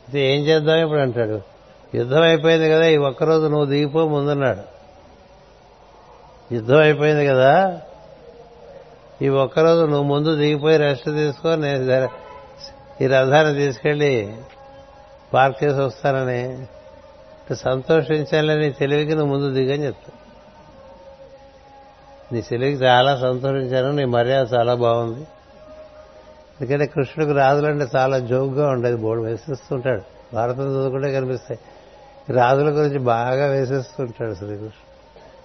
ఇది 0.09 0.21
ఏం 0.21 0.41
చేద్దాం 0.41 0.77
ఇప్పుడు 0.77 0.99
అంటాడు. 0.99 1.41
యుద్ధం 1.97 2.21
అయిపోయింది 2.21 2.69
కదా 2.69 2.85
ఈ 2.85 2.97
ఒక్కరోజు 2.97 3.47
నువ్వు 3.47 3.65
దిగిపో 3.65 4.07
ముందున్నాడు. 4.07 4.63
యుద్ధం 6.55 6.77
అయిపోయింది 6.77 7.25
కదా 7.25 7.81
ఈ 9.21 9.27
ఒక్కరోజు 9.27 9.85
నువ్వు 9.85 10.03
ముందు 10.03 10.35
దిగిపోయి 10.35 10.77
రెస్ట్ 10.77 11.05
తీసుకో 11.05 11.55
నేను 11.55 12.09
ఈ 13.03 13.07
రథాన్ని 13.07 13.53
తీసుకెళ్ళి 13.55 14.37
పార్క్ 15.33 15.63
చేసి 15.63 15.79
వస్తానని. 15.79 16.65
సంతోషించాలని 17.55 18.71
తెలివికి 18.71 19.15
నువ్వు 19.15 19.31
ముందు 19.35 19.53
దిగని 19.53 19.85
చెప్తాను 19.85 20.24
నీ 22.35 22.43
చెల్లికి 22.53 22.83
చాలా 22.83 23.17
సంతోషించాను 23.17 23.91
నీ 23.91 24.05
మర్యాద 24.05 24.45
చాలా 24.53 24.75
బాగుంది. 24.75 25.27
ఎందుకంటే 26.61 26.85
కృష్ణుడికి 26.85 27.37
రాజులంటే 27.37 27.87
చాలా 27.95 28.19
జోక్గా 28.19 28.69
ఉండేది 28.69 28.97
బోర్డు 28.97 29.23
వేసిస్తుంటాడు. 29.23 30.01
భారతం 30.33 30.61
చదువుకుంటే 30.61 31.13
కనిపిస్తాయి. 31.13 31.59
రాజుల 32.33 32.69
గురించి 32.69 32.99
బాగా 32.99 33.45
వేసేస్తుంటాడు 33.45 34.33
శ్రీకృష్ణుడు. 34.33 34.95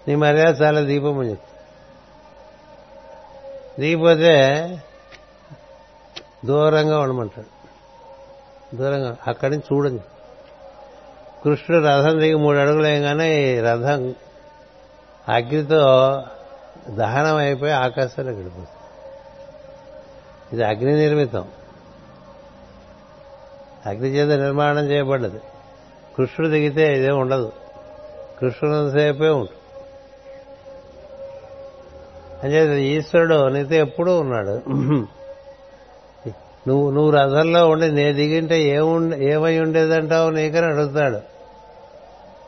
నీ 0.08 0.14
మర్యాద 0.14 0.62
చాలా 0.62 0.80
దీపం 0.80 1.18
అని 1.18 1.30
చెప్తా 1.30 1.58
దిగిపోతే 3.80 4.66
దూరంగా 6.46 7.00
ఉండమంటాడు. 7.00 7.60
దూరంగా 8.76 9.16
అక్కడి 9.26 9.56
నుంచి 9.56 9.76
చూడండి. 9.76 10.02
కృష్ణుడు 11.44 11.84
రథం 11.86 12.20
దిగి 12.20 12.34
మూడు 12.34 12.58
అడుగులు 12.58 12.82
వేయగానే 12.82 13.56
ఈ 13.56 13.60
రథం 13.60 14.14
అగ్నితో 15.28 16.22
దహనం 16.88 17.36
అయిపోయి 17.36 17.72
ఆకాశంలో 17.72 18.32
గడిపోతుంది 18.32 18.68
ఇది 20.52 20.64
అగ్ని 20.64 20.92
నిర్మితం. 20.96 21.48
అగ్ని 23.86 24.08
చేత 24.08 24.40
నిర్మాణం 24.40 24.84
చేయబడ్డది. 24.84 25.38
కృష్ణుడు 26.16 26.48
దిగితే 26.48 26.96
ఇదే 26.98 27.10
ఉండదు. 27.10 27.52
కృష్ణునంతసేపే 28.40 29.28
ఉంటుంది 29.28 29.56
అంచేత 32.42 32.98
ఈశ్వరుడు 32.98 33.48
నీతో 33.48 33.74
ఎప్పుడూ 33.74 34.20
ఉన్నాడు. 34.20 34.62
నువ్వు 36.68 36.90
నువ్వు 36.90 37.10
రథంలో 37.10 37.68
ఉండి 37.68 37.90
నే 37.90 38.12
దిగింటే 38.12 38.62
ఏముండే 38.62 39.24
ఏమై 39.24 39.58
ఉండేదంటావు 39.58 40.30
నీకని 40.30 40.66
అడుగుతాడు. 40.66 41.20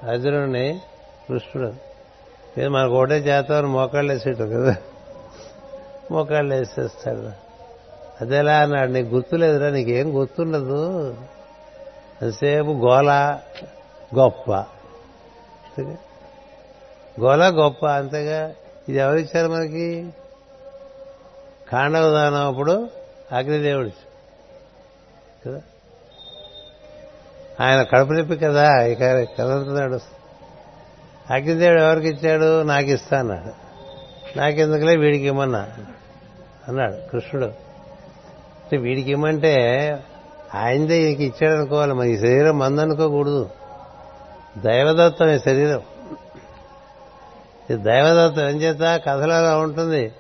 అర్జునుడిని 0.07 0.81
కృష్ణుడు 1.29 1.92
ఇది 2.57 2.69
మనకు 2.69 2.95
ఒకటే 2.95 3.15
చేస్తామని 3.15 3.67
మోకాళ్ళు 3.67 4.13
వేసేటం 4.13 4.51
కదా. 4.51 4.77
మోకాళ్ళు 6.11 6.55
వేసేస్తాడు 6.55 7.31
అదేలా 8.21 8.59
అన్నాడు 8.59 8.91
నీకు 8.91 9.09
గుర్తులేదురా 9.09 9.71
నీకేం 9.71 10.17
గుర్తుండదు. 10.17 11.15
అంతసేపు 12.23 12.69
గోల 12.69 13.39
గొప్ప. 14.19 14.53
గోల 17.21 17.45
గొప్ప 17.45 17.87
అంతేగా? 17.87 18.55
ఇది 18.89 18.99
ఎవరిచ్చారు 18.99 19.53
మనకి? 19.53 20.11
కాండవదానం 21.73 22.47
అప్పుడు 22.47 22.89
అగ్నిదేవుడు. 23.33 23.91
కదా? 25.47 25.61
ఆయన 27.61 27.83
కడుపు 27.83 28.13
నొప్పి 28.13 28.37
కదా 28.37 28.83
ఇక 28.83 29.01
కదంతా 29.39 29.85
నడుస్తుంది. 29.85 30.12
అగ్నిదేవుడు 31.33 31.81
ఎవరికి 31.81 32.09
ఇచ్చాడు? 32.09 32.63
నాకు 32.63 32.87
ఇస్తా 32.87 33.19
అన్నాడు 33.19 33.63
నాకెందుకులే 34.39 34.97
వీడికి 34.97 35.27
ఇమ్మన్నా 35.27 35.69
అన్నాడు 36.69 37.11
కృష్ణుడు. 37.11 37.53
వీడికి 38.77 39.11
ఇమ్మంటే 39.11 39.97
ఆయనదే 40.55 41.03
ఈయనకి 41.03 41.25
ఇచ్చాడు 41.25 41.55
అనుకోవాలి 41.55 41.93
మరి 41.93 42.13
ఈ 42.13 42.19
శరీరం 42.19 42.59
మందనుకోకూడదు. 42.59 43.51
దైవదత్తం 44.59 45.31
ఈ 45.31 45.39
శరీరం. 45.39 45.83
ఈ 47.71 47.75
దైవదత్తం 47.75 48.49
ఏం 48.49 48.57
చేత 48.57 49.01
కథలో 49.07 49.35
అలా 49.35 49.59
ఉంటుంది. 49.59 50.13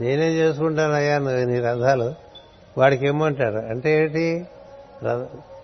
నేనేం 0.00 0.32
చేసుకుంటానయ్యా 0.32 1.18
నీ 1.18 1.60
రథాలు? 1.60 2.14
వాడికి 2.78 3.06
ఇమ్మంటాడు 3.06 3.56
అంటే 3.56 3.96
ఏంటి? 3.96 4.46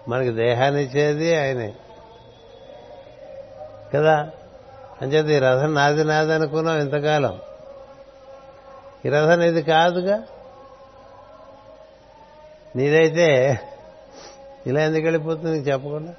మనకి 0.08 0.30
దేహాన్ని 0.30 0.82
ఇచ్చేది 0.82 1.36
ఆయనే. 1.36 1.74
కదా? 3.94 4.28
అంచేది 5.02 5.36
ఈ 5.36 5.38
రథం 5.38 5.74
నాది 5.74 6.04
నాది 6.04 6.32
అనుకున్నాం 6.32 6.78
ఇంతకాలం. 6.78 7.38
ఈ 9.06 9.08
రథం 9.08 9.40
ఇది 9.40 9.62
కాదుగా? 9.62 10.22
నీదైతే 12.76 13.60
ఇలా 14.66 14.80
ఎందుకు 14.80 15.02
వెళ్ళిపోతుంది 15.02 15.58
నీకు 15.58 15.68
చెప్పకుండా? 15.70 16.14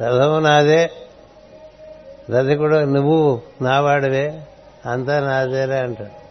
రథము 0.00 0.38
నాదే 0.38 0.90
రథకుడు 2.30 2.76
నువ్వు 2.76 3.42
నావాడివే 3.62 4.42
అంతా 4.86 5.20
నాదేరే 5.20 5.78
అంటాడు. 5.78 6.24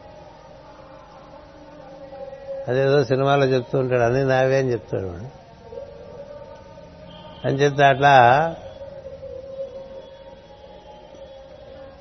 అదేదో 2.70 3.04
సినిమాలో 3.04 3.46
చెప్తూ 3.46 3.80
ఉంటాడు 3.80 4.02
అన్నీ 4.02 4.24
నావే 4.24 4.60
అని 4.60 4.72
చెప్తాడు 4.72 5.06
అని 7.48 7.56
చెప్తే 7.56 7.84
అట్లా 7.84 8.56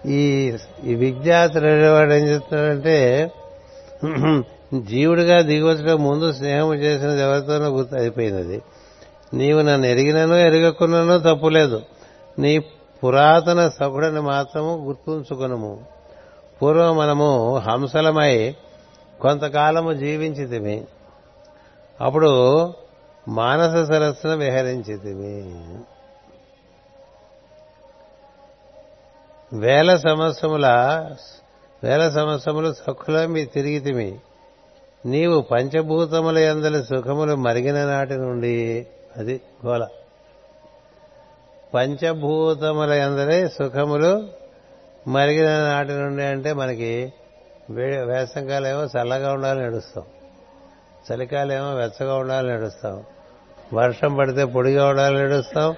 ఈ 0.07 0.57
ఈ 0.85 0.95
విద్యార్థుడు 0.95 1.67
ఏం 2.13 2.27
చెప్తున్నాడంటే 2.27 3.31
జీవుడిగా 4.81 5.41
దిగవచ్చడం 5.41 6.03
ముందు 6.03 6.33
స్నేహం 6.33 6.75
చేసినది 6.75 7.23
ఎవరితోనో 7.23 7.69
గుర్తు 7.69 7.95
అయిపోయినది. 7.95 8.63
నీవు 9.35 9.61
నన్ను 9.61 9.87
ఎరిగినను 9.87 10.35
ఎరగకున్నానో 10.35 11.19
తప్పులేదు 11.19 11.83
నీ 12.39 12.59
పురాతన 13.05 13.69
సగుడని 13.69 14.21
మాత్రము 14.21 14.85
గుర్తుంచుకునము. 14.87 15.81
పూర్వం 16.63 16.97
మనము 16.97 17.59
హంసలమై 17.59 18.55
కొంతకాలము 19.21 19.93
జీవించితిమి. 19.93 20.85
అప్పుడు 22.01 22.73
మానస 23.29 23.89
సరస్సును 23.89 24.37
విహరించితిమి. 24.37 25.55
వేల 29.53 29.97
సంవత్సరముల 29.97 30.67
వేల 31.85 32.09
సంవత్సరములు 32.09 32.73
సక్కులమి 32.73 33.45
తిరిగితిమి 33.45 34.19
నీవు 35.07 35.41
పంచభూతముల 35.41 36.39
ఎందలి 36.39 36.85
సుఖములు 36.85 37.35
మరిగిన 37.35 37.85
నాటి 37.85 38.13
నుండి 38.13 38.87
అది 39.17 39.41
గోల 39.67 39.87
పంచభూతముల 41.75 42.93
ఎందలి 42.93 43.49
సుఖములు 43.49 44.29
మరిగిన 45.09 45.49
నాటి 45.49 45.93
నుండి 45.93 46.23
అంటే 46.23 46.53
మనకి 46.53 47.13
వేసంకాలం 48.05 48.71
ఏమో 48.71 48.85
చల్లగా 48.85 49.33
ఉండాలని 49.33 49.67
నడుస్తాం. 49.67 50.05
చలికాలం 51.13 51.57
ఏమో 51.57 51.75
వెచ్చగా 51.75 52.15
ఉండాలని 52.15 52.53
నడుస్తాం. 52.53 53.05
వర్షం 53.75 54.15
పడితే 54.15 54.45
పొడిగా 54.45 54.89
ఉండాలని 54.89 55.25
నడుస్తాం. 55.25 55.75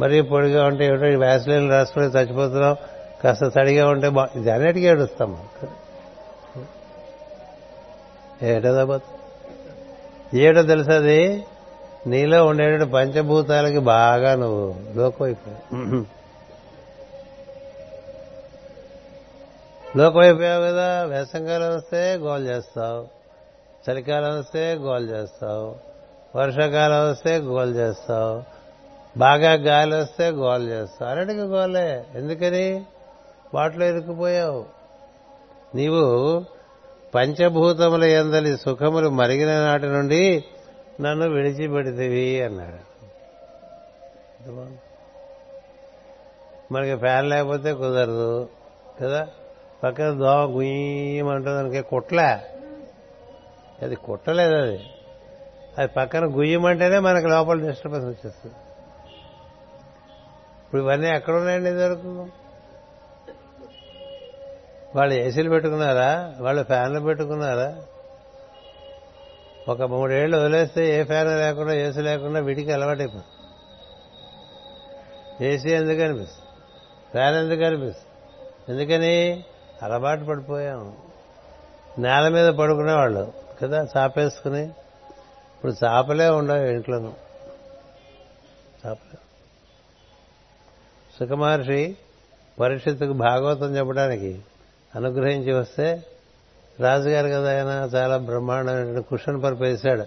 మరీ 0.00 0.20
పొడిగా 0.20 0.64
ఉంటే 0.64 0.86
ఏమిటో 0.86 1.18
వ్యాసలీలు 1.18 1.70
రాసుకుని 1.70 2.06
చచ్చిపోతున్నాం. 2.06 2.76
కాస్త 3.24 3.48
తడిగా 3.48 3.88
ఉంటే 3.88 4.12
ఇది 4.36 4.50
అన్నిటికీ 4.50 4.86
ఏడుస్తాం. 4.86 5.42
ఏటో 8.42 9.00
ఏటో 10.34 10.62
తెలుసది? 10.62 11.44
నీలో 12.06 12.46
ఉండే 12.46 12.84
పంచభూతాలకి 12.84 13.78
బాగా 13.78 14.34
నువ్వు 14.34 14.74
లోకమైపోయావు 14.96 16.18
లోకమైపోయావు 19.98 20.62
కదా? 20.62 21.04
వేసంకాలం 21.04 21.76
వస్తే 21.76 22.16
గోల్ 22.16 22.48
చేస్తావు. 22.48 23.18
చలికాలం 23.90 24.38
వస్తే 24.38 24.74
గోల్ 24.74 25.10
చేస్తావు. 25.10 25.74
వర్షాకాలం 26.36 27.10
వస్తే 27.10 27.38
గోల్ 27.38 27.76
చేస్తావు. 27.76 28.42
బాగా 29.18 29.52
గాలి 29.52 29.94
వస్తే 29.94 30.28
గోల్ 30.28 30.68
చేస్తావు. 30.68 31.10
అన్నిటికీ 31.10 31.40
గోలే. 31.40 32.04
ఎందుకని? 32.14 32.84
వాటిలో 33.54 33.86
ఇరుక్కుపోయావు. 33.86 34.66
నీవు 35.74 36.44
పంచభూతముల 37.14 38.04
ఎందలి 38.04 38.58
సుఖములు 38.58 39.08
మరిగిన 39.08 39.66
నాటి 39.66 39.86
నుండి 39.86 40.44
నన్ను 41.00 41.28
విడిచిపెడితివి 41.28 42.42
అన్నాడు. 42.42 42.88
మనకి 46.72 46.96
ఫ్యాన్ 46.96 47.30
లేకపోతే 47.30 47.74
కుదరదు 47.74 48.48
కదా? 49.02 49.28
పక్కన 49.84 50.10
దోమ 50.10 50.56
గుయ్యమంటుంది 50.56 51.62
మనకి 51.62 52.22
అది 53.82 53.96
కుట్టలేదు 53.96 54.54
అది. 54.54 54.80
అది 55.78 55.88
పక్కన 55.88 56.24
గుయ్యమంటేనే 56.24 56.98
మనకి 56.98 57.28
లోపల 57.28 57.68
డిస్టర్బెన్స్ 57.68 58.06
వచ్చేస్తుంది. 58.06 58.54
ఇప్పుడు 60.64 60.82
ఇవన్నీ 60.82 61.10
ఎక్కడ 61.10 61.34
ఉన్నాయండి 61.34 61.70
ఇదివరకు? 61.70 62.26
వాళ్ళు 64.98 65.14
ఏసీలు 65.14 65.50
పెట్టుకున్నారా? 65.50 66.34
వాళ్ళు 66.40 66.62
ఫ్యాన్లు 66.62 67.00
పెట్టుకున్నారా? 67.00 67.76
ఒక 69.68 69.82
మూడేళ్ళు 69.82 70.36
వదిలేస్తే 70.36 71.00
ఏ 71.00 71.04
ఫ్యాన్ 71.04 71.38
లేకుండా 71.38 71.74
ఏసీ 71.74 72.00
లేకుండా 72.00 72.40
విడికి 72.40 72.72
అలవాటైపోతుంది 72.72 73.24
ఏసీ 75.46 75.70
ఎందుకు 75.70 76.00
అనిపిస్తుంది? 76.00 76.48
ఫ్యాన్ 77.10 77.36
ఎందుకు 77.36 77.62
అనిపిస్తుంది? 77.62 78.08
ఎందుకని? 78.72 79.44
అలవాటు 79.82 80.24
పడిపోయాం. 80.24 80.96
నేల 81.98 82.28
మీద 82.28 82.48
పడుకునేవాళ్ళు 82.48 83.32
కదా 83.62 83.88
చాపేసుకుని. 83.96 84.64
ఇప్పుడు 85.56 85.72
చాపలే 85.84 86.28
ఉండవు 86.28 86.56
ఇంట్లోనూ. 86.56 87.12
చాపలే. 88.86 89.18
సుఖమహర్షి 91.18 91.96
పరీక్షిత్తుకు 92.60 93.12
భాగవతం 93.12 93.76
చెప్పడానికి 93.76 94.40
అనుగ్రహించి 94.96 95.52
వస్తే 95.52 96.02
రాజుగారు 96.80 97.28
కదా 97.28 97.50
ఆయన 97.50 97.90
చాలా 97.94 98.16
బ్రహ్మాండమైన 98.16 99.00
కుషన్ 99.00 99.42
పరుపు 99.42 99.62
వేశాడు. 99.62 100.02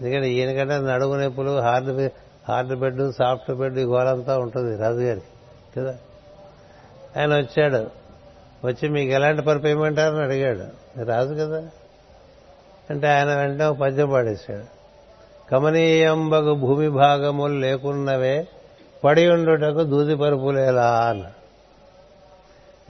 ఎందుకంటే 0.00 0.30
ఈయనకంటే 0.30 0.92
నడుము 0.92 1.14
నొప్పులు 1.14 1.58
hard 1.58 2.10
hard 2.48 2.76
bed 2.76 3.12
soft 3.12 3.52
bed 3.52 3.78
ఈ 3.78 3.82
గోలంతా 3.82 4.38
ఉంటుంది 4.38 4.76
రాజుగారికి 4.76 5.26
కదా? 5.76 5.96
ఆయన 7.16 7.36
వచ్చాడు. 7.36 7.90
వచ్చి 8.66 8.88
మీకు 8.88 9.10
ఎలాంటి 9.10 9.42
పరుపు 9.42 9.64
వేయమంటారని 9.64 10.20
అడిగాడు. 10.20 11.04
రాజు 11.04 11.34
కదా? 11.34 11.62
అంటే 12.90 13.06
ఆయన 13.06 13.34
వెంటనే 13.34 13.64
ఒక 13.64 13.76
పద్యం 13.76 14.10
పాడేశాడు. 14.10 14.78
కమనీయంబగు 15.50 16.54
భూమి 16.54 16.88
భాగములు 16.88 17.54
లేకున్నవే 17.54 18.48
పడి 19.04 19.28
ఉండుటకు 19.28 19.82
దూది 19.82 20.16
పరుపులేలా 20.16 20.90
అన్నాడు 20.90 21.37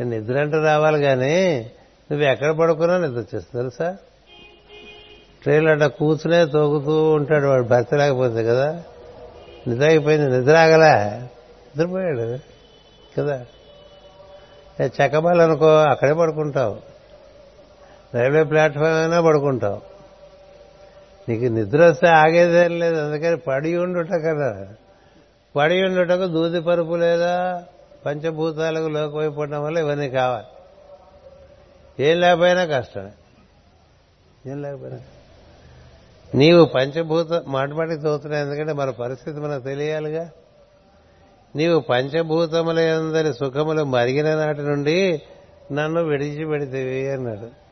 నిద్ర 0.03 0.41
అంటే 0.41 0.57
రావాలి 0.57 1.03
కానీ 1.03 1.71
నువ్వు 2.11 2.27
ఎక్కడ 2.27 2.51
పడుకున్నా 2.51 2.99
నిద్ర 2.99 3.19
వచ్చేస్తుంది 3.19 3.57
తెలుసా 3.57 3.97
ట్రైన్లో 5.43 5.71
అట్లా 5.71 5.87
కూర్చునే 5.87 6.47
తోగుతూ 6.47 7.11
ఉంటాడు 7.11 7.47
వాడు 7.47 7.63
భర్త 7.63 7.95
లేకపోతే 7.95 8.45
కదా. 8.45 8.83
నిద్ర 9.69 9.85
అయిపోయింది 9.85 10.39
నిద్ర 10.39 10.57
ఆగలా 10.57 11.15
నిద్రపోయాడు 11.17 12.39
కదా. 13.19 13.45
చెక్కబాలనుకో 14.83 15.67
అక్కడే 15.67 16.13
పడుకుంటావు. 16.13 16.77
రైల్వే 18.15 18.45
ప్లాట్ఫామ్ 18.45 19.01
అయినా 19.01 19.21
పడుకుంటావు. 19.21 19.81
నీకు 21.29 21.45
నిద్ర 21.45 21.87
వస్తే 21.87 22.09
ఆగేదేం 22.09 22.79
లేదు 22.79 22.97
అందుకని 22.97 23.37
పడి 23.37 23.77
ఉండుట 23.77 24.11
కదా. 24.11 24.67
పడి 25.57 25.83
ఉండుటకు 25.83 26.27
దూది 26.27 26.61
పరుపు 26.61 26.95
లేదా? 26.95 27.65
పంచభూతాలకు 28.07 28.87
లోకమైపోవడం 28.87 29.65
వల్ల 29.65 29.79
ఇవన్నీ 29.79 30.11
కావాలి. 30.11 30.47
ఏం 32.05 32.21
లేకపోయినా 32.21 32.65
కష్టమే. 32.65 33.11
ఏం 34.51 34.63
లేకపోయినా 34.63 34.99
నీవు 36.35 36.65
పంచభూత 36.65 37.33
మాటమాటికి 37.33 38.01
చదువుతున్నావు 38.01 38.45
ఎందుకంటే 38.45 38.73
మన 38.73 38.91
పరిస్థితి 38.91 39.41
మనకు 39.41 39.63
తెలియాలిగా. 39.63 40.31
నీవు 41.57 41.81
పంచభూతములందరి 41.81 43.35
సుఖములు 43.35 43.85
మరిగిన 43.85 44.35
నాటి 44.35 44.61
నుండి 44.61 45.23
నన్ను 45.73 46.03
విడిచిపెడితేవి 46.03 47.11
అన్నాడు. 47.11 47.69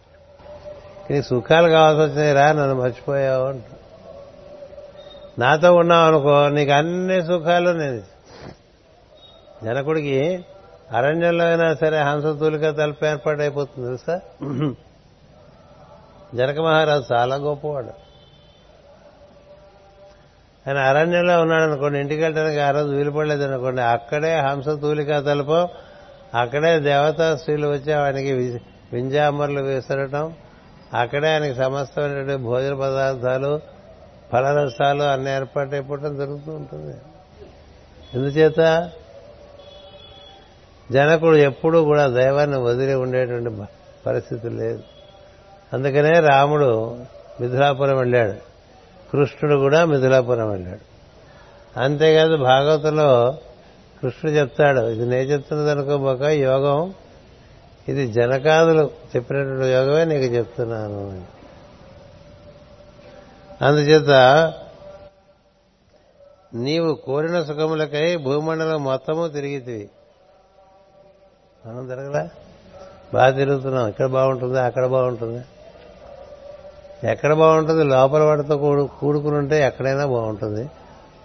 నీకు 1.12 1.26
సుఖాలు 1.26 1.68
కావాల్సి 1.68 2.02
వచ్చినాయిరా 2.02 2.52
నన్ను 2.52 2.74
మర్చిపోయావు 2.74 3.46
అంటు. 3.46 3.76
నాతో 5.40 5.74
ఉన్నావు 5.74 6.06
అనుకో 6.06 6.48
నీకు 6.48 6.72
అన్ని 6.72 7.22
సుఖాలు 7.22 7.70
నేను 7.70 8.15
జనకుడికి 9.64 10.44
అరణ్యంలో 10.92 11.44
అయినా 11.44 11.74
సరే 11.74 11.98
హంసతూలిక 11.98 12.70
తలుపు 12.70 13.04
ఏర్పాటు 13.04 13.40
అయిపోతుంది 13.40 13.86
తెలుసా? 13.86 14.20
జనక 16.34 16.58
మహారాజు 16.58 17.12
చాలా 17.12 17.36
గొప్పవాడు. 17.36 18.06
ఆయన 20.66 20.78
అరణ్యంలో 20.78 21.40
ఉన్నాడు 21.40 21.64
అనుకోండి 21.64 21.98
ఇంటికి 21.98 22.22
వెళ్ళడానికి 22.22 22.60
ఆ 22.60 22.70
రోజు 22.70 22.88
వీలుపడలేదు 22.88 23.42
అనుకోండి 23.42 23.82
అక్కడే 23.82 24.34
హంస 24.34 24.64
తూలిక 24.64 25.18
తలుపు 25.18 25.68
అక్కడే 26.34 26.80
దేవతా 26.80 27.36
స్త్రీలు 27.36 27.68
వచ్చి 27.68 27.92
ఆయనకి 27.92 28.32
వింజామర్లు 28.92 29.60
విసరటం 29.60 30.32
అక్కడే 30.94 31.32
ఆయనకి 31.32 31.54
సమస్తమైనటువంటి 31.54 32.42
భోజన 32.42 32.74
పదార్థాలు 32.74 33.60
ఫలరసాలు 34.32 35.02
అన్ని 35.02 35.30
ఏర్పాటు 35.36 35.70
అయిపోవటం 35.70 36.16
జరుగుతూ 36.16 36.52
ఉంటుంది. 36.52 36.96
ఎందుచేత? 38.14 38.90
జనకుడు 40.92 41.36
ఎప్పుడూ 41.36 41.84
కూడా 41.84 42.06
దైవాన్ని 42.06 42.58
వదిలి 42.58 42.94
ఉండేటువంటి 42.94 43.72
పరిస్థితి 44.06 44.48
లేదు. 44.48 44.82
అందుకనే 45.72 46.20
రాముడు 46.20 46.96
మిథులాపురం 47.40 47.98
వెళ్ళాడు. 47.98 48.32
కృష్ణుడు 49.12 49.58
కూడా 49.58 49.84
మిథులాపురం 49.84 50.50
వెళ్ళాడు. 50.50 50.96
అంతేకాదు 51.80 52.36
భాగవతంలో 52.36 53.38
కృష్ణుడు 54.02 54.36
చెప్తాడు 54.36 54.80
ఇది 54.80 55.06
నేను 55.06 55.28
చెప్తున్నది 55.28 55.70
అనుకోబోక 55.70 56.22
యోగం 56.22 56.94
ఇది 57.88 58.12
జనకాదులు 58.12 58.90
చెప్పినటువంటి 59.16 59.66
యోగమే 59.66 60.04
నీకు 60.04 60.34
చెప్తున్నాను. 60.34 61.24
అందుచేత 63.64 64.10
నీవు 66.54 66.94
కోరిన 66.94 67.42
సుఖములకై 67.42 68.16
భూమండలం 68.16 68.84
మొత్తము 68.84 69.28
తిరిగితివి. 69.28 69.90
మనం 71.66 71.86
తిరగలా? 71.86 72.28
బాగా 73.14 73.30
తిరుగుతున్నాం. 73.30 73.88
ఇక్కడ 73.88 74.06
బాగుంటుంది 74.06 74.60
అక్కడ 74.60 74.86
బాగుంటుంది. 74.86 75.44
ఎక్కడ 77.10 77.32
బాగుంటుంది? 77.34 77.84
లోపల 77.84 78.22
వాడితో 78.22 78.56
కూడు 78.56 78.88
కూడుకుని 79.00 79.36
ఉంటే 79.36 79.62
ఎక్కడైనా 79.62 80.06
బాగుంటుంది. 80.06 80.70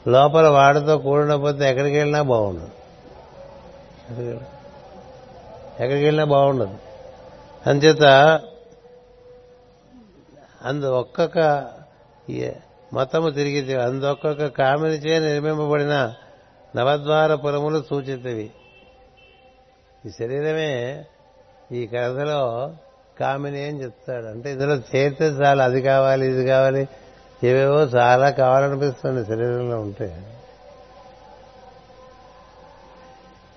లోపల 0.08 0.48
వాడితో 0.48 0.98
కూడినపోతే 0.98 1.70
ఎక్కడికి 1.70 1.98
వెళ్ళినా 1.98 2.22
బాగుండదు. 2.22 2.70
ఎక్కడికి 5.72 6.06
వెళ్ళినా 6.06 6.24
బాగుండదు. 6.24 6.78
అంచేత 7.70 8.04
అందు 10.66 10.86
ఒక్కొక్క 10.86 11.38
మతము 12.94 13.30
తిరిగి 13.30 13.82
అందొక్కొక్క 13.82 14.46
కామినిచే 14.46 15.20
నిర్మింపబడిన 15.20 16.14
నవద్వార 16.76 17.36
పురములు 17.36 17.84
సూచితవి. 17.90 18.52
ఈ 20.06 20.10
శరీరమే 20.10 21.06
ఈ 21.72 21.88
కథలో 21.88 22.74
కామిని 23.20 23.66
అని 23.66 23.84
చెప్తాడు. 23.84 24.26
అంటే 24.26 24.52
ఇందులో 24.52 24.76
చేరితే 24.76 25.26
చాలా 25.26 25.64
అది 25.64 25.82
కావాలి 25.82 26.28
ఇది 26.28 26.46
కావాలి 26.46 26.90
ఏవేవో 27.44 27.82
చాలా 27.82 28.30
కావాలనిపిస్తుంది 28.30 29.26
శరీరంలో 29.26 29.80
ఉంటే. 29.80 30.24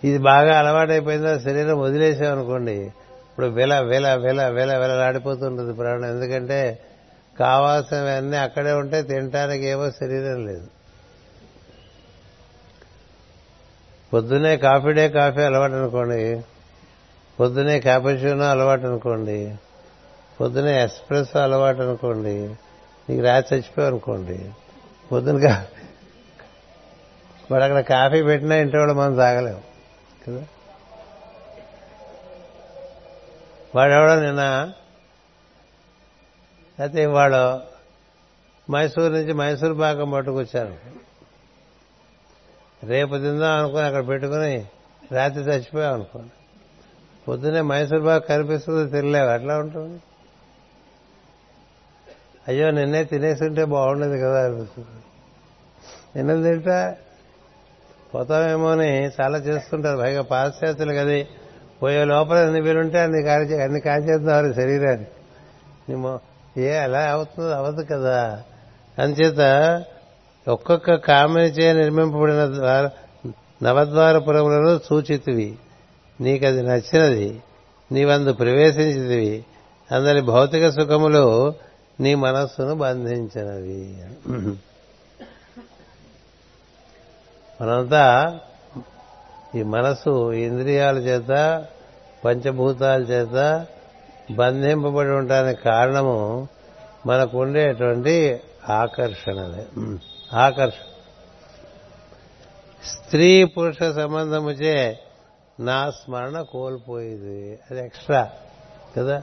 ఇది 0.04 0.18
బాగా 0.18 0.58
అలవాటైపోయిందో? 0.58 1.38
శరీరం 1.38 1.80
వదిలేసామనుకోండి 1.80 2.72
ఇప్పుడు 2.72 3.46
వెల 3.46 3.80
వెల 3.80 4.14
వెల 4.14 4.48
వెల 4.48 4.76
వెలలాడిపోతుంటుంది 4.76 5.72
ప్రాణం. 5.72 6.04
ఎందుకంటే 6.04 6.78
కావాల్సినవన్నీ 7.38 8.36
అక్కడే 8.36 8.72
ఉంటే 8.72 9.02
తినటానికి 9.02 9.66
ఏవో 9.66 9.90
శరీరం 9.90 10.46
లేదు. 10.46 10.66
పొద్దునే 14.15 14.57
కాఫీ 14.57 14.93
డే 14.93 15.09
కాఫీ 15.09 15.41
అలవాటు 15.41 15.74
అనుకోండి 15.74 16.45
పొద్దునే 17.39 17.81
క్యాపచినో 17.81 18.45
అలవాటు 18.45 18.86
అనుకోండి 18.86 19.55
పొద్దునే 20.41 20.82
ఎస్ప్రెస్ 20.82 21.36
అలవాటు 21.36 21.82
అనుకోండి 21.82 22.49
నీకు 23.09 23.23
రాత్రి 23.23 23.59
చచ్చిపోయావు 23.59 23.91
అనుకోండి 23.91 24.51
పొద్దున 25.11 25.36
వాడు 27.51 27.65
అక్కడ 27.65 27.81
కాఫీ 27.81 28.23
పెట్టినా 28.23 28.57
ఇంటి 28.57 28.77
వాళ్ళు 28.77 28.95
మనం 28.95 29.16
తాగలేము 29.16 29.62
కదా? 30.27 30.43
వాడెవడో 33.74 34.20
నిన్న 34.20 34.43
అయితే 36.78 37.07
వాడు 37.07 37.43
మైసూరు 38.70 39.12
నుంచి 39.12 39.32
మైసూరు 39.32 39.74
పాకం 39.74 40.11
పట్టుకొచ్చాను 40.11 40.77
రేపు 42.86 43.15
తిందాం 43.15 43.59
అనుకుని 43.59 43.82
అక్కడ 43.82 44.09
పెట్టుకుని 44.09 44.66
రాత్రి 45.12 45.43
చచ్చిపోయాం 45.43 45.94
అనుకోండి. 45.94 46.31
పొద్దునే 47.28 47.61
మైసూర్ 47.61 48.02
బాగా 48.02 48.19
కనిపిస్తుంది 48.19 48.90
తినలేవు 48.90 49.28
అట్లా 49.28 49.59
ఉంటుంది. 49.59 50.01
అయ్యో 52.48 52.70
నిన్నే 52.70 53.05
తినేస్తుంటే 53.05 53.65
బాగుండేది 53.65 54.20
కదా 54.20 54.44
అనిపిస్తుంది. 54.44 55.02
నిన్న 56.16 56.51
తింటా? 56.51 56.94
పోతామేమో 58.15 58.70
అని 58.70 59.11
చాలా 59.20 59.39
చేస్తుంటారు. 59.39 59.98
పైగా 59.98 60.23
పాశ్చాత్యులు 60.23 60.93
కది 60.93 61.28
పోయే 61.82 62.05
లోపల 62.05 62.36
ఎన్ని 62.36 62.61
వీలుంటే 62.61 63.01
అన్ని 63.01 63.23
కాల్చే 63.23 63.62
అన్ని 63.62 63.81
కాల్చేద్దాం 63.81 64.55
శరీరాన్ని 64.55 65.06
ఏ 66.62 66.77
అలా 66.77 67.11
అవుతుంది 67.11 67.55
అవ్వదు 67.55 67.82
కదా. 67.82 68.43
అంచేత 68.98 69.39
ఒక్కొక్క 70.48 70.94
కామిని 70.94 71.48
చే 71.48 71.72
నిర్మింపబడిన 71.72 72.54
ద్వార 72.54 72.90
నవద్వారపురములను 73.62 74.78
సూచితివి. 74.78 75.56
నీకది 76.20 76.62
నచ్చినది. 76.62 77.42
నీవందు 77.92 78.32
ప్రవేశించితివి. 78.32 79.44
అందరి 79.92 80.20
భౌతిక 80.20 80.68
సుఖములు 80.68 81.54
నీ 82.00 82.14
మనస్సును 82.14 82.74
బంధించినవి. 82.74 83.96
మనంతా 87.60 88.38
ఈ 89.54 89.62
మనసు 89.62 90.32
ఇంద్రియాల 90.32 90.98
చేత 90.98 91.64
పంచభూతాల 92.24 93.02
చేత 93.02 93.66
బంధింపబడి 94.34 95.08
ఉండడానికి 95.08 95.62
కారణము 95.62 96.48
మనకు 97.06 97.38
ఉండేటువంటి 97.38 98.40
ఆకర్షణలే. 98.68 99.66
ఆకర్షణ 100.35 100.90
స్త్రీ 102.86 103.44
పురుష 103.44 103.77
సంబంధముచే 103.94 104.98
నా 105.61 105.90
స్మరణ 105.90 106.40
కోల్పోయేది. 106.40 107.59
అది 107.70 107.81
ఎక్స్ట్రా 107.81 108.31
కదా? 108.98 109.23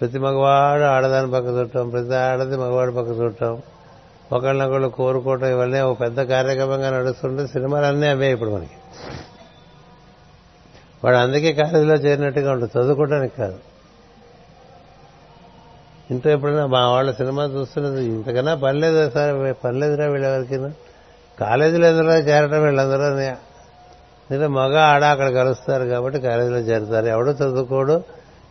ప్రతి 0.00 0.18
మగవాడు 0.18 0.82
ఆడదాని 0.82 1.32
పక్క 1.32 1.46
చుట్టాం 1.46 1.90
ప్రతి 1.90 2.14
ఆడది 2.14 2.56
మగవాడు 2.56 2.92
పక్క 2.92 3.08
చుట్టాం 3.08 3.62
ఒకళ్ళనొకళ్ళు 4.32 4.88
కోరుకోవటం 4.88 5.46
ఇవన్నీ 5.46 5.80
ఒక 5.80 6.00
పెద్ద 6.00 6.22
కార్యక్రమంగా 6.22 6.98
నడుస్తుంటే 6.98 7.46
సినిమాలు 7.46 7.86
అన్నీ 7.86 8.06
అవే 8.06 8.32
ఇప్పుడు 8.32 8.50
మనకి. 8.50 8.70
వాడు 11.04 11.16
అందుకే 11.16 11.52
కాలేజీలో 11.52 11.94
చేరినట్టుగా 11.94 12.52
ఉంటుంది 12.52 12.78
చదువుకోవడానికి 12.78 13.36
కాదు. 13.36 13.58
ఇంట్లో 16.10 16.32
ఎప్పుడైనా 16.32 16.66
మా 16.66 16.90
వాళ్ళ 16.90 17.12
సినిమా 17.12 17.44
చూస్తున్నది 17.44 18.04
ఇంతకన్నా 18.04 18.54
పని 18.54 18.80
లేదా 18.80 19.08
సార్ 19.08 19.64
పని 19.64 19.80
లేదురా 19.80 20.06
వీళ్ళెవరికి 20.06 20.68
కాలేజీలో 21.40 21.88
ఎందులో 21.88 22.18
చేరటం 22.18 22.62
వీళ్ళందరూ 22.62 23.36
లేదా 24.30 24.48
మగ 24.48 24.78
ఆడ 24.78 25.04
అక్కడ 25.04 25.30
కలుస్తారు 25.30 25.84
కాబట్టి 25.84 26.20
కాలేజీలో 26.20 26.58
చేరుతారు. 26.58 27.06
ఎవడు 27.06 27.30
చదువుకోడు. 27.30 28.02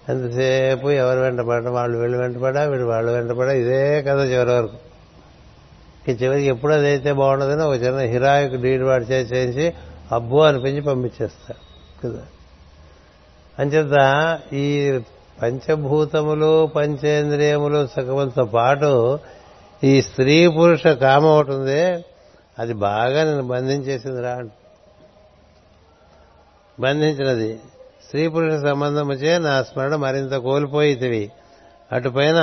ఎంతసేపు 0.10 0.92
ఎవరు 0.92 1.20
వెంటపడ 1.20 1.68
వాళ్ళు 1.68 1.98
వీళ్ళు 1.98 2.18
వెంటపడా 2.18 2.64
వీళ్ళు 2.64 2.86
వాళ్ళు 2.86 3.12
వెంటపడా 3.12 3.52
ఇదే 3.52 4.02
కథ 4.02 4.20
చివరి 4.20 4.50
వరకు. 4.50 4.78
ఇక 6.08 6.24
చివరికి 6.24 6.48
ఎప్పుడు 6.48 6.74
అదైతే 6.74 7.14
బాగుండదని 7.14 7.64
ఒక 7.64 7.84
చిన్న 7.84 7.98
హిరాయిక్ 7.98 8.62
డీడ్ 8.62 8.84
వాడు 8.84 9.04
చేసి 9.04 9.36
చేయించి 9.36 9.74
అబ్బో 10.12 10.40
అనిపించి 10.40 10.82
పంపించేస్తారు. 10.82 11.60
కదా. 12.08 12.22
అంచేత 13.60 14.40
ఈ 14.54 15.00
పంచభూతములు 15.42 16.68
పంచేంద్రియములు 16.68 17.88
సగవంతో 17.88 18.46
పాటు 18.46 19.20
ఈ 19.84 20.02
స్త్రీ 20.02 20.48
పురుష 20.48 20.88
కామం 20.88 21.38
ఒకటి 21.38 21.52
ఉంది. 21.52 21.82
అది 22.60 22.74
బాగా 22.74 23.24
నేను 23.24 23.48
బంధించేసింది 23.48 24.22
రా 24.22 24.44
బంధించినది. 26.80 27.60
స్త్రీ 28.06 28.28
పురుష 28.28 28.62
సంబంధముచే 28.62 29.38
నా 29.38 29.64
స్మరణ 29.64 29.96
మరింత 29.96 30.34
కోల్పోయితివి. 30.34 31.32
అటుపైన 31.92 32.40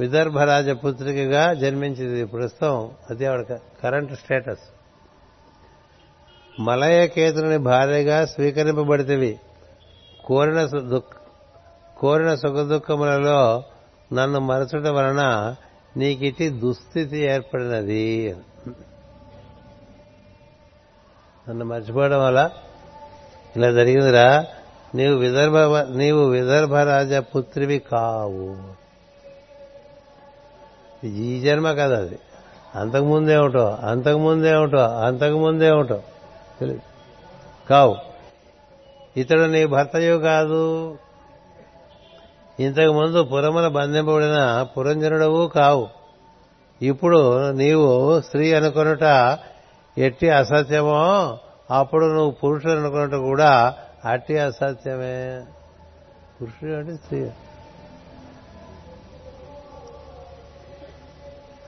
విదర్భ 0.00 0.38
పుత్రికగా 0.84 1.54
జన్మించింది 1.54 2.24
ప్రస్తుతం 2.24 2.90
అది 3.10 3.26
ఆవిడ 3.26 3.58
కరెంట్ 3.82 4.12
స్టేటస్. 4.12 4.58
మలయ 6.60 7.06
కేతుని 7.06 7.58
భార్యగా 7.58 8.26
స్వీకరింపబడితేవి. 8.26 9.38
కోరిన 10.24 10.66
కోరిన 11.98 12.34
సుఖదుఖములలో 12.34 13.62
నన్ను 14.12 14.40
మరచడం 14.40 14.94
వలన 14.94 15.54
నీకిటి 15.96 16.48
దుస్థితి 16.48 17.18
ఏర్పడినది 17.18 18.36
నన్ను 21.48 21.64
మర్చిపోవడం 21.64 22.24
వల్ల 22.24 22.50
ఇలా 23.56 23.72
జరిగిందిరా. 23.72 24.46
నీవు 24.94 25.14
విదర్భ 25.14 25.56
నీవు 25.96 26.24
విదర్భ 26.24 26.74
రాజ 26.74 27.14
పుత్రివి 27.14 27.78
కావు. 27.78 28.56
ఈ 31.06 31.40
జన్మ 31.40 31.72
కదా 31.72 31.98
అది. 31.98 32.18
అంతకుముందేమిటో 32.74 33.66
అంతకుముందేమిటో 33.66 34.78
అంతకుముందేమిటో 34.78 36.02
తెలియదు 36.60 36.82
కావు. 37.70 37.96
ఇతడు 39.16 39.40
నీ 39.40 39.66
భర్తయు 39.66 40.16
కాదు. 40.16 40.96
ఇంతకు 42.60 42.92
ముందు 42.92 43.22
పురమున 43.22 43.68
బంధింపబడిన 43.68 44.62
పురంజనుడవు 44.62 45.46
కావు. 45.46 45.88
ఇప్పుడు 46.82 47.50
నీవు 47.50 48.20
స్త్రీ 48.20 48.52
అనుకొనుట 48.52 49.38
ఎట్టి 49.98 50.30
అసత్యమో 50.30 51.38
అప్పుడు 51.70 52.06
నువ్వు 52.06 52.30
పురుషుడు 52.30 52.72
అనుకున్నట్టు 52.72 53.16
కూడా 53.16 53.74
అట్టి 54.04 54.38
అసత్యమే. 54.38 55.42
పురుషుడు 56.42 56.72
అంటే 56.72 56.94
స్త్రీ. 56.94 57.30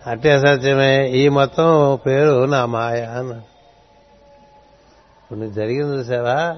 అట్టి 0.06 0.30
అసత్యమే. 0.30 1.10
ఈ 1.10 1.28
మొత్తం 1.28 1.98
పేరు 2.06 2.44
నా 2.44 2.66
మాయ 2.66 3.02
అన్న. 3.02 3.32
ఇప్పుడు 5.22 5.38
నీకు 5.38 5.52
జరిగింది 5.52 5.96
చూసావా? 5.96 6.56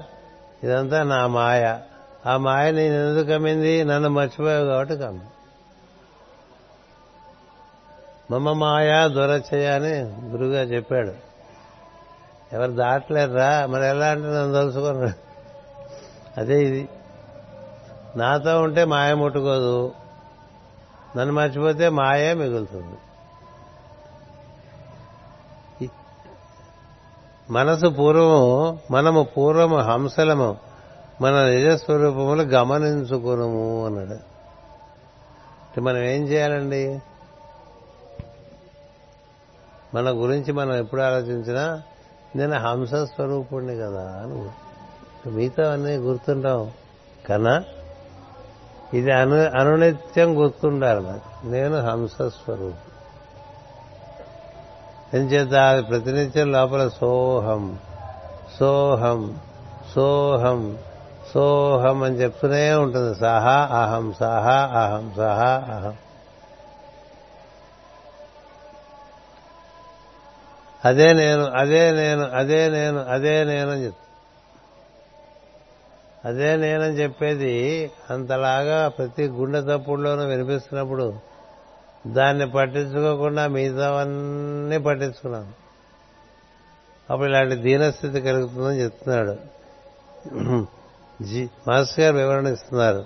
ఇదంతా 0.63 1.03
నా 1.03 1.27
మాయ. 1.27 1.77
ఆ 2.25 2.37
మాయ 2.37 2.71
నేను 2.71 2.93
ఎందుకు 2.93 3.27
కమ్మింది? 3.27 3.83
నన్ను 3.83 4.09
మర్చిపోయావు 4.09 4.65
కాబట్టి 4.65 4.97
కమ్మి. 4.97 5.25
మమ్మ 8.33 8.53
మాయ 8.53 9.09
దొరచేయ 9.09 9.67
అని 9.67 9.93
గురుగా 10.01 10.61
చెప్పాడు. 10.61 11.13
ఎవరు 12.53 12.71
దాటలేరురా? 12.71 13.65
మరి 13.65 13.87
ఎలా 13.87 14.07
అంటే 14.07 14.27
నన్ను 14.27 14.53
తెలుసుకున్నాడు 14.53 15.11
అదే 16.39 16.63
ఇది. 16.63 16.89
నాతో 18.15 18.61
ఉంటే 18.61 18.85
మాయ 18.85 19.13
ముట్టుకోదు. 19.13 19.91
నన్ను 21.17 21.33
మర్చిపోతే 21.33 21.89
మాయే 21.89 22.33
మిగులుతుంది. 22.33 22.97
మనసు 27.49 27.87
పూర్వము 27.87 28.79
మనము 28.91 29.23
పూర్వము 29.23 29.77
హంసలము. 29.77 30.68
మన 31.21 31.43
నిజస్వరూపములు 31.43 32.41
గమనించుకునము 32.41 33.85
అన్నాడు. 33.85 34.09
అంటే 34.09 35.81
మనం 35.81 35.97
ఏం 35.97 36.23
చేయాలండి? 36.23 36.99
మన 39.93 40.09
గురించి 40.09 40.53
మనం 40.53 40.75
ఎప్పుడు 40.75 41.01
ఆలోచించినా 41.01 41.81
నేను 42.35 42.57
హంస 42.59 42.93
స్వరూపుణ్ణి 42.93 43.75
కదా 43.75 44.01
అని 44.01 44.49
మిగతా 45.29 45.73
అన్నీ 45.73 45.95
గుర్తుంటాం 45.95 46.71
కన్నా 47.29 47.63
ఇది 48.93 49.11
అను 49.11 49.35
అనునిత్యం 49.59 50.43
గుర్తుండాలి 50.43 51.03
నాకు. 51.03 51.47
నేను 51.47 51.79
హంస 51.79 52.11
స్వరూపం 52.11 52.89
ఎంచేత 55.13 55.53
అది 55.53 55.81
ప్రతినిత్యం 55.81 56.51
లోపల 56.51 56.87
సోహం 56.87 57.79
సోహం 58.59 59.39
సోహం 59.95 60.77
సోహం 61.33 62.03
అని 62.03 62.15
చెప్తూనే 62.15 62.73
ఉంటుంది. 62.73 63.15
సహా 63.15 63.69
అహం 63.71 64.13
సహా 64.19 64.57
అహం 64.73 65.13
సహా 65.17 65.77
అహం. 65.77 65.93
అదే 70.85 71.13
నేను 71.13 71.45
అదే 71.45 71.91
నేను 71.91 72.21
అదే 72.21 72.69
నేను 72.69 72.99
అదే 72.99 73.43
నేనని 73.43 73.85
చెప్తా 73.85 74.05
అదే 76.29 76.55
నేనని 76.55 76.93
చెప్పేది 76.93 77.91
అంతలాగా 78.09 78.87
ప్రతి 78.87 79.27
గుండె 79.27 79.61
తప్పుడులోనూ 79.61 80.23
వినిపిస్తున్నప్పుడు 80.23 81.13
దాన్ని 82.07 82.49
పట్టించుకోకుండా 82.49 83.47
మిగతావన్నీ 83.47 84.77
పట్టించుకున్నాను. 84.77 85.51
అప్పుడు 87.09 87.27
ఇలాంటి 87.27 87.55
దీనస్థితి 87.55 88.21
కలుగుతుందని 88.21 88.81
చెప్తున్నాడు. 88.81 89.35
మాస్టర్ 91.67 91.99
గారు 91.99 92.15
వివరణ 92.15 92.47
ఇస్తున్నారు. 92.47 93.05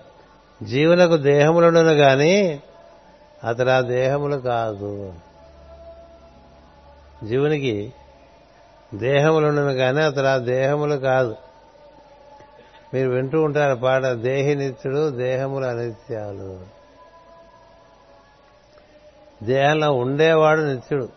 జీవులకు 0.63 1.17
దేహములను 1.17 1.81
గాని 1.81 2.59
అతడు 3.43 3.69
ఆ 3.69 3.81
దేహములు 3.81 4.37
కాదు. 4.37 5.13
జీవునికి 7.23 7.93
దేహములను 8.93 9.73
కానీ 9.73 10.01
అతడు 10.01 10.25
ఆ 10.25 10.37
దేహములు 10.37 10.95
కాదు. 10.95 11.35
మీరు 12.93 13.09
వింటూ 13.09 13.41
ఉంటారు 13.41 13.75
పాట 13.75 14.05
దేహి 14.05 14.55
నిత్యుడు 14.55 15.09
దేహములు 15.09 15.65
అనిత్యాలు 15.65 16.59
దేహంలో 19.43 19.93
ఉండేవాడు 19.93 20.61
నిత్యుడు. 20.61 21.09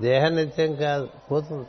దేహం 0.00 0.36
నిత్యం 0.36 0.74
కాదు 0.74 1.08
పోతుంది. 1.30 1.68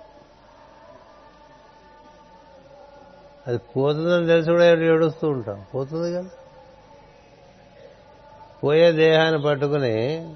అది 3.48 3.58
పోతుందని 3.58 4.28
తెలిసి 4.28 4.52
కూడా 4.52 4.66
ఏడుస్తూ 4.66 5.30
ఉంటాం. 5.30 5.66
పోతుంది 5.76 6.14
కదా. 6.14 6.26
పోయే 8.64 8.92
దేహాన్ని 8.92 9.42
పట్టుకుని 9.42 10.30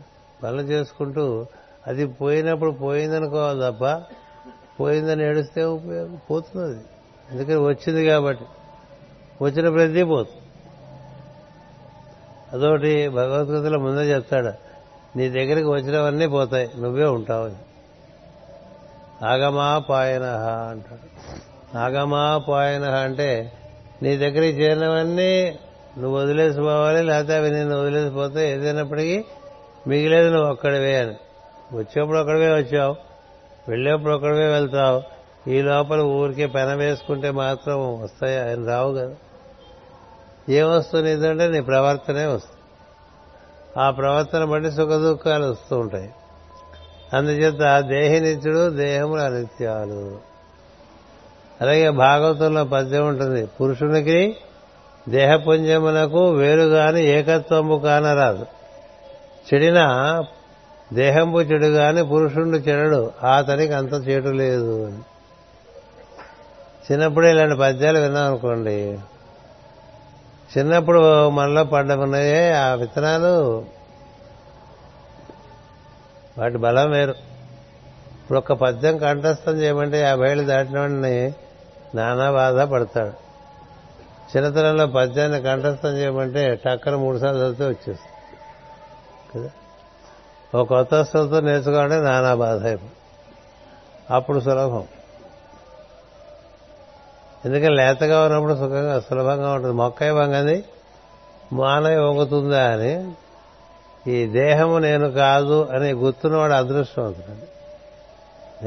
పనులు 0.43 0.61
చేసుకుంటూ 0.61 1.45
అది 1.88 2.05
పోయినప్పుడు 2.05 2.71
పోయిందనుకోవాలి 2.71 3.59
తప్ప 3.59 4.03
పోయిందని 4.79 5.23
ఏడిస్తే 5.23 5.63
ఉపయోగం 5.63 6.19
పోతుంది 6.31 6.65
అది 6.65 6.83
ఎందుకని 7.31 7.57
వచ్చింది 7.57 8.05
కాబట్టి. 8.05 8.45
వచ్చిన 9.41 9.69
ప్రతి 9.69 10.03
పోతుంది. 10.03 10.41
అదొకటి 12.53 13.09
భగవద్గీతలో 13.09 13.79
ముందే 13.79 14.01
చెప్తాడు. 14.01 14.51
నీ 15.17 15.29
దగ్గరికి 15.29 15.67
వచ్చినవన్నీ 15.67 16.27
పోతాయి. 16.27 16.71
నువ్వే 16.77 17.05
ఉంటావు 17.05 17.71
ఆగమా 19.25 19.79
పాయన 19.79 20.23
అంటాడు. 20.69 21.10
ఆగమా 21.77 22.38
పాయన 22.38 22.84
అంటే 22.84 23.52
నీ 24.03 24.18
దగ్గరికి 24.18 24.61
చేరినవన్నీ 24.61 25.60
నువ్వు 25.98 26.19
వదిలేసిపోవాలి 26.19 27.03
లేకపోతే 27.03 27.35
అవి 27.35 27.52
నిన్ను 27.52 27.81
వదిలేసిపోతే 27.81 28.52
ఏదైనప్పటికీ 28.52 29.26
మిగిలేదు 29.88 30.30
నువ్వు 30.30 30.52
ఒక్కడివే 30.52 30.98
అని. 30.98 31.15
వచ్చేప్పుడు 31.73 32.19
ఒక్కడివే 32.19 32.53
వచ్చావు. 32.53 32.95
వెళ్ళేప్పుడు 33.69 34.14
ఒక్కడివే 34.14 34.48
వెళ్తావు. 34.48 35.03
ఈ 35.49 35.61
లోపల 35.61 35.99
ఊరికే 35.99 36.45
పెన 36.45 36.73
వేసుకుంటే 36.73 37.31
మాత్రం 37.31 38.02
వస్తాయి? 38.02 38.39
ఆయన 38.39 38.68
రావు 38.68 38.93
కదా. 38.93 39.15
ఏమొస్తుంది 40.49 41.11
ఏంటంటే 41.11 41.48
నీ 41.48 41.61
ప్రవర్తనే 41.61 42.26
వస్తుంది. 42.26 42.61
ఆ 43.80 43.91
ప్రవర్తన 43.91 44.43
బట్టి 44.43 44.72
సుఖ 44.72 44.88
దుఃఖాలు 44.88 45.45
వస్తూ 45.45 45.77
ఉంటాయి. 45.77 46.14
అందుచేత 47.14 47.80
దేహినిత్యుడు 47.80 48.69
దేహములు 48.69 49.22
అనిత్యాలు. 49.22 50.30
అలాగే 51.61 51.89
భాగవతంలో 51.89 52.63
పద్యం 52.63 53.07
ఉంటుంది. 53.07 53.45
పురుషునికి 53.45 54.38
దేహపుంజమునకు 55.09 56.29
వేరుగాని 56.31 57.05
ఏకత్వము 57.05 57.79
కానరాదు. 57.79 58.45
చెడిన 59.53 59.79
దేహంపు 60.93 61.41
చెడు 61.41 61.65
గాని 61.65 62.05
పురుషుండు 62.05 62.57
చెడడు. 62.57 63.11
అతనికి 63.38 63.73
అంత 63.73 64.07
చెడు 64.09 64.29
లేదు 64.29 64.85
అని. 64.85 64.97
చిన్నప్పుడే 66.91 67.29
ఇలాంటి 67.29 67.55
పద్యాలు 67.55 67.99
విన్నాం 67.99 68.25
అనుకోండి. 68.25 68.99
చిన్నప్పుడు 70.57 71.29
మనలో 71.29 71.63
పడ్డమున్నాయే 71.63 72.51
ఆ 72.51 72.73
విత్తనాలు 72.73 73.65
వాటి 76.38 76.57
బలం 76.57 76.91
వేరు. 76.91 77.11
ఇప్పుడు 78.21 78.38
ఒక 78.38 78.53
పద్యం 78.53 78.97
కంఠస్థం 78.97 79.53
చేయమంటే 79.53 79.99
యాభై 79.99 80.31
ఏళ్ళు 80.31 80.43
దాటిన 80.43 80.79
వాడిని 80.79 81.33
నానా 81.95 82.31
బాధ 82.31 82.59
పడతాడు 82.59 83.31
చిన్నతనంలో 84.38 84.88
పద్యాన్ని 84.88 85.41
కంఠస్థం 85.41 85.89
చేయమంటే 85.89 86.55
టక్కన 86.55 86.95
మూడుసార్లు 86.95 87.39
చదివితే 87.39 87.63
వచ్చేస్తుంది. 87.63 87.99
కదా? 89.35 89.49
ఒక 90.59 90.68
కొత్త 90.68 91.01
స్థలతో 91.01 91.39
నేర్చుకోవాలంటే 91.39 91.99
నానా 91.99 92.35
బాధ 92.35 92.77
అప్పుడు 94.11 94.39
సులభం. 94.39 94.84
ఎందుకంటే 97.45 97.69
లేతగా 97.69 98.26
ఉన్నప్పుడు 98.26 98.53
సుఖంగా 98.53 98.99
సులభంగా 98.99 99.53
ఉంటుంది. 99.53 99.73
మొక్క 99.73 100.03
వంగది 100.03 100.65
మానవ 101.53 102.09
వంగుతుందా 102.09 102.72
అని 102.72 103.13
ఈ 104.07 104.26
దేహము 104.26 104.77
నేను 104.77 105.11
కాదు 105.11 105.69
అని 105.72 105.91
గుర్తున్నవాడు 105.91 106.53
అదృష్టవంతుడు. 106.53 107.51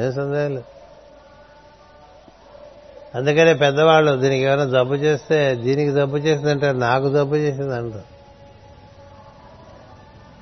ఏం 0.01 0.13
సందేహం 0.13 0.51
లేదు. 0.51 0.74
అందుకనే 3.15 3.55
పెద్దవాళ్ళు 3.55 4.21
దీనికి 4.21 4.43
ఏమైనా 4.43 4.65
జబ్బు 4.65 4.95
చేస్తే 4.95 5.55
దీనికి 5.55 5.93
జబ్బు 5.93 6.17
చేసిందంటే 6.17 6.73
నాకు 6.73 7.13
జబ్బు 7.13 7.35
చేసింది 7.35 7.75
అంటారు 7.75 8.15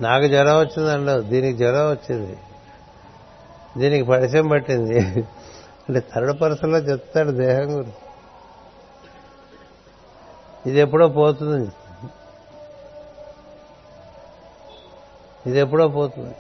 నాకు 0.03 0.27
జ్వరం 0.27 0.59
వచ్చిందండ 0.59 1.11
దీనికి 1.11 1.59
జ్వరం 1.59 1.91
వచ్చింది. 1.91 2.39
దీనికి 3.77 4.05
పరిచయం 4.05 4.49
పట్టింది. 4.49 5.01
అంటే 5.89 6.01
థర్డ్ 6.01 6.41
పర్సన్లో 6.41 6.79
చెప్తాడు 6.79 7.31
దేహం 7.31 7.79
గురించి. 7.79 7.93
ఇది 10.67 10.81
ఎప్పుడో 10.81 11.09
పోతుంది. 11.09 11.73
ఇది 15.47 15.59
ఎప్పుడో 15.59 15.89
పోతుంది. 15.89 16.35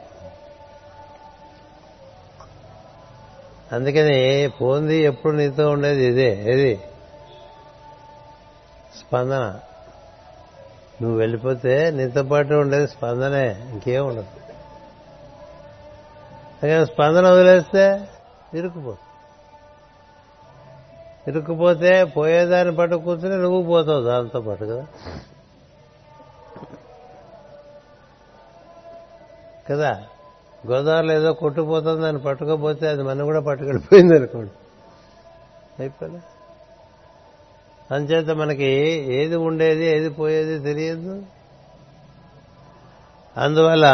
అందుకని 3.72 4.50
పోంది 4.60 4.96
ఎప్పుడు 4.96 5.36
నీతో 5.36 5.70
ఉండేది 5.70 6.04
ఇదే 6.06 6.44
ఏది? 6.52 6.80
స్పందన. 8.98 9.58
నువ్వు 11.02 11.18
వెళ్ళిపోతే 11.18 11.90
నీతో 11.90 12.22
పాటు 12.22 12.54
ఉండేది 12.54 12.88
స్పందనే 12.88 13.48
ఇంకేం 13.70 14.08
ఉండదు. 14.08 14.26
అందుకని 16.62 16.86
స్పందన 16.86 17.30
వదిలేస్తే 17.30 18.08
ఇరుక్కుపో. 18.54 18.96
ఇరుక్కుపోతే 21.28 22.04
పోయేదాన్ని 22.04 22.76
పట్టు 22.76 22.96
కూర్చుని 22.96 23.38
నువ్వు 23.38 23.62
పోతావు 23.62 24.02
దాంతో 24.02 24.40
పాటు 24.40 24.64
కదా. 24.64 24.86
కదా? 29.70 30.04
గోదావరిలో 30.66 31.14
ఏదో 31.14 31.32
కొట్టుపోతుంది 31.32 32.02
దాన్ని 32.02 32.22
పట్టుకోపోతే 32.22 32.88
అది 32.88 33.02
మనం 33.02 33.24
కూడా 33.24 33.40
పట్టుకెళ్ళిపోయింది 33.40 34.16
అనుకోండి. 34.16 34.50
అయిపోలే 35.78 36.18
అంచేత 37.94 38.30
మనకి 38.30 38.64
ఏది 39.14 39.36
ఉండేది 39.36 39.86
ఏది 39.86 40.10
పోయేది 40.10 40.58
తెలియదు. 40.58 41.22
అందువల్ల 43.36 43.86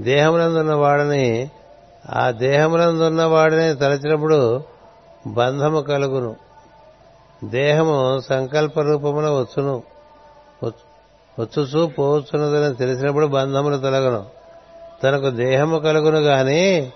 దేహమునందున్న 0.00 0.74
వాడిని 0.74 1.50
ఆ 2.10 2.30
దేహమునందున్న 2.30 3.24
వాడిని 3.24 3.76
తలచినప్పుడు 3.76 4.62
బంధము 5.26 5.80
కలుగును. 5.80 6.36
దేహము 7.44 8.20
సంకల్ప 8.20 8.80
రూపమున 8.80 9.30
వచ్చును. 9.30 9.82
వచ్చుచూ 11.40 11.86
పోవచ్చున్నదని 11.86 12.74
తెలిసినప్పుడు 12.74 13.26
బంధములు 13.26 13.76
తొలగను. 13.76 14.41
తనకు 15.02 15.30
దేహము 15.30 15.78
కలుగును 15.78 16.18
గాని 16.18 16.92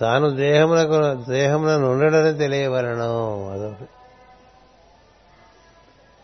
తాను 0.00 0.30
దేహమునకు 0.30 1.30
దేహములను 1.30 1.92
ఉండడని 1.92 2.34
తెలియవలను. 2.34 3.50
అదొకటి. 3.52 3.88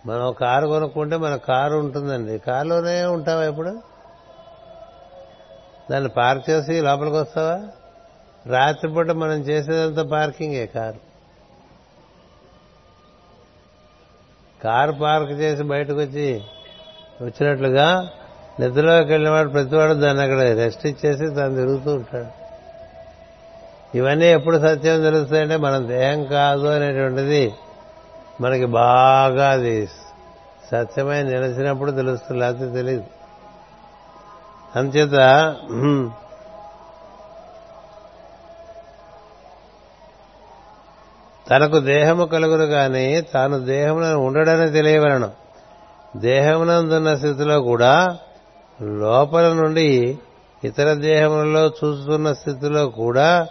మనం 0.06 0.32
కారు 0.32 0.66
కొనుక్కుంటే 0.66 1.16
మన 1.16 1.36
కారు 1.36 1.76
ఉంటుందండి. 1.76 2.38
కారులోనే 2.38 3.04
ఉంటావా 3.04 3.44
ఇప్పుడు 3.44 3.82
దాన్ని 5.90 6.08
పార్క్ 6.08 6.50
చేసి 6.50 6.80
లోపలికి 6.80 7.16
వస్తావా? 7.16 7.60
రాత్రిపూట 8.46 9.10
మనం 9.10 9.32
చేసేదంతా 9.32 10.02
పార్కింగే 10.02 10.66
కారు. 10.66 11.12
కారు 14.62 14.92
పార్క్ 14.92 15.32
చేసి 15.32 15.62
బయటకు 15.62 15.96
వచ్చి 15.96 16.42
వచ్చినట్లుగా 17.22 18.10
నిద్రలోకి 18.60 19.12
వెళ్ళినవాడు 19.12 19.48
ప్రతివాడు 19.48 19.94
దాన్ని 19.94 20.22
అక్కడ 20.22 20.40
రెస్ట్ 20.40 20.86
ఇచ్చేసి 20.86 21.34
తను 21.34 21.54
తిరుగుతూ 21.54 21.94
ఉంటాడు. 21.94 22.42
ఇవన్నీ 23.96 24.26
ఎప్పుడు 24.26 24.58
సత్యం 24.58 25.02
తెలుస్తాయంటే 25.02 25.56
మన 25.56 25.78
దేహం 25.78 26.24
కాదు 26.24 26.66
అనేటువంటిది 26.66 27.54
మనకి 28.40 28.64
బాగా 28.64 29.50
అది 29.50 29.86
సత్యమై 30.70 31.22
నిలిచినప్పుడు 31.22 31.92
తెలుస్తుంది 31.92 32.40
లేకపోతే 32.40 32.72
తెలియదు 32.72 33.04
అందుచేత 34.76 35.14
తనకు 41.50 41.80
దేహము 41.80 42.24
కలుగురు 42.24 42.64
కానీ 42.64 43.20
తాను 43.20 43.58
దేహమున 43.58 44.14
ఉండడని 44.14 44.70
తెలియవలను. 44.70 45.30
దేహమునందున్న 46.16 47.14
స్థితిలో 47.14 47.60
కూడా 47.60 48.18
లోపల 48.80 49.52
నుండి 49.52 50.18
ఇతర 50.64 50.94
దేహములలో 50.94 51.66
చూస్తున్న 51.68 52.32
స్థితిలో 52.32 52.88
కూడా 52.88 53.48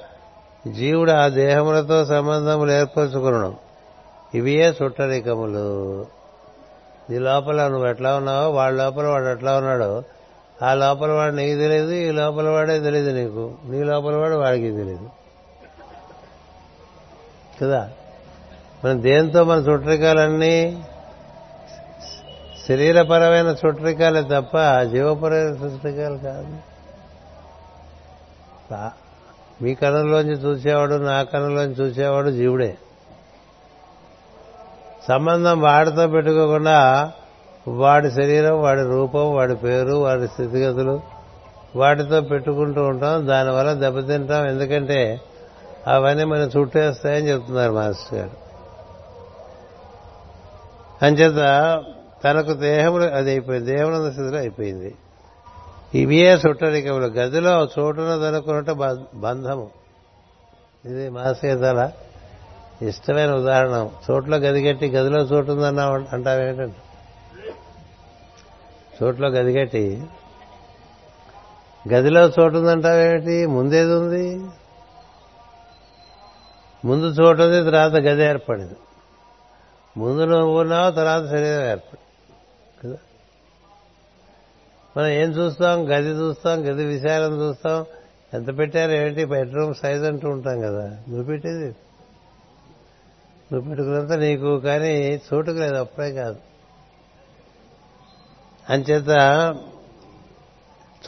జీవుడు 0.67 1.11
ఆ 1.11 1.27
దేహములతో 1.27 2.05
సంబంధములు 2.05 2.71
ఏర్పరచుకున్నాడు 2.71 3.53
ఇవియే 4.37 4.75
చుట్టరికములు 4.83 6.05
ఈ 7.11 7.17
లోపల 7.17 7.67
నువ్వు 7.67 7.87
ఎట్లా 7.87 8.15
ఉన్నావో 8.15 8.51
వాడి 8.51 8.75
లోపల 8.75 9.07
వాడు 9.07 9.25
ఎట్లా 9.25 9.57
ఉన్నాడో 9.57 10.03
ఆ 10.63 10.73
లోపల 10.73 11.11
వాడు 11.11 11.35
నీకు 11.35 11.59
తెలియదు 11.59 11.91
ఈ 11.91 12.11
లోపల 12.11 12.49
వాడే 12.49 12.79
తెలియదు 12.79 13.09
నీకు. 13.09 13.53
నీ 13.65 13.83
లోపల 13.83 14.15
వాడు 14.15 14.35
వాడికి 14.35 14.71
తెలియదు 14.71 15.09
కదా? 17.61 17.89
మనం 18.85 19.03
దేంతో 19.03 19.43
మన 19.43 19.57
చుట్టరికాలన్నీ 19.57 20.83
శరీరపరమైన 22.67 23.55
చుట్టరికాలే 23.65 24.21
తప్ప 24.21 24.81
జీవపరమైన 24.81 25.73
చుట్టరికాలు 25.73 26.17
కాదు. 26.17 26.57
మీ 29.63 29.75
కణంలోంచి 29.75 30.31
చూసేవాడు 30.31 30.95
నా 30.95 31.23
కణంలోంచి 31.23 31.73
చూసేవాడు 31.73 32.29
జీవుడే. 32.29 32.77
సంబంధం 35.07 35.61
వాడితో 35.61 36.07
పెట్టుకోకుండా 36.07 37.11
వాడి 37.67 38.11
శరీరం 38.11 38.61
వాడి 38.61 38.81
రూపం 38.81 39.35
వాడి 39.35 39.55
పేరు 39.55 39.93
వాడి 39.93 40.27
స్థితిగతులు 40.27 41.01
వాటితో 41.75 42.21
పెట్టుకుంటూ 42.21 42.83
ఉంటాం. 42.83 43.27
దానివల్ల 43.27 43.73
దెబ్బతింటాం. 43.73 44.47
ఎందుకంటే 44.47 45.21
అవన్నీ 45.87 46.23
మనం 46.23 46.49
చుట్టేస్తాయని 46.57 47.29
చెప్తున్నారు 47.29 47.73
మాస్టర్ 47.73 48.19
గారు. 48.19 48.31
అంచేత 51.05 51.83
తనకు 52.25 52.53
దేహములు 52.53 53.03
అది 53.03 53.29
అయిపోయింది. 53.31 53.71
దేహముల 53.71 54.09
స్థితిలో 54.11 54.37
అయిపోయింది. 54.37 54.95
ఇవే 55.95 56.33
చుట్టరికములు 56.33 57.05
గదిలో 57.05 57.51
చోటున 57.51 57.79
చోటునదనుకున్నట్టు 57.79 58.71
బంధము. 59.13 59.69
ఇది 60.85 61.09
మాసేదాల 61.09 61.91
ఇష్టమైన 62.81 63.31
ఉదాహరణ. 63.31 63.89
చోట్లో 64.11 64.37
గది 64.37 64.67
కట్టి 64.67 64.89
గదిలో 64.89 65.19
చోటు 65.21 65.51
ఉందన్నా 65.51 65.83
అంటావేంటంటే 66.13 66.75
చోట్లో 69.03 69.27
గది 69.27 69.53
కట్టి 69.53 70.03
గదిలో 71.93 72.21
చోటు 72.27 72.57
ఉందంటావేమిటి 72.57 73.45
ముందేది 73.45 73.93
ఉంది? 73.93 74.45
ముందు 76.85 77.05
చోటు 77.05 77.41
ఉంది 77.41 77.63
తర్వాత 77.63 77.91
గది 77.91 78.23
ఏర్పడింది. 78.23 78.75
ముందు 79.97 80.23
నువ్వు 80.23 80.61
ఉన్నావు 80.61 80.91
తర్వాత 80.91 81.29
శరీరం 81.29 81.65
ఏర్పడింది. 81.69 82.10
మనం 84.97 85.07
ఏం 85.07 85.29
చూస్తాం? 85.29 85.89
గది 85.89 86.09
చూస్తాం 86.09 86.61
గది 86.61 86.85
విశాలం 86.85 87.41
చూస్తాం. 87.41 87.85
ఎంత 88.33 88.57
పెట్టారు 88.57 88.91
ఏంటి 88.91 89.25
బెడ్రూమ్ 89.25 89.73
సైజ్ 89.73 90.03
అంటూ 90.03 90.29
ఉంటాం 90.29 90.61
కదా. 90.61 90.85
నువ్వు 90.87 91.23
పెట్టేది? 91.23 91.75
నువ్వు 93.53 93.61
పెట్టుకున్నంత 93.61 94.11
నీకు 94.11 94.59
కానీ 94.59 95.21
చోటుకు 95.33 95.55
లేదు. 95.55 95.75
అప్పుడే 95.75 96.11
కాదు. 96.11 96.35
అంచేత 98.69 99.09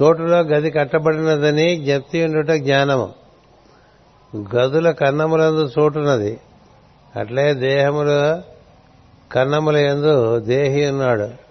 చోటులో 0.02 0.40
గది 0.40 0.72
కట్టబడినదని 0.72 1.76
జ్ఞప్తి 1.76 2.24
ఉండుట 2.24 2.52
జ్ఞానము. 2.52 3.14
గదుల 4.56 4.92
కన్నములందు 4.92 5.72
చోటున్నది. 5.80 6.40
అట్లే 7.16 7.54
దేహముల 7.54 8.42
కన్నముల 9.32 9.78
ఎందు 9.78 10.40
దేహి 10.40 10.90
ఉన్నాడు. 10.90 11.43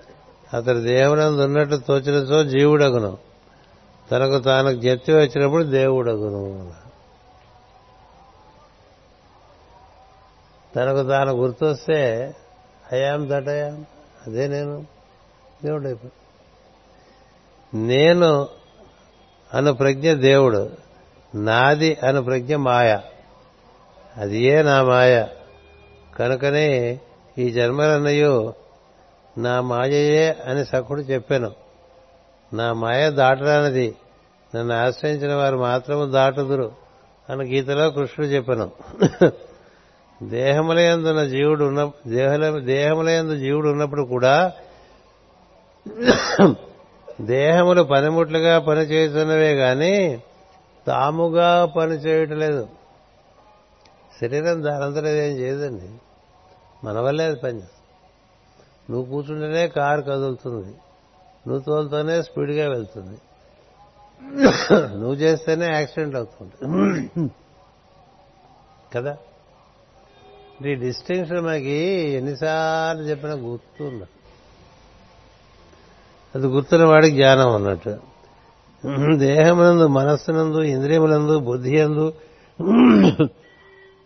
అతడు 0.57 0.79
దేవునందు 0.79 1.43
ఉన్నట్టు 1.43 1.77
తోచినచో 1.77 2.45
జీవుడగును. 2.45 3.19
తనకు 4.11 4.39
తాను 4.39 4.73
జ్ఞప్తి 4.73 5.13
వచ్చినప్పుడు 5.13 5.63
దేవుడగును. 5.63 6.73
తనకు 10.77 11.09
తాను 11.09 11.33
గుర్తొస్తే 11.33 12.35
అయాం 12.93 13.29
దటయాం 13.31 13.87
అదే 14.27 14.49
నేను. 14.49 14.87
దేవుడైపోయి 15.65 16.13
నేను 17.75 18.49
అను 19.55 19.73
ప్రజ్ఞ 19.73 20.13
దేవుడు. 20.13 20.71
నాది 21.35 21.99
అను 22.03 22.23
ప్రజ్ఞ 22.23 22.57
మాయ. 22.57 23.01
అది 24.17 24.43
ఏ 24.43 24.63
నా 24.63 24.83
మాయ? 24.83 25.27
కనుకనే 26.19 27.01
ఈ 27.39 27.51
జన్మలన్నయు 27.51 28.62
నా 29.39 29.61
మాయయే 29.61 30.37
అని 30.47 30.65
సఖుడు 30.65 31.01
చెప్పాను. 31.01 31.53
నా 32.55 32.73
మాయ 32.73 33.11
దాటరానిది. 33.11 33.97
నన్ను 34.57 34.75
ఆశ్రయించిన 34.75 35.35
వారు 35.35 35.57
మాత్రము 35.57 36.05
దాటుదురు 36.05 36.73
అని 37.31 37.45
గీతలో 37.45 37.91
కృష్ణుడు 37.91 38.31
చెప్పాను. 38.31 38.71
దేహములయందున్న 40.23 41.25
జీవుడు 41.25 41.65
ఉన్న 41.65 42.61
దేహములయందు 42.61 43.37
జీవుడు 43.37 43.69
ఉన్నప్పుడు 43.69 44.03
కూడా 44.03 44.53
దేహములు 47.21 47.83
పనిముట్లుగా 47.83 48.59
పనిచేస్తున్నవే 48.59 49.55
గాని 49.55 50.21
తాముగా 50.87 51.65
పని 51.65 51.93
చేయటలేదు 51.93 52.69
శరీరం 54.21 54.65
దానంతరం 54.65 55.07
ఏం 55.07 55.37
చేయదండి. 55.39 55.89
మన 56.87 57.01
వల్లే 57.01 57.25
అది 57.25 57.37
పనిచేస్తుంది 57.37 57.82
నువ్వు 58.91 59.11
కూర్చుంటేనే 59.11 59.69
కారు 59.69 60.03
కదులుతుంది. 60.03 60.75
నువ్వు 61.49 61.59
తోలుతోనే 61.59 62.23
స్పీడ్గా 62.23 62.69
వెళ్తుంది. 62.69 63.19
నువ్వు 64.99 65.15
చేస్తేనే 65.15 65.67
యాక్సిడెంట్ 65.67 66.17
అవుతుంది. 66.17 66.71
కదా? 68.95 69.17
ఈ 70.67 70.75
డిస్టింక్షన్ 70.75 71.41
మనకి 71.41 71.73
ఎన్నిసార్లు 72.11 73.03
చెప్పినా 73.03 73.33
గుర్తుండ. 73.33 74.03
అది 76.35 76.47
గుర్తున్న 76.47 76.85
వాడికి 76.85 77.17
జ్ఞానం 77.17 77.55
అన్నట్టు. 77.55 77.97
దేహమునందు 79.17 79.87
మనస్సునందు 79.87 80.63
ఇంద్రియములందు 80.63 81.39
బుద్ధి 81.39 81.81
అందు 81.81 82.13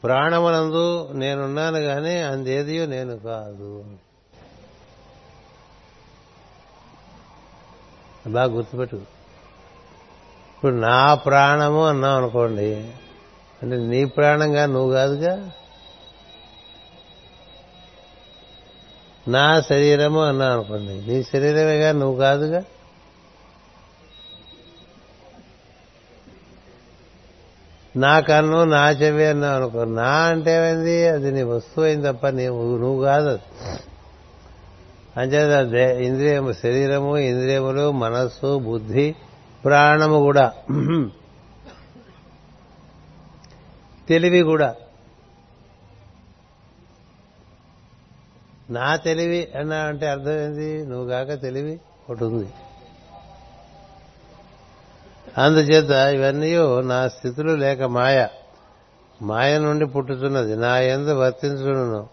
ప్రాణమునందు 0.04 1.08
నేనున్నాను 1.12 1.80
కానీ 1.80 2.20
అందేదియో 2.20 2.86
నేను 2.86 3.18
కాదు. 3.18 3.84
బాగా 8.28 8.52
గుర్తుపెట్టు 8.52 8.96
ఇప్పుడు 10.54 10.74
నా 10.74 11.14
ప్రాణము 11.14 11.86
అన్నావు 11.86 12.16
అనుకోండి 12.16 12.92
అంటే 13.62 13.76
నీ 13.76 14.04
ప్రాణంగా 14.04 14.66
నువ్వు 14.66 14.92
కాదుగా? 14.92 15.50
నా 19.28 19.60
శరీరము 19.60 20.22
అన్నావు 20.22 20.52
అనుకోండి 20.52 21.12
నీ 21.12 21.22
శరీరమేగా 21.22 21.92
నువ్వు 21.92 22.20
కాదుగా? 22.20 22.64
నా 27.96 28.20
కన్ను 28.20 28.64
నా 28.64 28.90
చెవి 28.90 29.26
అన్నావు 29.26 29.56
అనుకో 29.56 29.84
నా 29.84 30.10
అంటే 30.10 30.56
ఏమైంది? 30.56 31.08
అది 31.08 31.32
నీ 31.32 31.42
వస్తువు 31.42 31.84
అయింది 31.84 32.12
తప్ప 32.12 32.26
నువ్వు 32.26 33.04
కాదు 33.04 33.28
అది. 33.28 33.42
అంచేత 35.16 35.70
దే- 35.70 35.98
ఇంద్రియము 35.98 36.52
శరీరము 36.52 37.18
ఇంద్రియములు 37.18 37.92
మనస్సు 37.92 38.58
బుద్ధి 38.58 39.14
ప్రాణము 39.64 40.18
కూడా. 40.18 40.52
తెలివి 44.08 44.42
కూడా. 44.42 44.74
నా 48.70 48.96
తెలివి 48.96 49.48
అన్నా 49.58 49.76
అంటే 49.76 50.06
అర్థం 50.06 50.32
ఏంది? 50.32 50.86
నువ్వు 50.86 51.08
కాక 51.08 51.42
తెలివి 51.42 51.80
ఒకటి 52.10 52.24
ఉంది. 52.24 52.48
అందుచేత 55.38 55.90
ఇవన్నీ 55.90 56.56
నా 56.88 57.08
స్థితులు 57.08 57.52
లేక 57.52 57.82
మాయ. 57.82 58.28
మాయ 59.22 59.58
నుండి 59.58 59.86
పుట్టుతున్నది. 59.86 60.56
నా 60.56 60.78
ఎందు 60.78 61.10
వర్తించును 61.10 62.08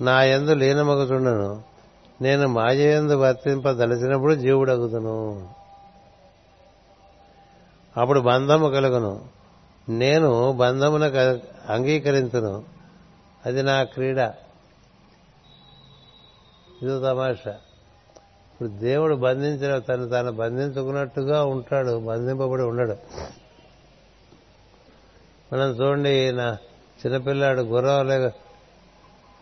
నా 0.00 0.24
ఎందు 0.24 0.54
లీనమగుచుండును. 0.54 1.73
నేను 2.20 2.48
మాయందు 2.48 3.14
వర్తింపదలిచినప్పుడు 3.14 4.34
జీవుడగుదును. 4.34 5.48
అప్పుడు 7.96 8.20
బంధము 8.20 8.70
కలుగును. 8.70 9.24
నేను 9.88 10.52
బంధమున 10.52 11.04
అంగీకరించును. 11.68 12.64
అది 13.46 13.62
నా 13.62 13.82
క్రీడ. 13.82 14.18
ఇది 16.82 17.00
తమాషా. 17.00 17.50
ఇప్పుడు 17.50 18.68
దేవుడు 18.68 19.14
బంధించిన 19.14 19.78
తను 19.78 20.08
తాను 20.08 20.32
బంధించుకున్నట్టుగా 20.32 21.44
ఉంటాడు 21.44 21.98
బంధింపబడి 22.06 22.62
ఉండడు. 22.62 22.96
మనం 25.52 25.70
చూడండి 25.70 26.32
నా 26.32 26.56
చిన్నపిల్లాడు 27.06 27.60
గుర్రంలే 27.60 28.30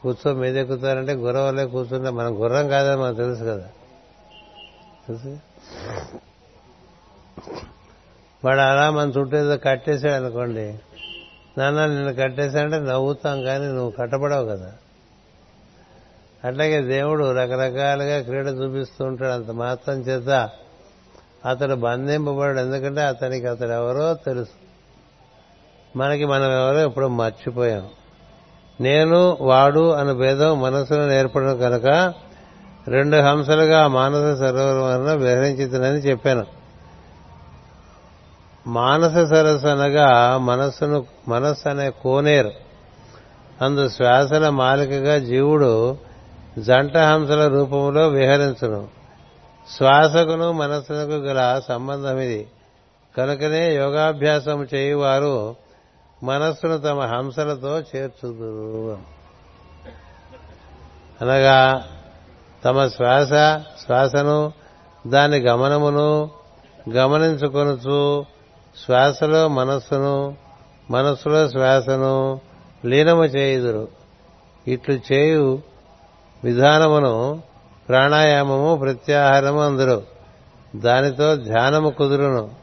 కూర్చో 0.02 0.34
మీద 0.34 0.56
ఎక్కుతారంటే 0.56 1.12
గుర్రంలే 1.12 1.64
కూర్చుంటే 1.64 2.10
మనం 2.10 2.42
గుర్రం 2.42 2.68
కాదని 2.68 3.00
మనకు 3.00 3.16
తెలుసు 3.16 3.40
కదా. 3.40 3.68
తెలుసు? 5.08 5.38
వాడు 8.44 8.60
అలా 8.60 8.90
మన 8.90 9.08
చుట్టూ 9.08 9.36
ఏదో 9.36 9.56
కట్టేశాడు 9.56 10.12
అనుకోండి. 10.12 10.78
నాన్న 11.58 11.86
నిన్ను 11.86 12.14
కట్టేశాడంటే 12.14 12.78
నవ్వుతాం 12.78 13.42
కానీ 13.42 13.66
నువ్వు 13.66 13.90
కట్టబడవు 13.90 14.48
కదా. 14.48 14.72
అట్లాగే 16.44 16.80
దేవుడు 16.80 17.32
రకరకాలుగా 17.32 18.22
క్రీడ 18.22 18.46
చూపిస్తూ 18.46 19.04
ఉంటాడు. 19.04 19.32
అంత 19.32 19.50
మాత్రం 19.50 20.00
చేత 20.00 20.50
అతడు 21.46 21.74
బంధింపబడు 21.74 22.60
ఎందుకంటే 22.60 23.00
అతనికి 23.00 23.46
అతడు 23.46 23.72
ఎవరో 23.72 24.14
తెలుసు. 24.14 24.62
మనకి 25.98 26.24
మనం 26.24 26.52
ఎవరో 26.52 26.78
ఎప్పుడో 26.78 27.08
మర్చిపోయాం. 27.08 27.88
నేను 28.80 29.38
వాడు 29.40 29.90
అనే 29.90 30.12
భేదం 30.12 30.60
మనసులో 30.60 31.12
ఏర్పడడం 31.12 31.58
కనుక 31.58 32.14
రెండు 32.88 33.16
హంసలుగా 33.16 33.86
మానస 33.86 34.38
సరోవరం 34.38 34.82
వలన 34.82 35.14
విహరించుతుందని 35.14 35.98
చెప్పాను. 35.98 36.46
మానస 38.66 39.12
సరస్సు 39.12 39.66
అనగా 39.66 40.38
మనస్సును 40.38 41.04
మనస్సు 41.28 41.68
అనే 41.68 41.90
కోనేరు. 41.90 42.50
అందు 43.62 43.88
శ్వాసల 43.88 44.48
మాలికగా 44.48 45.18
జీవుడు 45.18 45.96
జంట 46.58 46.96
హంసల 46.96 47.46
రూపంలో 47.46 48.08
విహరించును. 48.08 48.88
శ్వాసకును 49.76 50.52
మనస్సునకు 50.52 51.10
గల 51.10 51.60
సంబంధం 51.68 52.18
ఇది. 52.18 52.46
కనుకనే 53.16 53.74
యోగాభ్యాసం 53.74 54.68
చేయువారు 54.74 55.61
మనస్సును 56.22 56.78
తమ 56.78 57.00
హంసలతో 57.00 57.80
చేర్చుదురు 57.80 58.98
అనగా 61.20 61.88
తమ 62.64 62.86
శ్వాస 62.86 63.28
శ్వాసను 63.84 64.52
దాని 65.06 65.38
గమనమును 65.38 66.30
గమనించుకొనుచు 66.90 68.24
శ్వాసలో 68.86 69.48
మనస్సును 69.48 70.36
మనస్సులో 70.90 71.48
శ్వాసను 71.48 72.40
లీనము 72.84 73.24
చేయుదురు. 73.24 73.88
ఇట్లు 74.68 75.00
చేయు 75.12 75.62
విధానమును 76.44 77.42
ప్రాణాయామము 77.88 78.76
ప్రత్యాహారము 78.76 79.60
అందరు. 79.60 80.02
దానితో 80.76 81.36
ధ్యానము 81.36 81.90
కుదురును. 81.90 82.61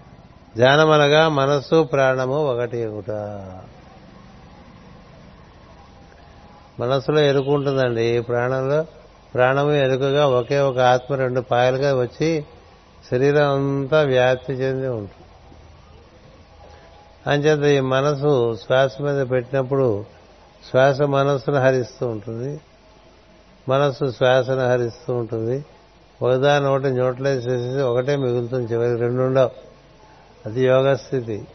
ధ్యానమనగా 0.57 1.30
మనస్సు 1.30 1.84
ప్రాణము 1.84 2.45
ఒకటి 2.45 2.85
ఒకట. 2.85 3.11
మనస్సులో 6.80 7.19
ఎరుకు 7.19 7.99
ఈ 7.99 8.19
ప్రాణంలో 8.19 8.85
ప్రాణము 9.34 9.71
ఎరుకగా 9.71 10.27
ఒకే 10.27 10.59
ఒక 10.59 10.80
ఆత్మ 10.80 11.15
రెండు 11.15 11.41
పాయలుగా 11.41 12.01
వచ్చి 12.01 12.45
శరీరం 13.11 13.49
అంతా 13.53 14.01
వ్యాప్తి 14.01 14.53
చెంది 14.53 14.88
ఉంటుంది. 14.88 15.26
అంచేత 17.30 17.77
ఈ 17.77 17.80
మనసు 17.80 18.55
శ్వాస 18.55 19.01
మీద 19.01 19.30
పెట్టినప్పుడు 19.30 20.05
శ్వాస 20.69 21.01
మనస్సును 21.01 21.57
హరిస్తూ 21.57 22.07
ఉంటుంది. 22.07 22.61
మనస్సు 23.69 24.11
శ్వాసను 24.11 24.69
హరిస్తూ 24.69 25.13
ఉంటుంది. 25.13 25.65
ఒకదాని 26.21 26.67
ఒకటి 26.67 26.89
న్యూట్రలైజ్ 26.89 27.81
ఒకటే 27.81 28.15
మిగులుతుంది. 28.15 28.73
చివరికి 28.73 29.01
రెండు 29.01 29.21
ఉండవు. 29.21 29.69
అది 30.45 30.66
యోగ 30.66 30.95
స్థితి. 30.95 31.48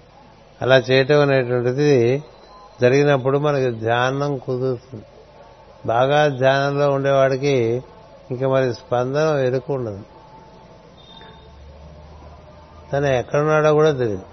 అలా 0.63 0.77
చేయటం 0.77 1.21
అనేటువంటిది 1.21 2.25
జరిగినప్పుడు 2.81 3.39
మనకి 3.39 3.71
ధ్యానం 3.71 4.39
కుదురుతుంది. 4.39 5.05
బాగా 5.87 6.29
ధ్యానంలో 6.29 6.91
ఉండేవాడికి 6.91 7.83
ఇంకా 8.31 8.49
మరి 8.49 8.75
స్పందన 8.75 9.39
ఎరుకు 9.39 9.75
ఉండదు. 9.75 10.03
తను 12.93 13.07
ఎక్కడున్నాడో 13.07 13.75
కూడా 13.75 13.91
తెలియదు 13.91 14.27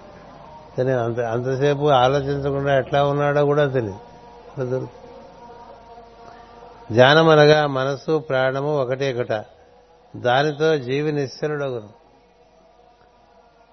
తను 0.78 1.04
అంత 1.04 1.20
అంతసేపు 1.20 1.90
ఆలోచించకుండా 1.90 2.78
ఎట్లా 2.78 3.06
ఉన్నాడో 3.06 3.46
కూడా 3.46 3.68
తెలియదు 3.68 4.00
అలా 4.58 4.66
దొరుకుతుంది 4.66 4.98
ధ్యానం 6.94 7.30
అనగా 7.30 7.68
మనస్సు 7.68 8.20
ప్రాణము 8.20 8.82
ఒకటే 8.82 9.08
ఒకట 9.14 9.44
దానితో 10.16 10.78
జీవి 10.78 11.12
నిశ్చలుడగును. 11.12 12.01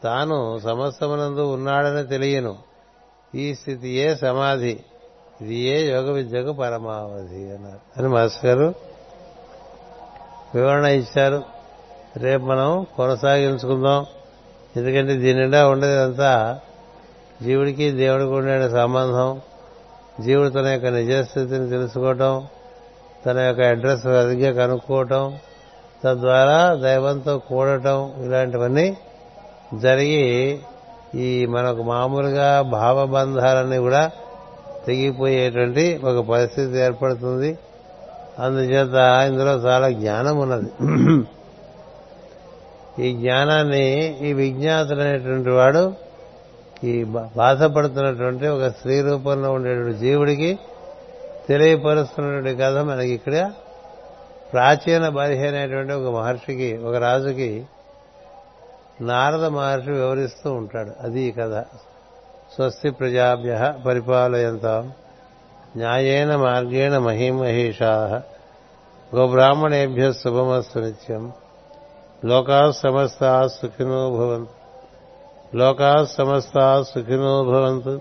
తాను 0.05 0.61
సమస్తమునందు 0.65 1.41
ఉన్నాడని 1.41 2.07
తెలియను. 2.07 2.57
ఈ 3.35 3.55
స్థితియే 3.55 4.17
సమాధి. 4.17 4.81
ఇది 5.41 5.55
ఏ 5.55 5.91
యోగ 5.91 6.11
విద్యకు 6.11 6.53
పరమావధి 6.53 7.51
అన్నారు. 7.51 8.01
అని 8.01 8.09
మాస్టర్ 8.09 8.47
గారు 8.47 8.75
వివరణ 10.55 10.85
ఇచ్చారు. 10.85 11.43
రేపు 12.17 12.43
మనం 12.43 12.87
కొనసాగించుకుందాం. 12.97 14.07
ఎందుకంటే 14.77 15.13
దీని 15.15 15.41
నిండా 15.41 15.69
ఉండేదంతా 15.69 16.61
జీవుడికి 17.43 17.91
దేవుడికి 17.91 18.31
ఉండే 18.31 18.71
సంబంధం 18.71 19.41
జీవుడు 20.21 20.49
తన 20.49 20.67
యొక్క 20.67 20.87
నిజస్థితిని 20.87 21.71
తెలుసుకోవటం 21.71 22.47
తన 23.27 23.39
యొక్క 23.39 23.61
అడ్రస్ 23.63 24.03
సరిగ్గా 24.03 24.67
కనుక్కోవటం 24.67 25.39
తద్వారా 26.05 26.75
దైవంతో 26.75 27.39
కూడటం 27.39 28.13
ఇలాంటివన్నీ 28.19 28.97
జరిగి 29.75 30.59
ఈ 31.15 31.47
మనకు 31.47 31.83
మామూలుగా 31.83 32.63
భావబంధాలన్నీ 32.63 33.79
కూడా 33.79 34.11
తెగిపోయేటువంటి 34.87 36.01
ఒక 36.05 36.27
పరిస్థితి 36.27 36.79
ఏర్పడుతుంది. 36.79 37.59
అందుచేత 38.39 38.95
ఇందులో 39.33 39.53
చాలా 39.53 39.91
జ్ఞానం 39.91 40.39
ఉన్నది. 40.39 40.71
ఈ 43.03 43.13
జ్ఞానాన్ని 43.13 44.19
ఈ 44.29 44.33
విజ్ఞాతులైనటువంటి 44.33 45.51
వాడు 45.51 45.95
ఈ 46.85 47.05
బాధపడుతున్నటువంటి 47.37 48.47
ఒక 48.47 48.67
స్త్రీ 48.67 49.01
రూపంలో 49.01 49.53
ఉండేటువంటి 49.53 49.99
జీవుడికి 49.99 50.59
తెలియపరుస్తున్నటువంటి 51.49 52.63
కథ 52.63 52.77
మనకి 52.77 53.11
ఇక్కడ 53.11 53.51
ప్రాచీన 54.53 55.09
బలిహి 55.09 55.47
అనేటువంటి 55.47 55.93
ఒక 55.93 56.15
మహర్షికి 56.15 56.77
ఒక 56.77 56.95
రాజుకి 56.95 57.65
నారద 59.01 59.45
మహర్షి 59.45 59.91
వివరిస్తూ 59.91 60.53
ఉంటాడు. 60.53 60.91
అది 61.01 61.21
ఈ 61.21 61.31
కథ. 61.31 61.65
స్వస్తి 62.55 62.91
ప్రజాభ్య 62.91 63.75
పరిపాలయంత. 63.87 64.67
న్యాయేన 65.77 66.37
మార్గేణ 66.37 66.99
మహిమహేషా. 66.99 68.23
గోబ్రాహ్మణేభ్య 69.17 70.13
శుభమస్సు 70.13 70.79
నిత్యం. 70.79 71.33
లోకా 72.25 72.71
సమస్తా 72.71 73.49
సుఖినో 73.49 74.11
భవంతు. 74.11 74.51
లోకా 75.57 76.05
సమస్తా 76.05 76.83
సుఖినో 76.83 77.45
భవంతు. 77.45 78.01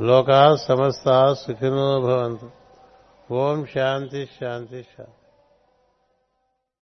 లోకా 0.00 0.56
సమస్తా 0.56 1.34
సుఖినో 1.34 2.00
భవంతు. 2.00 2.50
ఓం 3.32 3.66
శాంతి 3.74 4.28
శాంతి 4.40 4.82
శాంతి. 4.82 5.23